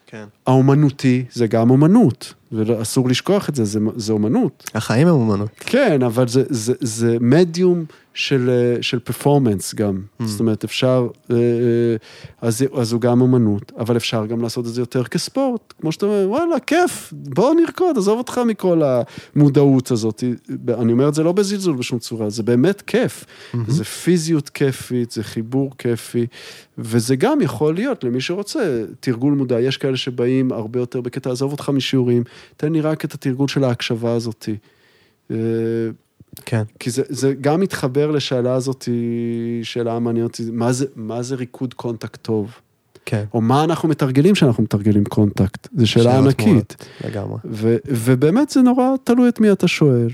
כן. 0.06 0.24
האומנותי, 0.46 1.24
זה 1.32 1.46
גם 1.46 1.70
אומנות, 1.70 2.34
ואסור 2.52 3.08
לשכוח 3.08 3.48
את 3.48 3.54
זה, 3.54 3.64
זה, 3.64 3.78
זה 3.96 4.12
אומנות. 4.12 4.70
החיים 4.74 5.08
הם 5.08 5.14
אומנות. 5.14 5.50
כן, 5.56 6.02
אבל 6.02 6.28
זה, 6.28 6.42
זה, 6.48 6.72
זה 6.80 7.16
מדיום 7.20 7.84
של, 8.14 8.50
אה, 8.50 8.82
של 8.82 8.98
פרפורמנס 8.98 9.74
גם. 9.74 9.96
Mm. 9.96 10.24
זאת 10.24 10.40
אומרת, 10.40 10.64
אפשר, 10.64 11.08
אה, 11.30 11.36
אה, 11.36 11.96
אז, 12.40 12.64
אז 12.74 12.92
הוא 12.92 13.00
גם 13.00 13.20
אומנות, 13.20 13.72
אבל 13.78 13.96
אפשר 13.96 14.26
גם 14.26 14.42
לעשות 14.42 14.66
את 14.66 14.72
זה 14.72 14.82
יותר 14.82 15.04
כספורט. 15.04 15.72
כמו 15.80 15.92
שאתה 15.92 16.06
אומר, 16.06 16.26
וואלה, 16.28 16.60
כיף, 16.60 17.12
בוא 17.12 17.54
נרקוד, 17.54 17.98
עזוב 17.98 18.18
אותך 18.18 18.40
מכל 18.46 18.82
המודעות 18.82 19.90
הזאת. 19.90 20.24
אני 20.68 20.92
אומר 20.92 21.08
את 21.08 21.14
זה 21.14 21.22
לא 21.22 21.32
בזלזול 21.32 21.76
בשום 21.76 21.98
צורה, 21.98 22.30
זה 22.30 22.42
באמת 22.42 22.82
כיף. 22.82 23.24
זה 23.66 23.84
פיזיות 23.84 24.48
כיפית, 24.48 25.10
זה 25.10 25.22
חיבור 25.22 25.70
כיפי, 25.78 26.26
וזה 26.78 27.16
גם 27.16 27.40
יכול 27.40 27.74
להיות 27.74 28.04
למי 28.04 28.20
שרוצה, 28.20 28.84
תרגול 29.00 29.32
מודע. 29.32 29.60
יש 29.60 29.76
כאלה 29.76 29.96
שבאים 29.96 30.52
הרבה 30.52 30.80
יותר 30.80 31.00
בקטע, 31.00 31.30
עזוב 31.30 31.52
אותך 31.52 31.70
משיעורים, 31.70 32.22
תן 32.56 32.72
לי 32.72 32.80
רק 32.80 33.04
את 33.04 33.14
התרגול 33.14 33.48
של 33.48 33.64
ההקשבה 33.64 34.12
הזאתי. 34.12 34.56
כן. 36.44 36.62
כי 36.78 36.90
זה, 36.90 37.02
זה 37.08 37.34
גם 37.40 37.60
מתחבר 37.60 38.10
לשאלה 38.10 38.54
הזאת, 38.54 38.88
שאלה 39.62 39.98
מעניינת 39.98 40.40
מה 40.52 40.72
זה, 40.72 40.86
מה 40.96 41.22
זה 41.22 41.34
ריקוד 41.34 41.74
קונטקט 41.74 42.22
טוב? 42.22 42.54
כן. 43.06 43.24
או 43.34 43.40
מה 43.40 43.64
אנחנו 43.64 43.88
מתרגלים 43.88 44.34
כשאנחנו 44.34 44.62
מתרגלים 44.62 45.04
קונטקט? 45.04 45.68
זו 45.76 45.86
שאלה 45.90 46.18
ענקית. 46.18 46.46
מאוד, 46.46 46.64
לגמרי. 47.04 47.38
ו, 47.44 47.76
ובאמת 47.88 48.50
זה 48.50 48.62
נורא 48.62 48.84
תלוי 49.04 49.28
את 49.28 49.40
מי 49.40 49.52
אתה 49.52 49.68
שואל. 49.68 50.08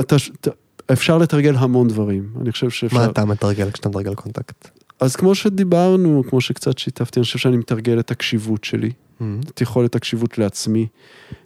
אתה, 0.00 0.16
ת- 0.40 0.48
אפשר 0.92 1.18
לתרגל 1.18 1.54
המון 1.56 1.88
דברים, 1.88 2.28
אני 2.40 2.52
חושב 2.52 2.70
שאפשר. 2.70 2.96
מה 2.96 3.04
אתה 3.04 3.24
מתרגל 3.24 3.70
כשאתה 3.70 3.88
מתרגל 3.88 4.14
קונטקט? 4.14 4.68
אז 5.00 5.16
כמו 5.16 5.34
שדיברנו, 5.34 6.22
כמו 6.30 6.40
שקצת 6.40 6.78
שיתפתי, 6.78 7.20
אני 7.20 7.24
חושב 7.24 7.38
שאני 7.38 7.56
מתרגל 7.56 8.00
את 8.00 8.10
הקשיבות 8.10 8.64
שלי, 8.64 8.90
Mhm. 9.20 9.24
את 9.48 9.60
יכולת 9.60 9.94
הקשיבות 9.94 10.38
לעצמי, 10.38 10.86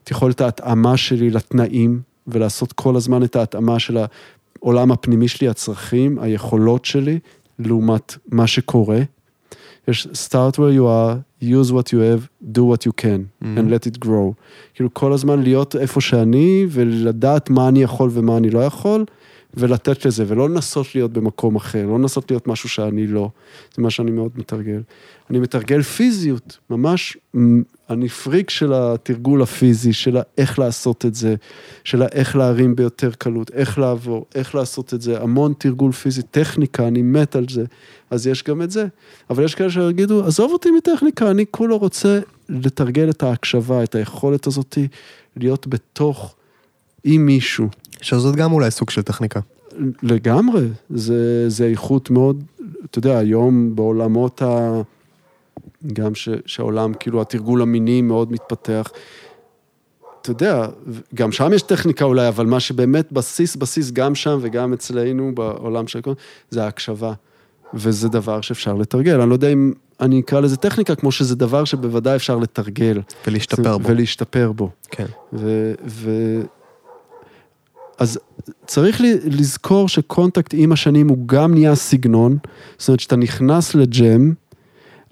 את 0.05 0.11
יכולת 0.11 0.41
ההתאמה 0.41 0.97
שלי 0.97 1.31
לתנאים, 1.31 2.01
ולעשות 2.29 2.73
כל 2.73 2.97
הזמן 2.97 3.23
את 3.23 3.37
ההתאמה 3.37 3.79
של 3.79 3.99
העולם 4.61 4.93
הפנימי 4.93 5.29
שלי, 5.29 5.49
הצרכים, 5.49 6.19
היכולות 6.19 6.85
שלי, 6.85 7.19
לעומת 7.59 8.15
מה 8.29 8.47
שקורה. 8.47 8.99
יש 9.89 10.07
start 10.07 10.55
where 10.55 10.77
you 10.79 10.83
are, 10.83 11.45
use 11.45 11.71
what 11.73 11.89
you 11.93 11.99
have, 11.99 12.29
do 12.57 12.61
what 12.61 12.87
you 12.89 12.93
can, 13.03 13.43
Mhm. 13.43 13.45
and 13.59 13.71
let 13.71 14.03
it 14.03 14.05
grow. 14.07 14.33
כאילו 14.75 14.95
כל 14.95 15.13
הזמן 15.13 15.43
להיות 15.43 15.77
איפה 15.77 16.01
שאני, 16.01 16.67
ולדעת 16.71 17.51
מה 17.51 17.69
אני 17.69 17.83
יכול 17.83 18.11
ומה 18.13 18.37
אני 18.37 18.51
לא 18.51 18.59
יכול, 18.59 19.05
ולתת 19.57 20.05
לזה, 20.05 20.25
ולא 20.29 20.51
לנסות 20.51 20.95
להיות 20.95 21.13
במקום 21.13 21.57
אחר, 21.57 21.87
לא 21.87 21.99
לנסות 21.99 22.31
להיות 22.31 22.47
משהו 22.47 22.69
שאני 22.69 23.07
לא. 23.07 23.31
זה 23.77 23.83
מה 23.83 23.91
שאני 23.91 24.11
מאוד 24.11 24.31
מתרגל. 24.35 24.83
אני 25.31 25.39
מתרגל 25.39 25.83
פיזיות, 25.83 26.59
ממש, 26.71 27.17
אני 27.91 28.09
פריק 28.09 28.51
של 28.51 28.73
התרגול 28.73 29.43
הפיזי, 29.43 29.93
של 29.93 30.19
איך 30.39 30.59
לעשות 30.59 31.07
את 31.07 31.15
זה, 31.15 31.35
של 31.85 32.03
איך 32.03 32.37
להרים 32.37 32.77
ביותר 32.77 33.11
קלות, 33.19 33.51
איך 33.51 33.79
לעבור, 33.79 34.27
איך 34.35 34.55
לעשות 34.55 34.95
את 34.95 35.03
זה, 35.03 35.23
המון 35.23 35.53
תרגול 35.59 35.93
פיזי, 35.93 36.23
טכניקה, 36.23 36.89
אני 36.89 37.03
מת 37.03 37.37
על 37.37 37.47
זה, 37.51 37.65
אז 38.11 38.27
יש 38.27 38.45
גם 38.45 38.63
את 38.63 38.71
זה. 38.71 38.87
אבל 39.31 39.45
יש 39.45 39.55
כאלה 39.55 39.71
שיגידו, 39.71 40.25
עזוב 40.25 40.53
אותי 40.53 40.71
מטכניקה, 40.71 41.31
אני 41.31 41.45
כולו 41.51 41.79
רוצה 41.79 42.21
לתרגל 42.49 43.11
את 43.11 43.23
ההקשבה, 43.23 43.85
את 43.85 43.95
היכולת 43.95 44.47
הזאתי, 44.47 44.89
להיות 45.37 45.67
בתוך, 45.67 46.35
עם 47.05 47.27
מישהו. 47.27 47.69
שזאת 48.01 48.37
גם 48.37 48.53
אולי 48.53 48.71
סוג 48.71 48.91
של 48.91 49.03
טכניקה. 49.03 49.41
לגמרי, 50.03 50.69
זה, 50.91 51.49
זה 51.49 51.67
איכות 51.67 52.11
מאוד, 52.11 52.43
אתה 52.91 52.99
יודע, 52.99 53.19
היום 53.19 53.77
בעולמות 53.77 54.43
ה... 54.43 54.81
גם 55.93 56.15
ש, 56.15 56.29
שהעולם, 56.47 56.95
כאילו 56.95 57.21
התרגול 57.21 57.63
המיני 57.63 58.03
מאוד 58.03 58.33
מתפתח. 58.33 58.91
אתה 60.23 60.31
יודע, 60.31 60.67
גם 61.15 61.33
שם 61.33 61.53
יש 61.53 61.63
טכניקה 61.63 62.05
אולי, 62.05 62.29
אבל 62.29 62.47
מה 62.47 62.61
שבאמת 62.61 63.13
בסיס, 63.13 63.57
בסיס 63.57 63.91
גם 63.91 64.15
שם 64.15 64.39
וגם 64.41 64.73
אצלנו 64.73 65.35
בעולם 65.35 65.89
של... 65.89 66.01
זה 66.51 66.65
ההקשבה. 66.65 67.13
וזה 67.75 68.09
דבר 68.09 68.41
שאפשר 68.41 68.75
לתרגל. 68.75 69.21
אני 69.21 69.31
לא 69.31 69.35
יודע 69.35 69.49
אם 69.49 69.73
אני 70.01 70.21
אקרא 70.21 70.41
לזה 70.41 70.57
טכניקה, 70.57 70.95
כמו 70.95 71.13
שזה 71.13 71.37
דבר 71.37 71.65
שבוודאי 71.65 72.17
אפשר 72.17 72.37
לתרגל. 72.37 73.01
ולהשתפר 73.27 73.79
בו. 73.79 73.89
ולהשתפר 73.89 74.53
בו. 74.53 74.71
כן. 74.91 75.07
ו... 75.33 75.73
אז 77.99 78.19
צריך 78.67 79.01
לזכור 79.25 79.89
שקונטקט 79.89 80.55
עם 80.57 80.73
השנים 80.73 81.09
הוא 81.09 81.19
גם 81.29 81.55
נהיה 81.55 81.75
סגנון, 81.75 82.39
זאת 82.79 82.89
אומרת 82.89 83.01
שאתה 83.01 83.17
נכנס 83.17 83.75
לג'ם, 83.75 84.33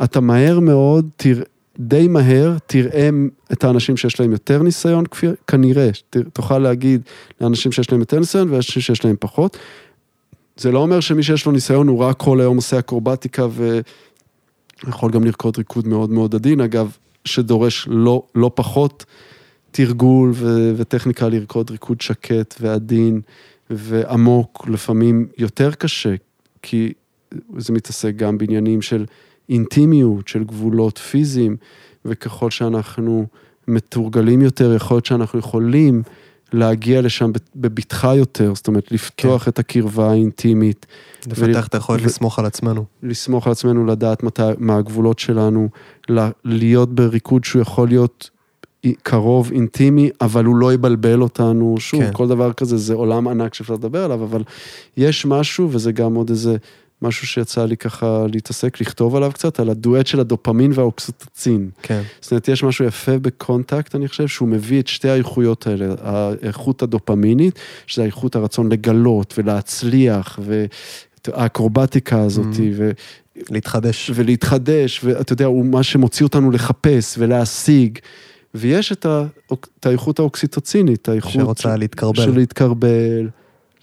אתה 0.05 0.21
מהר 0.21 0.61
מאוד, 0.61 1.09
תראה, 1.17 1.45
די 1.79 2.09
מהר, 2.09 2.57
תראה 2.67 3.09
את 3.53 3.65
האנשים 3.65 3.97
שיש 3.97 4.21
להם 4.21 4.33
יותר 4.33 4.63
ניסיון, 4.63 5.07
כפי, 5.07 5.27
כנראה, 5.47 5.91
ת, 6.11 6.17
תוכל 6.17 6.59
להגיד 6.59 7.01
לאנשים 7.41 7.73
שיש 7.73 7.93
להם 7.93 8.01
יותר 8.01 8.19
ניסיון 8.19 8.53
ואנשים 8.53 8.83
שיש 8.83 9.05
להם 9.05 9.17
פחות. 9.21 9.57
זה 10.57 10.73
לא 10.73 10.79
אומר 10.79 11.01
שמי 11.01 11.23
שיש 11.23 11.47
לו 11.47 11.53
ניסיון 11.53 11.89
הוא 11.89 11.99
רק 11.99 12.17
כל 12.17 12.41
היום 12.41 12.57
עושה 12.57 12.79
אקרובטיקה 12.79 13.47
ויכול 14.85 15.11
גם 15.11 15.25
לרקוד 15.25 15.59
ריקוד 15.59 15.89
מאוד 15.89 16.11
מאוד 16.11 16.35
עדין, 16.35 16.61
אגב, 16.61 16.97
שדורש 17.25 17.89
לא, 17.91 18.23
לא 18.35 18.51
פחות 18.55 19.05
תרגול 19.77 20.33
ו- 20.35 20.73
וטכניקה 20.77 21.29
לרקוד 21.29 21.71
ריקוד 21.71 22.01
שקט 22.01 22.55
ועדין 22.61 23.21
ועמוק, 23.71 24.69
לפעמים 24.69 25.27
יותר 25.39 25.73
קשה, 25.73 26.15
כי 26.63 26.93
זה 27.59 27.73
מתעסק 27.73 28.17
גם 28.17 28.39
בעניינים 28.39 28.83
של 28.83 29.05
אינטימיות, 29.49 30.29
של 30.29 30.45
גבולות 30.45 30.99
פיזיים, 30.99 31.57
וככל 32.05 32.51
שאנחנו 32.51 33.27
מתורגלים 33.69 34.43
יותר, 34.43 34.75
יכול 34.75 34.95
להיות 34.95 35.07
שאנחנו 35.07 35.39
יכולים 35.39 36.03
להגיע 36.53 37.03
לשם 37.03 37.31
בבטחה 37.57 38.15
יותר, 38.15 38.55
זאת 38.55 38.69
אומרת, 38.69 38.93
לפתוח 38.93 39.45
כן. 39.45 39.51
את 39.51 39.59
הקרבה 39.59 40.11
האינטימית. 40.11 40.87
לפתח 41.27 41.67
את 41.67 41.75
היכולת 41.75 42.03
ו... 42.03 42.05
לסמוך 42.05 42.39
על 42.39 42.47
עצמנו. 42.47 42.85
לסמוך 43.03 43.47
על 43.47 43.53
עצמנו, 43.53 43.87
לדעת 43.87 44.23
מת... 44.23 44.41
מה 44.59 44.77
הגבולות 44.77 45.19
שלנו, 45.19 45.69
להיות 46.45 46.95
בריקוד 46.95 47.45
שהוא 47.45 47.63
יכול 47.63 47.89
להיות 47.89 48.31
קרוב, 49.03 49.51
אינטימי, 49.53 50.11
אבל 50.21 50.45
הוא 50.45 50.57
לא 50.57 50.73
יבלבל 50.73 51.23
אותנו. 51.23 51.77
שוב, 51.79 52.03
כן. 52.03 52.11
כל 52.13 52.29
דבר 52.29 52.53
כזה 52.53 52.77
זה 52.77 52.95
עולם 52.95 53.29
ענק 53.29 53.55
שאפשר 53.55 53.75
לדבר 53.75 54.05
עליו, 54.05 54.25
אבל 54.25 54.43
יש 54.97 55.27
משהו, 55.27 55.69
וזה 55.73 55.93
גם 55.93 56.15
עוד 56.15 56.31
איזה 56.31 56.57
משהו 57.03 57.27
שיצא 57.27 57.65
לי 57.65 57.77
ככה 57.77 58.27
להתעסק, 58.33 58.81
לכתוב 58.81 59.17
עליו 59.17 59.33
קצת, 59.33 59.61
על 59.61 59.71
הדואט 59.71 60.07
של 60.07 60.21
הדופמין 60.21 60.73
והאוקסיטוצין. 60.75 61.71
כן. 61.83 62.03
זאת 62.21 62.31
אומרת, 62.31 62.49
יש 62.49 62.65
משהו 62.65 62.85
יפה 62.85 63.19
בקונטקט, 63.19 63.95
אני 63.95 64.09
חושב, 64.09 64.27
שהוא 64.27 64.49
מביא 64.49 64.81
את 64.81 64.87
שתי 64.87 65.09
האיכויות 65.09 65.67
האלה, 65.67 65.95
האיכות 66.03 66.83
הדופמינית, 66.83 67.59
שזה 67.87 68.03
האיכות 68.03 68.37
הרצון 68.37 68.73
לגלות 68.73 69.35
ולהצליח, 69.39 70.39
והאקרובטיקה 71.27 72.21
הזאת, 72.21 72.47
mm. 72.55 72.61
ו... 72.77 72.91
להתחדש. 73.51 74.11
ולהתחדש, 74.15 75.01
ואתה 75.05 75.33
יודע, 75.33 75.45
הוא 75.45 75.67
מה 75.67 75.83
שמוציא 75.83 76.27
אותנו 76.27 76.51
לחפש 76.51 77.15
ולהשיג. 77.19 77.99
ויש 78.55 78.93
את, 78.93 79.07
ה, 79.07 79.25
את 79.53 79.87
האיכות 79.87 80.19
האוקסיטוצינית, 80.19 81.09
האיכות... 81.09 81.33
שרוצה 81.33 81.77
להתכרבל. 81.77 82.23
של 82.23 82.35
להתכרבל, 82.35 83.29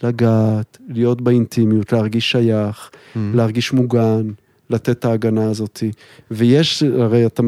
לגעת, 0.02 0.78
להיות 0.88 1.20
באינטימיות, 1.20 1.92
להרגיש 1.92 2.30
שייך, 2.30 2.90
mm-hmm. 2.92 3.18
להרגיש 3.34 3.72
מוגן, 3.72 4.30
לתת 4.70 4.90
את 4.90 5.04
ההגנה 5.04 5.50
הזאת. 5.50 5.82
ויש, 6.30 6.82
הרי 6.82 7.26
אתה, 7.26 7.42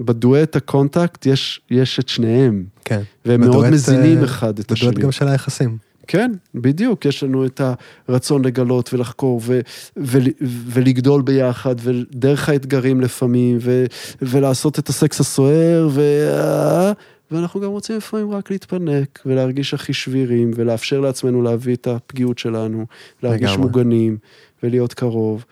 בדואט 0.00 0.56
הקונטקט, 0.56 1.26
יש, 1.26 1.60
יש 1.70 1.98
את 1.98 2.08
שניהם. 2.08 2.64
כן. 2.84 3.00
והם 3.24 3.40
בדואט, 3.40 3.54
מאוד 3.54 3.70
מזינים 3.70 4.22
uh, 4.22 4.24
אחד 4.24 4.58
את 4.58 4.72
השני. 4.72 4.88
בדואט 4.88 5.04
גם 5.04 5.12
של 5.12 5.28
היחסים. 5.28 5.78
כן, 6.06 6.32
בדיוק, 6.54 7.04
יש 7.04 7.22
לנו 7.22 7.46
את 7.46 7.60
הרצון 8.08 8.44
לגלות 8.44 8.94
ולחקור 8.94 9.40
ו- 9.44 9.60
ו- 9.96 10.18
ולגדול 10.40 11.22
ביחד, 11.22 11.74
ודרך 11.82 12.48
האתגרים 12.48 13.00
לפעמים, 13.00 13.58
ו- 13.60 13.84
ולעשות 14.22 14.78
את 14.78 14.88
הסקס 14.88 15.20
הסוער, 15.20 15.88
ו- 15.92 16.92
ואנחנו 17.30 17.60
גם 17.60 17.70
רוצים 17.70 17.96
לפעמים 17.96 18.30
רק 18.30 18.50
להתפנק, 18.50 19.20
ולהרגיש 19.26 19.74
הכי 19.74 19.92
שבירים, 19.92 20.50
ולאפשר 20.54 21.00
לעצמנו 21.00 21.42
להביא 21.42 21.74
את 21.74 21.86
הפגיעות 21.86 22.38
שלנו, 22.38 22.86
להרגיש 23.22 23.50
לגמרי. 23.50 23.66
מוגנים, 23.66 24.16
ולהיות 24.62 24.94
קרוב. 24.94 25.44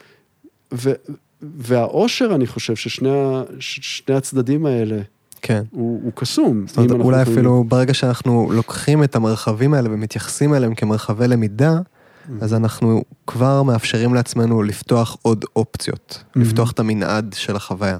ו- 0.74 0.92
והאושר, 1.42 2.34
אני 2.34 2.46
חושב, 2.46 2.76
ששני 2.76 4.14
הצדדים 4.14 4.66
האלה, 4.66 5.00
כן. 5.42 5.62
הוא, 5.70 6.00
הוא 6.04 6.12
קסום. 6.14 6.64
זאת 6.66 6.78
אומרת, 6.78 6.90
אולי 6.90 7.22
אפילו 7.22 7.40
יכולים... 7.40 7.68
ברגע 7.68 7.94
שאנחנו 7.94 8.48
לוקחים 8.52 9.04
את 9.04 9.16
המרחבים 9.16 9.74
האלה 9.74 9.88
ומתייחסים 9.92 10.54
אליהם 10.54 10.74
כמרחבי 10.74 11.28
למידה, 11.28 11.78
mm-hmm. 11.78 12.32
אז 12.40 12.54
אנחנו 12.54 13.04
כבר 13.26 13.62
מאפשרים 13.62 14.14
לעצמנו 14.14 14.62
לפתוח 14.62 15.16
עוד 15.22 15.44
אופציות, 15.56 16.18
mm-hmm. 16.20 16.40
לפתוח 16.40 16.70
את 16.70 16.80
המנעד 16.80 17.34
של 17.38 17.56
החוויה. 17.56 17.98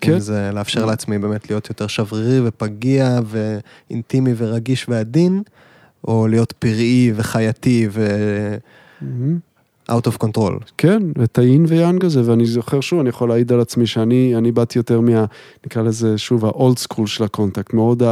כן. 0.00 0.12
אם 0.12 0.18
זה 0.18 0.50
לאפשר 0.52 0.84
mm-hmm. 0.84 0.86
לעצמי 0.86 1.18
באמת 1.18 1.50
להיות 1.50 1.68
יותר 1.68 1.86
שברירי 1.86 2.40
ופגיע 2.48 3.18
ואינטימי 3.24 4.32
ורגיש 4.36 4.88
ועדין, 4.88 5.42
או 6.08 6.28
להיות 6.28 6.52
פראי 6.52 7.12
וחייתי 7.14 7.88
ו... 7.90 8.06
Out 9.90 10.06
of 10.06 10.24
control. 10.24 10.64
כן, 10.78 11.02
את 11.24 11.38
האין 11.38 11.64
ויאנג 11.68 12.04
הזה, 12.04 12.22
ואני 12.24 12.46
זוכר 12.46 12.80
שוב, 12.80 13.00
אני 13.00 13.08
יכול 13.08 13.28
להעיד 13.28 13.52
על 13.52 13.60
עצמי 13.60 13.86
שאני 13.86 14.34
אני 14.36 14.52
באתי 14.52 14.78
יותר 14.78 15.00
מה, 15.00 15.24
נקרא 15.66 15.82
לזה 15.82 16.18
שוב, 16.18 16.44
ה 16.44 16.52
old 16.52 16.78
school 16.78 17.06
של 17.06 17.24
הקונטקט, 17.24 17.74
מאוד 17.74 18.02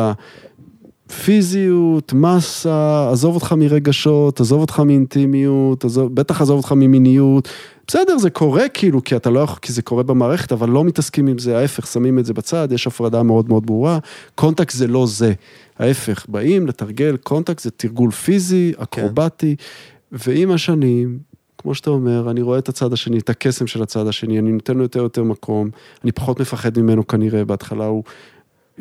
הפיזיות, 1.10 2.12
מסה, 2.12 3.10
עזוב 3.12 3.34
אותך 3.34 3.52
מרגשות, 3.52 4.40
עזוב 4.40 4.60
אותך 4.60 4.80
מאינטימיות, 4.80 5.84
עזוב, 5.84 6.14
בטח 6.14 6.40
עזוב 6.40 6.56
אותך 6.56 6.72
ממיניות. 6.72 7.48
בסדר, 7.86 8.18
זה 8.18 8.30
קורה 8.30 8.68
כאילו, 8.68 9.04
כי 9.04 9.16
אתה 9.16 9.30
לא 9.30 9.40
יכול, 9.40 9.58
כי 9.62 9.72
זה 9.72 9.82
קורה 9.82 10.02
במערכת, 10.02 10.52
אבל 10.52 10.68
לא 10.68 10.84
מתעסקים 10.84 11.26
עם 11.26 11.38
זה, 11.38 11.58
ההפך, 11.58 11.86
שמים 11.86 12.18
את 12.18 12.24
זה 12.24 12.34
בצד, 12.34 12.68
יש 12.72 12.86
הפרדה 12.86 13.22
מאוד 13.22 13.48
מאוד 13.48 13.66
ברורה. 13.66 13.98
קונטקט 14.34 14.74
זה 14.74 14.86
לא 14.86 15.06
זה. 15.06 15.32
ההפך, 15.78 16.26
באים 16.28 16.66
לתרגל, 16.66 17.16
קונטקט 17.16 17.58
זה 17.58 17.70
תרגול 17.70 18.10
פיזי. 18.10 18.72
אקרובטי, 18.78 19.56
כן. 19.56 20.16
ועם 20.26 20.50
השנים, 20.50 21.29
כמו 21.60 21.74
שאתה 21.74 21.90
אומר, 21.90 22.30
אני 22.30 22.42
רואה 22.42 22.58
את 22.58 22.68
הצד 22.68 22.92
השני, 22.92 23.18
את 23.18 23.30
הקסם 23.30 23.66
של 23.66 23.82
הצד 23.82 24.06
השני, 24.06 24.38
אני 24.38 24.52
נותן 24.52 24.76
לו 24.76 24.82
יותר 24.82 25.00
יותר 25.00 25.22
מקום, 25.22 25.70
אני 26.04 26.12
פחות 26.12 26.40
מפחד 26.40 26.78
ממנו 26.78 27.06
כנראה, 27.06 27.44
בהתחלה 27.44 27.84
הוא... 27.84 28.02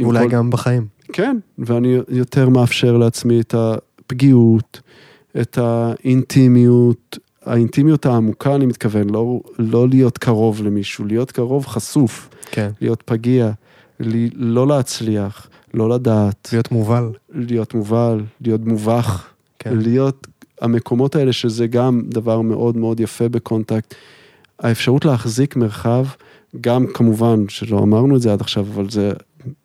אולי 0.03 0.23
כל... 0.25 0.31
גם 0.31 0.49
בחיים. 0.49 0.87
כן, 1.13 1.37
ואני 1.57 1.97
יותר 2.09 2.49
מאפשר 2.49 2.97
לעצמי 2.97 3.39
את 3.39 3.55
הפגיעות, 3.57 4.81
את 5.41 5.57
האינטימיות, 5.57 7.17
האינטימיות 7.45 8.05
העמוקה, 8.05 8.55
אני 8.55 8.65
מתכוון, 8.65 9.09
לא, 9.09 9.41
לא 9.59 9.89
להיות 9.89 10.17
קרוב 10.17 10.61
למישהו, 10.63 11.05
להיות 11.05 11.31
קרוב 11.31 11.65
חשוף, 11.65 12.29
כן. 12.51 12.69
להיות 12.81 13.01
פגיע, 13.01 13.51
לי, 13.99 14.29
לא 14.33 14.67
להצליח, 14.67 15.49
לא 15.73 15.89
לדעת. 15.89 16.49
להיות 16.51 16.71
מובל. 16.71 17.09
להיות 17.29 17.73
מובל, 17.73 18.23
להיות 18.41 18.61
מובך, 18.65 19.27
כן. 19.59 19.77
להיות 19.77 20.27
המקומות 20.61 21.15
האלה, 21.15 21.33
שזה 21.33 21.67
גם 21.67 22.01
דבר 22.05 22.41
מאוד 22.41 22.77
מאוד 22.77 22.99
יפה 22.99 23.29
בקונטקט, 23.29 23.95
האפשרות 24.59 25.05
להחזיק 25.05 25.55
מרחב, 25.55 26.05
גם 26.61 26.85
כמובן, 26.93 27.49
שלא 27.49 27.79
אמרנו 27.79 28.15
את 28.15 28.21
זה 28.21 28.33
עד 28.33 28.41
עכשיו, 28.41 28.65
אבל 28.73 28.89
זה 28.89 29.11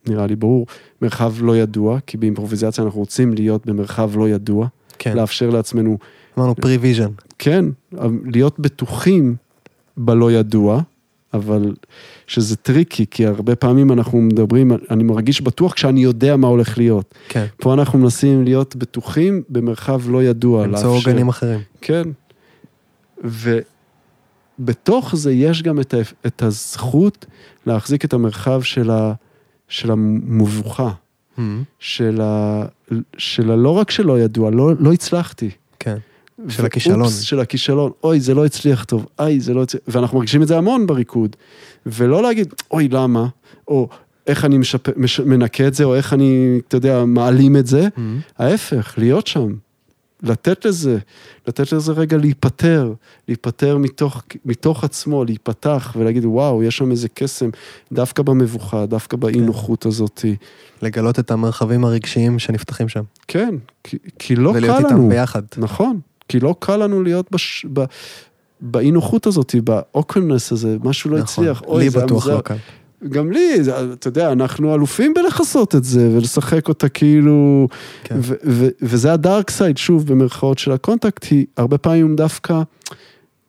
נראה 0.06 0.26
לי 0.26 0.36
ברור, 0.36 0.66
מרחב 1.02 1.34
לא 1.40 1.56
ידוע, 1.56 1.98
כי 2.06 2.16
באימפרוביזציה 2.16 2.84
אנחנו 2.84 3.00
רוצים 3.00 3.34
להיות 3.34 3.66
במרחב 3.66 4.10
לא 4.16 4.28
ידוע, 4.28 4.66
כן. 4.98 5.16
לאפשר 5.16 5.50
לעצמנו... 5.50 5.98
אמרנו 6.38 6.54
pre-vision. 6.54 7.10
כן, 7.38 7.64
להיות 8.24 8.58
בטוחים 8.58 9.36
בלא 9.96 10.32
ידוע, 10.32 10.80
אבל 11.34 11.74
שזה 12.26 12.56
טריקי, 12.56 13.06
כי 13.10 13.26
הרבה 13.26 13.56
פעמים 13.56 13.92
אנחנו 13.92 14.20
מדברים, 14.20 14.72
אני 14.90 15.02
מרגיש 15.02 15.40
בטוח 15.40 15.72
כשאני 15.72 16.02
יודע 16.02 16.36
מה 16.36 16.48
הולך 16.48 16.78
להיות. 16.78 17.14
כן. 17.28 17.46
פה 17.56 17.74
אנחנו 17.74 17.98
מנסים 17.98 18.44
להיות 18.44 18.76
בטוחים 18.76 19.42
במרחב 19.48 20.10
לא 20.10 20.22
ידוע. 20.22 20.66
למצוא 20.66 20.88
עוגנים 20.88 21.28
אחרים. 21.28 21.60
כן. 21.80 22.02
ובתוך 24.58 25.16
זה 25.16 25.32
יש 25.32 25.62
גם 25.62 25.80
את, 25.80 25.94
ה... 25.94 25.98
את 26.26 26.42
הזכות 26.42 27.26
להחזיק 27.66 28.04
את 28.04 28.12
המרחב 28.12 28.62
של, 28.62 28.90
ה... 28.90 29.12
של 29.68 29.90
המבוכה. 29.90 30.90
Mm-hmm. 30.90 31.40
של, 31.78 32.20
ה... 32.22 32.64
של 33.18 33.50
הלא 33.50 33.70
רק 33.70 33.90
שלא 33.90 34.20
ידוע, 34.20 34.50
לא, 34.50 34.72
לא 34.78 34.92
הצלחתי. 34.92 35.50
כן. 35.78 35.96
של 36.48 36.66
הכישלון. 36.66 37.00
אופס, 37.00 37.20
של 37.20 37.40
הכישלון, 37.40 37.90
אוי, 38.04 38.20
זה 38.20 38.34
לא 38.34 38.44
הצליח 38.44 38.84
טוב, 38.84 39.06
איי, 39.18 39.40
זה 39.40 39.54
לא 39.54 39.62
הצליח, 39.62 39.82
ואנחנו 39.88 40.18
מרגישים 40.18 40.42
את 40.42 40.48
זה 40.48 40.58
המון 40.58 40.86
בריקוד. 40.86 41.36
ולא 41.86 42.22
להגיד, 42.22 42.54
אוי, 42.70 42.88
למה? 42.88 43.26
או 43.68 43.88
איך 44.26 44.44
אני 44.44 44.58
משפ... 44.58 44.98
מש... 44.98 45.20
מנקה 45.20 45.66
את 45.66 45.74
זה, 45.74 45.84
או 45.84 45.94
איך 45.94 46.12
אני, 46.12 46.60
אתה 46.68 46.76
יודע, 46.76 47.04
מעלים 47.04 47.56
את 47.56 47.66
זה. 47.66 47.88
Mm-hmm. 47.96 48.00
ההפך, 48.38 48.94
להיות 48.98 49.26
שם. 49.26 49.54
לתת 50.22 50.64
לזה, 50.64 50.98
לתת 51.46 51.72
לזה 51.72 51.92
רגע 51.92 52.16
להיפטר, 52.16 52.92
להיפטר 53.28 53.78
מתוך, 53.78 54.22
מתוך 54.44 54.84
עצמו, 54.84 55.24
להיפתח 55.24 55.92
ולהגיד, 55.98 56.24
וואו, 56.24 56.62
יש 56.62 56.76
שם 56.76 56.90
איזה 56.90 57.08
קסם, 57.08 57.50
דווקא 57.92 58.22
במבוכה, 58.22 58.86
דווקא 58.86 59.16
באי 59.16 59.40
נוחות 59.40 59.82
כן. 59.82 59.88
הזאת. 59.88 60.24
לגלות 60.82 61.18
את 61.18 61.30
המרחבים 61.30 61.84
הרגשיים 61.84 62.38
שנפתחים 62.38 62.88
שם. 62.88 63.02
כן, 63.28 63.54
כי, 63.84 63.98
כי 64.18 64.36
לא 64.36 64.52
קל 64.52 64.58
לנו. 64.58 64.66
ולהיות 64.66 64.84
איתם 64.84 65.08
ביחד. 65.08 65.42
נכון, 65.56 66.00
כי 66.28 66.40
לא 66.40 66.54
קל 66.58 66.76
לנו 66.76 67.02
להיות 67.02 67.30
בש... 67.30 67.66
ב... 67.72 67.84
באי 68.60 68.90
נוחות 68.90 69.26
הזאת, 69.26 69.54
באוקלנס 69.64 70.52
הזה, 70.52 70.76
משהו 70.84 71.10
לא 71.10 71.18
נכון, 71.18 71.44
הצליח. 71.44 71.62
לי 71.78 71.90
בטוח 71.90 72.26
לא 72.26 72.40
קל. 72.40 72.54
גם 73.08 73.32
לי, 73.32 73.54
אתה 73.92 74.08
יודע, 74.08 74.32
אנחנו 74.32 74.74
אלופים 74.74 75.14
בלכסות 75.14 75.74
את 75.74 75.84
זה 75.84 76.10
ולשחק 76.16 76.68
אותה 76.68 76.88
כאילו, 76.88 77.68
כן. 78.04 78.16
ו- 78.20 78.34
ו- 78.46 78.68
וזה 78.82 79.12
ה 79.12 79.20
dark 79.20 79.50
side, 79.50 79.78
שוב, 79.78 80.06
במרכאות 80.06 80.58
של 80.58 80.72
הקונטקט, 80.72 81.26
היא 81.30 81.46
הרבה 81.56 81.78
פעמים 81.78 82.16
דווקא, 82.16 82.62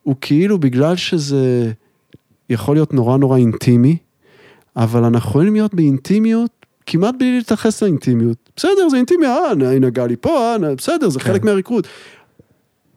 הוא 0.02 0.14
כאילו 0.20 0.58
בגלל 0.58 0.96
שזה 0.96 1.72
יכול 2.50 2.76
להיות 2.76 2.94
נורא 2.94 3.16
נורא 3.16 3.38
אינטימי, 3.38 3.96
אבל 4.76 5.04
אנחנו 5.04 5.30
יכולים 5.30 5.52
להיות 5.54 5.74
באינטימיות 5.74 6.50
כמעט 6.86 7.14
בלי 7.18 7.36
להתייחס 7.36 7.82
לאינטימיות. 7.82 8.36
בסדר, 8.56 8.88
זה 8.90 8.96
אינטימי, 8.96 9.26
אה, 9.26 9.70
היא 9.70 9.80
נגעה 9.80 10.06
לי 10.06 10.16
פה, 10.16 10.56
אה, 10.62 10.74
בסדר, 10.74 11.08
זה 11.08 11.18
כן. 11.18 11.24
חלק 11.24 11.44
מהריקוד. 11.44 11.86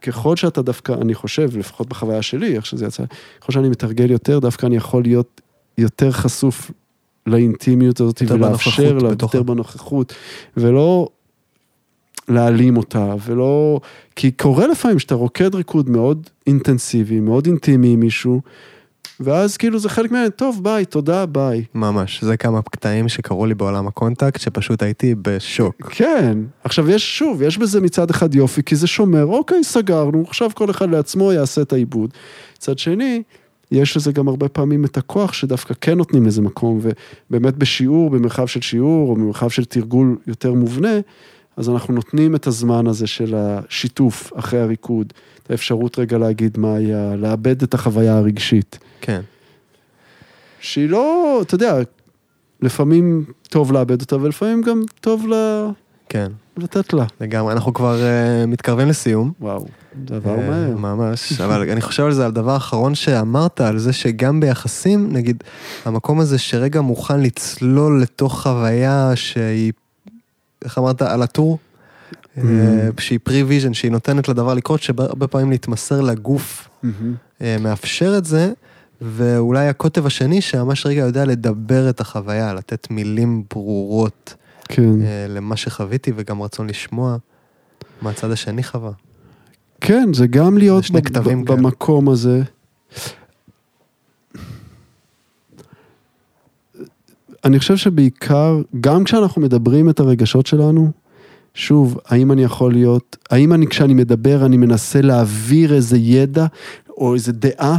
ככל 0.01 0.35
שאתה 0.35 0.61
דווקא, 0.61 0.91
אני 0.91 1.13
חושב, 1.13 1.57
לפחות 1.57 1.89
בחוויה 1.89 2.21
שלי, 2.21 2.55
איך 2.55 2.65
שזה 2.65 2.85
יצא, 2.85 3.03
ככל 3.41 3.51
שאני 3.51 3.69
מתרגל 3.69 4.11
יותר, 4.11 4.39
דווקא 4.39 4.65
אני 4.65 4.75
יכול 4.75 5.03
להיות 5.03 5.41
יותר 5.77 6.11
חשוף 6.11 6.71
לאינטימיות 7.27 7.99
הזאת, 7.99 8.21
ולאפשר 8.27 8.97
לה 8.97 9.09
יותר 9.09 9.43
בנוכחות, 9.43 10.13
ולא 10.57 11.09
להעלים 12.27 12.77
אותה, 12.77 13.15
ולא... 13.25 13.79
כי 14.15 14.31
קורה 14.31 14.67
לפעמים 14.67 14.99
שאתה 14.99 15.15
רוקד 15.15 15.55
ריקוד 15.55 15.89
מאוד 15.89 16.29
אינטנסיבי, 16.47 17.19
מאוד 17.19 17.45
אינטימי 17.45 17.93
עם 17.93 17.99
מישהו, 17.99 18.41
ואז 19.19 19.57
כאילו 19.57 19.79
זה 19.79 19.89
חלק 19.89 20.11
מהם, 20.11 20.29
טוב, 20.29 20.63
ביי, 20.63 20.85
תודה, 20.85 21.25
ביי. 21.25 21.63
ממש, 21.75 22.23
זה 22.23 22.37
כמה 22.37 22.61
קטעים 22.61 23.09
שקרו 23.09 23.45
לי 23.45 23.55
בעולם 23.55 23.87
הקונטקט, 23.87 24.41
שפשוט 24.41 24.83
הייתי 24.83 25.15
בשוק. 25.21 25.75
כן, 25.89 26.37
עכשיו 26.63 26.89
יש, 26.89 27.17
שוב, 27.17 27.41
יש 27.41 27.57
בזה 27.57 27.81
מצד 27.81 28.09
אחד 28.09 28.35
יופי, 28.35 28.63
כי 28.63 28.75
זה 28.75 28.87
שומר, 28.87 29.25
אוקיי, 29.25 29.63
סגרנו, 29.63 30.23
עכשיו 30.27 30.49
כל 30.53 30.69
אחד 30.69 30.89
לעצמו 30.89 31.33
יעשה 31.33 31.61
את 31.61 31.73
העיבוד. 31.73 32.09
מצד 32.57 32.79
שני, 32.79 33.23
יש 33.71 33.97
לזה 33.97 34.11
גם 34.11 34.27
הרבה 34.27 34.49
פעמים 34.49 34.85
את 34.85 34.97
הכוח 34.97 35.33
שדווקא 35.33 35.73
כן 35.81 35.97
נותנים 35.97 36.25
לזה 36.25 36.41
מקום, 36.41 36.79
ובאמת 37.29 37.57
בשיעור, 37.57 38.09
במרחב 38.09 38.45
של 38.45 38.61
שיעור, 38.61 39.09
או 39.09 39.15
במרחב 39.15 39.49
של 39.49 39.65
תרגול 39.65 40.17
יותר 40.27 40.53
מובנה, 40.53 40.99
אז 41.59 41.69
אנחנו 41.69 41.93
נותנים 41.93 42.35
את 42.35 42.47
הזמן 42.47 42.87
הזה 42.87 43.07
של 43.07 43.35
השיתוף 43.35 44.31
אחרי 44.35 44.59
הריקוד, 44.59 45.13
את 45.43 45.51
האפשרות 45.51 45.99
רגע 45.99 46.17
להגיד 46.17 46.57
מה 46.57 46.75
היה, 46.75 47.15
לאבד 47.15 47.63
את 47.63 47.73
החוויה 47.73 48.17
הרגשית. 48.17 48.79
כן. 49.01 49.21
שהיא 50.59 50.89
לא, 50.89 51.39
אתה 51.41 51.55
יודע, 51.55 51.77
לפעמים 52.61 53.25
טוב 53.49 53.71
לאבד 53.71 54.01
אותה, 54.01 54.15
ולפעמים 54.15 54.61
גם 54.61 54.81
טוב 55.01 55.27
לה... 55.27 55.69
כן, 56.09 56.31
לתת 56.57 56.93
לה. 56.93 57.05
לגמרי. 57.21 57.53
אנחנו 57.53 57.73
כבר 57.73 57.97
uh, 57.97 58.47
מתקרבים 58.47 58.89
לסיום. 58.89 59.31
וואו, 59.39 59.65
דבר 59.95 60.39
אה, 60.39 60.49
מהר. 60.49 60.75
ממש, 60.75 61.33
אבל 61.45 61.69
אני 61.69 61.81
חושב 61.81 62.03
על 62.03 62.13
זה, 62.13 62.25
על 62.25 62.31
דבר 62.31 62.57
אחרון 62.57 62.95
שאמרת, 62.95 63.61
על 63.61 63.77
זה 63.77 63.93
שגם 63.93 64.39
ביחסים, 64.39 65.13
נגיד, 65.13 65.43
המקום 65.85 66.19
הזה 66.19 66.37
שרגע 66.37 66.81
מוכן 66.81 67.19
לצלול 67.19 68.01
לתוך 68.01 68.41
חוויה 68.41 69.11
שהיא, 69.15 69.71
איך 70.65 70.77
אמרת, 70.77 71.01
על 71.01 71.21
הטור? 71.21 71.57
Mm. 72.37 72.41
אה, 72.45 72.89
שהיא 72.99 73.19
pre-vision, 73.23 73.73
שהיא 73.73 73.91
נותנת 73.91 74.27
לדבר 74.27 74.53
לקרות, 74.53 74.81
שהרבה 74.81 75.27
פעמים 75.27 75.51
להתמסר 75.51 76.01
לגוף 76.01 76.69
מהמם. 76.83 77.13
אה, 77.41 77.57
מאפשר 77.59 78.17
את 78.17 78.25
זה, 78.25 78.51
ואולי 79.01 79.67
הקוטב 79.67 80.05
השני 80.05 80.41
שממש 80.41 80.85
רגע 80.85 81.01
יודע 81.01 81.25
לדבר 81.25 81.89
את 81.89 81.99
החוויה, 81.99 82.53
לתת 82.53 82.87
מילים 82.91 83.43
ברורות 83.49 84.33
כן. 84.69 85.01
אה, 85.01 85.25
למה 85.29 85.57
שחוויתי, 85.57 86.11
וגם 86.15 86.41
רצון 86.41 86.69
לשמוע 86.69 87.17
מה 88.01 88.09
הצד 88.09 88.31
השני 88.31 88.63
חווה. 88.63 88.91
כן, 89.81 90.13
זה 90.13 90.27
גם 90.27 90.57
להיות 90.57 90.91
ב- 90.91 91.19
ב-. 91.19 91.51
במקום 91.51 92.09
הזה. 92.09 92.41
אני 97.45 97.59
חושב 97.59 97.77
שבעיקר, 97.77 98.61
גם 98.81 99.03
כשאנחנו 99.03 99.41
מדברים 99.41 99.89
את 99.89 99.99
הרגשות 99.99 100.45
שלנו, 100.47 100.91
שוב, 101.53 101.97
האם 102.05 102.31
אני 102.31 102.43
יכול 102.43 102.73
להיות, 102.73 103.17
האם 103.29 103.53
אני 103.53 103.67
כשאני 103.67 103.93
מדבר 103.93 104.45
אני 104.45 104.57
מנסה 104.57 105.01
להעביר 105.01 105.73
איזה 105.73 105.97
ידע 105.97 106.45
או 106.97 107.13
איזה 107.13 107.31
דעה, 107.31 107.77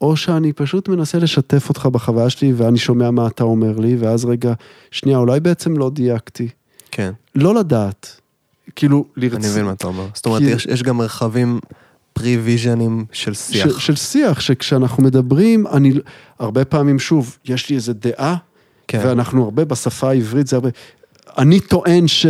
או 0.00 0.16
שאני 0.16 0.52
פשוט 0.52 0.88
מנסה 0.88 1.18
לשתף 1.18 1.68
אותך 1.68 1.86
בחוויה 1.86 2.30
שלי 2.30 2.52
ואני 2.52 2.78
שומע 2.78 3.10
מה 3.10 3.26
אתה 3.26 3.44
אומר 3.44 3.78
לי, 3.78 3.96
ואז 3.96 4.24
רגע, 4.24 4.52
שנייה, 4.90 5.18
אולי 5.18 5.40
בעצם 5.40 5.76
לא 5.76 5.90
דייקתי. 5.90 6.48
כן, 6.90 7.12
לא 7.34 7.54
לדעת. 7.54 8.20
כאילו, 8.76 9.04
לרצ... 9.16 9.34
אני 9.34 9.48
מבין 9.48 9.64
מה 9.64 9.72
אתה 9.72 9.86
אומר. 9.86 10.06
זאת 10.14 10.26
אומרת, 10.26 10.42
כי- 10.42 10.50
יש, 10.50 10.66
יש 10.66 10.82
גם 10.82 10.96
מרחבים 10.96 11.60
פרי-ויז'נים 12.12 13.04
של 13.12 13.34
שיח. 13.34 13.68
של, 13.72 13.78
של 13.78 13.94
שיח, 13.96 14.40
שכשאנחנו 14.40 15.02
מדברים, 15.02 15.66
אני, 15.66 15.92
הרבה 16.38 16.64
פעמים, 16.64 16.98
שוב, 16.98 17.36
יש 17.44 17.70
לי 17.70 17.76
איזה 17.76 17.92
דעה, 17.92 18.36
כן, 18.88 19.00
ואנחנו 19.04 19.44
הרבה 19.44 19.64
בשפה 19.64 20.08
העברית, 20.10 20.46
זה 20.46 20.56
הרבה, 20.56 20.68
אני 21.38 21.60
טוען 21.60 22.08
ש, 22.08 22.26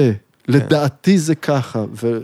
לדעתי 0.49 1.19
זה 1.19 1.35
ככה, 1.35 1.85
ו... 2.03 2.19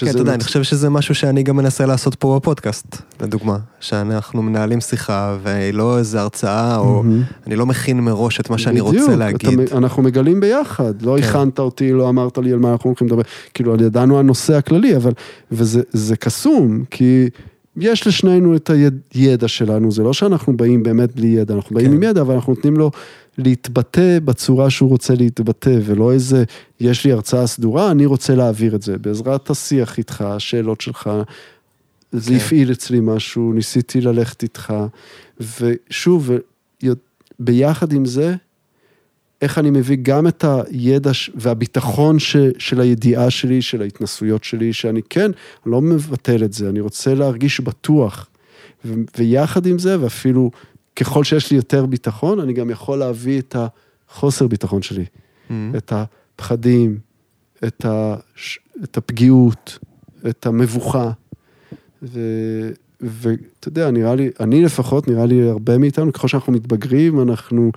כן, 0.00 0.06
אתה 0.10 0.18
יודע, 0.18 0.34
אני 0.34 0.44
חושב 0.44 0.62
שזה 0.62 0.90
משהו 0.90 1.14
שאני 1.14 1.42
גם 1.42 1.56
מנסה 1.56 1.86
לעשות 1.86 2.14
פה 2.14 2.36
בפודקאסט, 2.40 2.96
לדוגמה. 3.20 3.58
שאנחנו 3.80 4.42
מנהלים 4.42 4.80
שיחה, 4.80 5.36
והיא 5.42 5.74
לא 5.74 5.98
איזה 5.98 6.20
הרצאה, 6.20 6.76
או. 6.76 7.02
אני 7.46 7.56
לא 7.56 7.66
מכין 7.66 8.00
מראש 8.00 8.40
את 8.40 8.50
מה 8.50 8.58
שאני 8.58 8.80
בדיוק, 8.80 8.96
רוצה 8.96 9.16
להגיד. 9.16 9.60
מ- 9.60 9.76
אנחנו 9.76 10.02
מגלים 10.02 10.40
ביחד, 10.40 11.02
לא 11.02 11.16
כן. 11.18 11.28
הכנת 11.28 11.58
אותי, 11.58 11.92
לא 11.92 12.08
אמרת 12.08 12.38
לי 12.38 12.52
על 12.52 12.58
מה 12.58 12.72
אנחנו 12.72 12.90
הולכים 12.90 13.06
לדבר, 13.06 13.22
כאילו, 13.54 13.74
ידענו 13.74 14.18
הנושא 14.18 14.54
הכללי, 14.54 14.96
אבל, 14.96 15.12
וזה 15.52 15.82
זה 15.92 16.16
קסום, 16.16 16.84
כי 16.90 17.28
יש 17.76 18.06
לשנינו 18.06 18.56
את 18.56 18.70
הידע 19.14 19.48
שלנו, 19.48 19.92
זה 19.92 20.02
לא 20.02 20.12
שאנחנו 20.12 20.56
באים 20.56 20.82
באמת 20.82 21.14
בלי 21.16 21.26
ידע, 21.26 21.54
אנחנו 21.54 21.76
באים 21.76 21.88
כן. 21.88 21.94
עם 21.94 22.02
ידע, 22.02 22.20
אבל 22.20 22.34
אנחנו 22.34 22.54
נותנים 22.54 22.76
לו 22.76 22.90
להתבטא 23.38 24.18
בצורה 24.24 24.70
שהוא 24.70 24.90
רוצה 24.90 25.14
להתבטא, 25.14 25.78
ולא 25.84 26.12
איזה, 26.12 26.44
יש 26.80 27.04
לי 27.04 27.12
הרצאה 27.12 27.46
סדורה, 27.46 27.90
אני 27.90 28.06
רוצה 28.06 28.34
להעביר 28.34 28.74
את 28.74 28.82
זה, 28.82 28.98
בעזרת 28.98 29.50
השיח 29.50 29.98
איתך, 29.98 30.20
השאלות 30.20 30.80
שלך, 30.80 31.10
זה 32.12 32.30
כן. 32.30 32.36
הפעיל 32.36 32.72
אצלי 32.72 32.98
משהו, 33.02 33.52
ניסיתי 33.52 34.00
ללכת 34.00 34.42
איתך, 34.42 34.74
ושוב, 35.60 36.30
ביחד 37.38 37.92
עם 37.92 38.04
זה, 38.04 38.34
איך 39.42 39.58
אני 39.58 39.70
מביא 39.70 39.96
גם 40.02 40.26
את 40.26 40.44
הידע 40.44 41.10
והביטחון 41.34 42.18
ש, 42.18 42.36
של 42.58 42.80
הידיעה 42.80 43.30
שלי, 43.30 43.62
של 43.62 43.82
ההתנסויות 43.82 44.44
שלי, 44.44 44.72
שאני 44.72 45.00
כן, 45.10 45.30
אני 45.64 45.72
לא 45.72 45.80
מבטל 45.80 46.44
את 46.44 46.52
זה, 46.52 46.68
אני 46.68 46.80
רוצה 46.80 47.14
להרגיש 47.14 47.60
בטוח. 47.60 48.28
ו, 48.84 48.94
ויחד 49.18 49.66
עם 49.66 49.78
זה, 49.78 50.00
ואפילו 50.00 50.50
ככל 50.96 51.24
שיש 51.24 51.50
לי 51.50 51.56
יותר 51.56 51.86
ביטחון, 51.86 52.40
אני 52.40 52.52
גם 52.52 52.70
יכול 52.70 52.98
להביא 52.98 53.38
את 53.40 53.56
החוסר 54.08 54.46
ביטחון 54.46 54.82
שלי, 54.82 55.04
Mhm. 55.48 55.52
את 55.76 55.92
הפחדים, 55.92 56.98
את, 57.66 57.84
ה, 57.84 58.16
את 58.84 58.96
הפגיעות, 58.96 59.78
את 60.28 60.46
המבוכה. 60.46 61.10
ו... 62.02 62.20
ואתה 63.02 63.68
יודע, 63.68 63.90
נראה 63.90 64.14
לי, 64.14 64.30
אני 64.40 64.62
לפחות, 64.64 65.08
נראה 65.08 65.26
לי 65.26 65.48
הרבה 65.48 65.78
מאיתנו, 65.78 66.12
ככל 66.12 66.28
שאנחנו 66.28 66.52
מתבגרים, 66.52 67.20
אנחנו, 67.20 67.72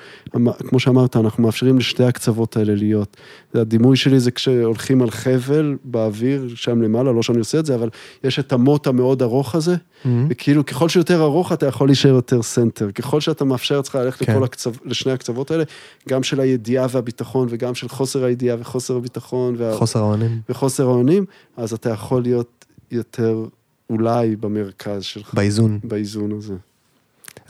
כמו 0.57 0.80
שאמרת, 0.80 1.15
אנחנו 1.17 1.43
מאפשרים 1.43 1.78
לשתי 1.78 2.03
הקצוות 2.03 2.57
האלה 2.57 2.76
להיות. 2.76 3.17
הדימוי 3.53 3.97
שלי 3.97 4.19
זה 4.19 4.32
כשהולכים 4.32 5.01
על 5.01 5.11
חבל 5.11 5.78
באוויר, 5.84 6.47
שם 6.55 6.82
למעלה, 6.82 7.11
לא 7.11 7.23
שאני 7.23 7.39
עושה 7.39 7.59
את 7.59 7.65
זה, 7.65 7.76
אבל 7.76 7.89
יש 8.23 8.39
את 8.39 8.53
המוט 8.53 8.88
המאוד 8.88 9.21
ארוך 9.21 9.55
הזה, 9.55 9.76
Mhm. 10.05 10.07
וכאילו 10.30 10.65
ככל 10.65 10.89
שיותר 10.89 11.21
ארוך 11.23 11.53
אתה 11.53 11.65
יכול 11.65 11.88
להישאר 11.88 12.11
יותר 12.11 12.41
center. 12.41 12.91
ככל 12.91 13.21
שאתה 13.21 13.45
מאפשר 13.45 13.78
לעצמך 13.78 13.95
ללכת 13.95 14.26
כן. 14.26 14.43
הקצו... 14.43 14.71
לשני 14.86 15.11
הקצוות 15.11 15.51
האלה, 15.51 15.63
גם 16.09 16.23
של 16.23 16.39
הידיעה 16.39 16.88
והביטחון, 16.91 17.47
וגם 17.49 17.76
של 17.76 17.89
חוסר 17.89 18.23
הידיעה 18.23 18.57
וחוסר 18.59 18.95
הביטחון, 18.95 19.55
וה... 19.57 19.78
חוסר 19.78 19.99
האונים. 19.99 20.39
וחוסר 20.49 20.84
האונים, 20.84 21.26
אז 21.57 21.73
אתה 21.73 21.89
יכול 21.89 22.21
להיות 22.21 22.65
יותר 22.91 23.45
אולי 23.89 24.36
במרכז 24.36 25.03
שלך, 25.03 25.33
באיזון. 25.33 25.79
באיזון 25.83 26.31
הזה. 26.31 26.55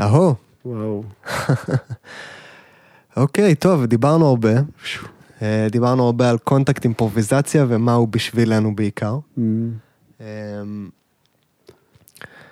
אהו, 0.02 0.36
וואו. 0.66 1.04
אוקיי, 3.18 3.56
טוב, 3.56 3.86
דיברנו 3.86 4.26
הרבה. 4.28 4.54
אה, 5.42 5.68
דיברנו 5.72 6.06
הרבה 6.06 6.30
על 6.30 6.38
קונטקט 6.38 6.84
אימפרוביזציה 6.84 7.66
ומה 7.70 7.94
הוא 7.94 8.08
בשבילנו 8.08 8.76
בעיקר. 8.76 9.18
Mm. 9.38 9.42
אה, 10.22 10.26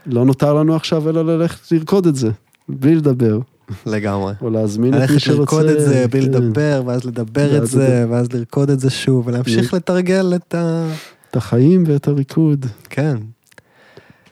לא 0.05 0.25
נותר 0.25 0.53
לנו 0.53 0.75
עכשיו 0.75 1.09
אלא 1.09 1.25
ללכת 1.25 1.71
לרקוד 1.71 2.07
את 2.07 2.15
זה, 2.15 2.29
בלי 2.69 2.95
לדבר, 2.95 3.39
לגמרי. 3.85 4.33
או 4.41 4.49
להזמין 4.49 4.93
את 4.93 4.99
מי 4.99 5.01
ללכת 5.01 5.19
שרוצה. 5.19 5.39
לרקוד 5.39 5.65
את 5.65 5.79
זה 5.79 6.05
בלי 6.07 6.21
כן. 6.21 6.27
לדבר, 6.31 6.83
ואז 6.85 7.05
לדבר 7.05 7.57
את 7.57 7.67
זה, 7.67 8.05
ואז 8.09 8.33
לרקוד 8.33 8.69
את 8.69 8.79
זה 8.79 8.89
שוב, 8.89 9.27
ולהמשיך 9.27 9.73
לתרגל 9.73 10.33
את 10.35 10.55
ה... 10.55 10.87
את 11.31 11.35
החיים 11.35 11.83
ואת 11.87 12.07
הריקוד. 12.07 12.65
כן. 12.89 13.17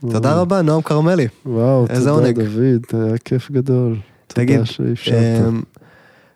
תודה 0.09 0.35
רבה, 0.35 0.61
נועם 0.61 0.81
כרמלי. 0.81 1.27
וואו, 1.45 1.87
תודה 1.87 2.11
עונג. 2.11 2.39
דוד, 2.39 3.01
היה 3.05 3.17
כיף 3.17 3.51
גדול. 3.51 3.97
תגיד, 4.27 4.55
תודה 4.55 4.65
שאפשרת. 4.65 5.47
אמ, 5.47 5.61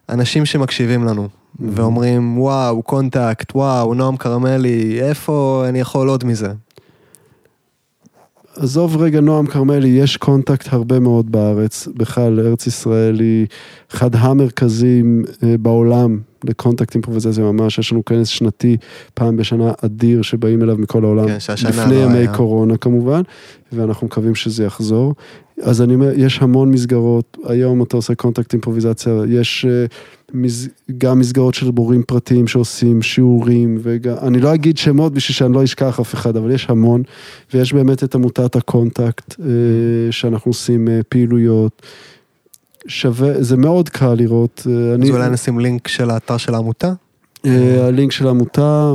אנשים 0.10 0.46
שמקשיבים 0.46 1.06
לנו, 1.06 1.28
ואומרים, 1.60 2.38
וואו, 2.40 2.84
קונטקט, 2.84 3.56
וואו, 3.56 3.94
נועם 3.94 4.18
כרמלי, 4.18 5.02
איפה 5.02 5.66
אני 5.70 5.80
יכול 5.80 6.10
עוד 6.10 6.24
מזה? 6.24 6.54
עזוב 8.58 9.02
רגע, 9.02 9.22
נועם 9.22 9.48
כרמלי, 9.48 9.88
יש 9.88 10.18
קונטקט 10.18 10.74
הרבה 10.74 11.00
מאוד 11.00 11.32
בארץ. 11.32 11.88
בכלל, 11.96 12.40
ארץ 12.40 12.68
ישראל 12.68 13.20
היא 13.20 13.48
אחד 13.94 14.16
המרכזים 14.16 15.24
אה, 15.44 15.58
בעולם 15.58 16.20
לקונטקט 16.44 16.96
אימפרוביזציה 16.96 17.44
ממש. 17.44 17.80
יש 17.80 17.92
לנו 17.92 18.06
כנס 18.06 18.28
שנתי 18.28 18.78
פעם 19.14 19.38
בשנה 19.38 19.72
אדיר 19.86 20.22
שבאים 20.22 20.64
אליו 20.64 20.78
מכל 20.78 21.04
העולם. 21.04 21.28
כן, 21.28 21.38
לפני 21.68 21.96
לא 21.96 22.04
ימי 22.04 22.18
היה. 22.18 22.36
קורונה 22.36 22.78
כמובן, 22.78 23.22
ואנחנו 23.72 24.08
מקווים 24.08 24.36
שזה 24.36 24.64
יחזור. 24.64 25.14
אז 25.62 25.82
אני 25.82 25.96
אומר, 25.96 26.12
יש 26.16 26.40
המון 26.42 26.72
מסגרות, 26.72 27.38
היום 27.46 27.84
אתה 27.84 27.98
עושה 27.98 28.16
קונטקט 28.16 28.54
אימפרוביזציה, 28.54 29.14
יש 29.28 29.66
אה, 29.70 29.86
גם 30.98 31.20
מסגרות 31.20 31.54
של 31.54 31.72
מורים 31.72 32.04
פרטיים 32.04 32.48
שעושים 32.48 33.02
שיעורים, 33.02 33.78
ואני 33.82 34.40
לא 34.40 34.54
אגיד 34.54 34.78
שמות 34.78 35.14
בשביל 35.14 35.36
שאני 35.36 35.54
לא 35.54 35.64
אשכח 35.64 36.00
אף 36.00 36.14
אחד, 36.14 36.38
אבל 36.38 36.52
יש 36.52 36.70
המון, 36.70 37.04
ויש 37.54 37.74
באמת 37.74 38.04
את 38.04 38.16
עמותת 38.16 38.56
הקונטקט, 38.56 39.36
אה, 39.40 39.46
שאנחנו 40.12 40.50
עושים 40.50 40.88
אה, 40.88 41.00
פעילויות. 41.10 41.82
שווה, 42.88 43.44
זה 43.44 43.58
מאוד 43.58 43.90
קל 43.90 44.14
לראות. 44.14 44.68
אה, 44.68 44.72
אז 44.72 44.96
אני, 44.96 45.12
אולי 45.12 45.30
נשים 45.30 45.60
לינק 45.60 45.88
של 45.88 46.10
האתר 46.10 46.38
של 46.38 46.56
העמותה? 46.56 46.94
הלינק 47.44 48.12
של 48.12 48.28
העמותה, 48.28 48.94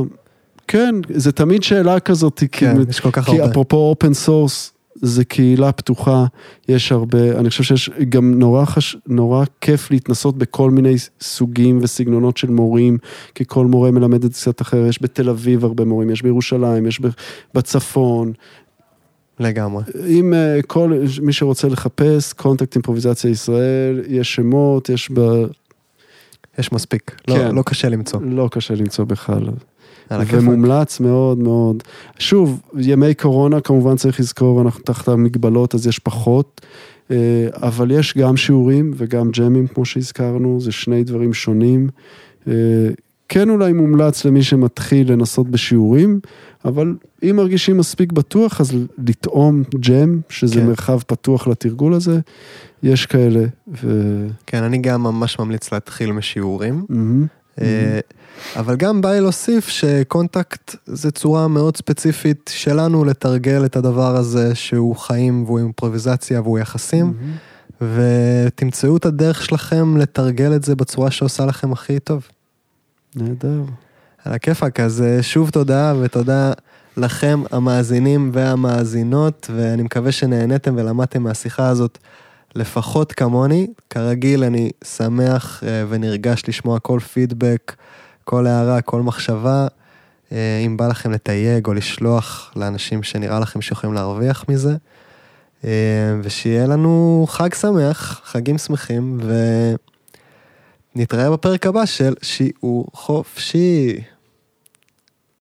כן, 0.67 0.95
זה 1.09 1.31
תמיד 1.31 1.63
שאלה 1.63 1.99
כזאת, 1.99 2.39
כי 2.39 2.47
כן, 2.47 2.75
יש 2.89 2.99
כל 2.99 3.11
כך 3.11 3.25
כי 3.25 3.39
הרבה. 3.39 3.51
אפרופו 3.51 3.77
open 3.77 4.13
source, 4.13 4.71
זה 5.01 5.25
קהילה 5.25 5.71
פתוחה, 5.71 6.25
יש 6.67 6.91
הרבה, 6.91 7.39
אני 7.39 7.49
חושב 7.49 7.63
שיש 7.63 7.89
גם 8.09 8.39
נורא, 8.39 8.65
חש, 8.65 8.97
נורא 9.07 9.45
כיף 9.61 9.91
להתנסות 9.91 10.37
בכל 10.37 10.71
מיני 10.71 10.95
סוגים 11.21 11.79
וסגנונות 11.81 12.37
של 12.37 12.49
מורים, 12.49 12.97
כי 13.35 13.43
כל 13.47 13.65
מורה 13.65 13.91
מלמד 13.91 14.23
את 14.23 14.33
זה 14.33 14.39
קצת 14.39 14.61
אחר, 14.61 14.85
יש 14.85 15.01
בתל 15.01 15.29
אביב 15.29 15.65
הרבה 15.65 15.85
מורים, 15.85 16.09
יש 16.09 16.21
בירושלים, 16.21 16.85
יש 16.85 17.01
בצפון. 17.53 18.33
לגמרי. 19.39 19.83
אם 20.07 20.33
uh, 20.33 20.65
כל, 20.67 20.93
מי 21.21 21.33
שרוצה 21.33 21.67
לחפש, 21.67 22.33
קונטקט 22.33 22.75
אימפרוביזציה 22.75 23.31
ישראל, 23.31 24.01
יש 24.07 24.35
שמות, 24.35 24.89
יש 24.89 25.11
ב... 25.13 25.19
יש 26.59 26.71
מספיק, 26.71 27.15
לא, 27.27 27.35
כן. 27.35 27.47
לא, 27.47 27.53
לא 27.53 27.63
קשה 27.65 27.89
למצוא. 27.89 28.19
לא 28.23 28.47
קשה 28.51 28.75
למצוא 28.75 29.05
בכלל. 29.05 29.43
ומומלץ 30.27 30.99
מאוד 30.99 31.37
מאוד. 31.37 31.83
שוב, 32.19 32.61
ימי 32.77 33.13
קורונה 33.13 33.61
כמובן 33.61 33.95
צריך 33.95 34.19
לזכור, 34.19 34.61
אנחנו 34.61 34.83
תחת 34.83 35.07
המגבלות 35.07 35.75
אז 35.75 35.87
יש 35.87 35.99
פחות, 35.99 36.61
אה, 37.11 37.47
אבל 37.53 37.91
יש 37.91 38.17
גם 38.17 38.37
שיעורים 38.37 38.91
וגם 38.95 39.31
ג'מים 39.31 39.67
כמו 39.67 39.85
שהזכרנו, 39.85 40.61
זה 40.61 40.71
שני 40.71 41.03
דברים 41.03 41.33
שונים. 41.33 41.89
אה, 42.47 42.53
כן 43.29 43.49
אולי 43.49 43.73
מומלץ 43.73 44.25
למי 44.25 44.43
שמתחיל 44.43 45.11
לנסות 45.11 45.49
בשיעורים, 45.49 46.19
אבל 46.65 46.95
אם 47.23 47.35
מרגישים 47.35 47.77
מספיק 47.77 48.11
בטוח, 48.11 48.61
אז 48.61 48.71
לטעום 49.07 49.63
ג'ם, 49.79 50.19
שזה 50.29 50.55
כן. 50.55 50.65
מרחב 50.65 50.99
פתוח 51.07 51.47
לתרגול 51.47 51.93
הזה, 51.93 52.19
יש 52.83 53.05
כאלה. 53.05 53.45
ו... 53.83 54.27
כן, 54.47 54.63
אני 54.63 54.77
גם 54.77 55.03
ממש 55.03 55.39
ממליץ 55.39 55.73
להתחיל 55.73 56.11
משיעורים. 56.11 56.85
Mm-hmm. 56.89 57.61
אבל 58.55 58.75
גם 58.75 59.01
בא 59.01 59.11
לי 59.11 59.21
להוסיף 59.21 59.67
שקונטקט 59.67 60.75
זה 60.85 61.11
צורה 61.11 61.47
מאוד 61.47 61.77
ספציפית 61.77 62.51
שלנו 62.53 63.05
לתרגל 63.05 63.65
את 63.65 63.75
הדבר 63.75 64.15
הזה 64.15 64.55
שהוא 64.55 64.95
חיים 64.95 65.43
והוא 65.43 65.59
אימפרוביזציה 65.59 66.41
והוא 66.41 66.59
יחסים, 66.59 67.13
mm-hmm. 67.13 67.83
ותמצאו 67.83 68.97
את 68.97 69.05
הדרך 69.05 69.45
שלכם 69.45 69.97
לתרגל 69.97 70.55
את 70.55 70.63
זה 70.63 70.75
בצורה 70.75 71.11
שעושה 71.11 71.45
לכם 71.45 71.71
הכי 71.71 71.99
טוב. 71.99 72.27
נהדר. 73.15 73.61
על 74.25 74.33
הכיפאק, 74.33 74.79
אז 74.79 75.01
אה, 75.01 75.23
שוב 75.23 75.49
תודה 75.49 75.93
ותודה 76.01 76.53
לכם 76.97 77.43
המאזינים 77.51 78.29
והמאזינות, 78.33 79.49
ואני 79.55 79.83
מקווה 79.83 80.11
שנהניתם 80.11 80.75
ולמדתם 80.77 81.23
מהשיחה 81.23 81.67
הזאת 81.67 81.97
לפחות 82.55 83.11
כמוני. 83.11 83.67
כרגיל, 83.89 84.43
אני 84.43 84.71
שמח 84.83 85.63
אה, 85.63 85.83
ונרגש 85.89 86.43
לשמוע 86.47 86.79
כל 86.79 86.99
פידבק. 86.99 87.75
כל 88.23 88.47
הערה, 88.47 88.81
כל 88.81 89.01
מחשבה, 89.01 89.67
אה, 90.31 90.63
אם 90.65 90.77
בא 90.77 90.87
לכם 90.87 91.11
לתייג 91.11 91.67
או 91.67 91.73
לשלוח 91.73 92.51
לאנשים 92.55 93.03
שנראה 93.03 93.39
לכם 93.39 93.61
שיכולים 93.61 93.93
להרוויח 93.93 94.45
מזה. 94.49 94.75
אה, 95.63 95.69
ושיהיה 96.23 96.67
לנו 96.67 97.25
חג 97.29 97.53
שמח, 97.53 98.21
חגים 98.23 98.57
שמחים, 98.57 99.19
ונתראה 100.95 101.31
בפרק 101.31 101.67
הבא 101.67 101.85
של 101.85 102.13
שיעור 102.21 102.87
חופשי. 102.93 104.01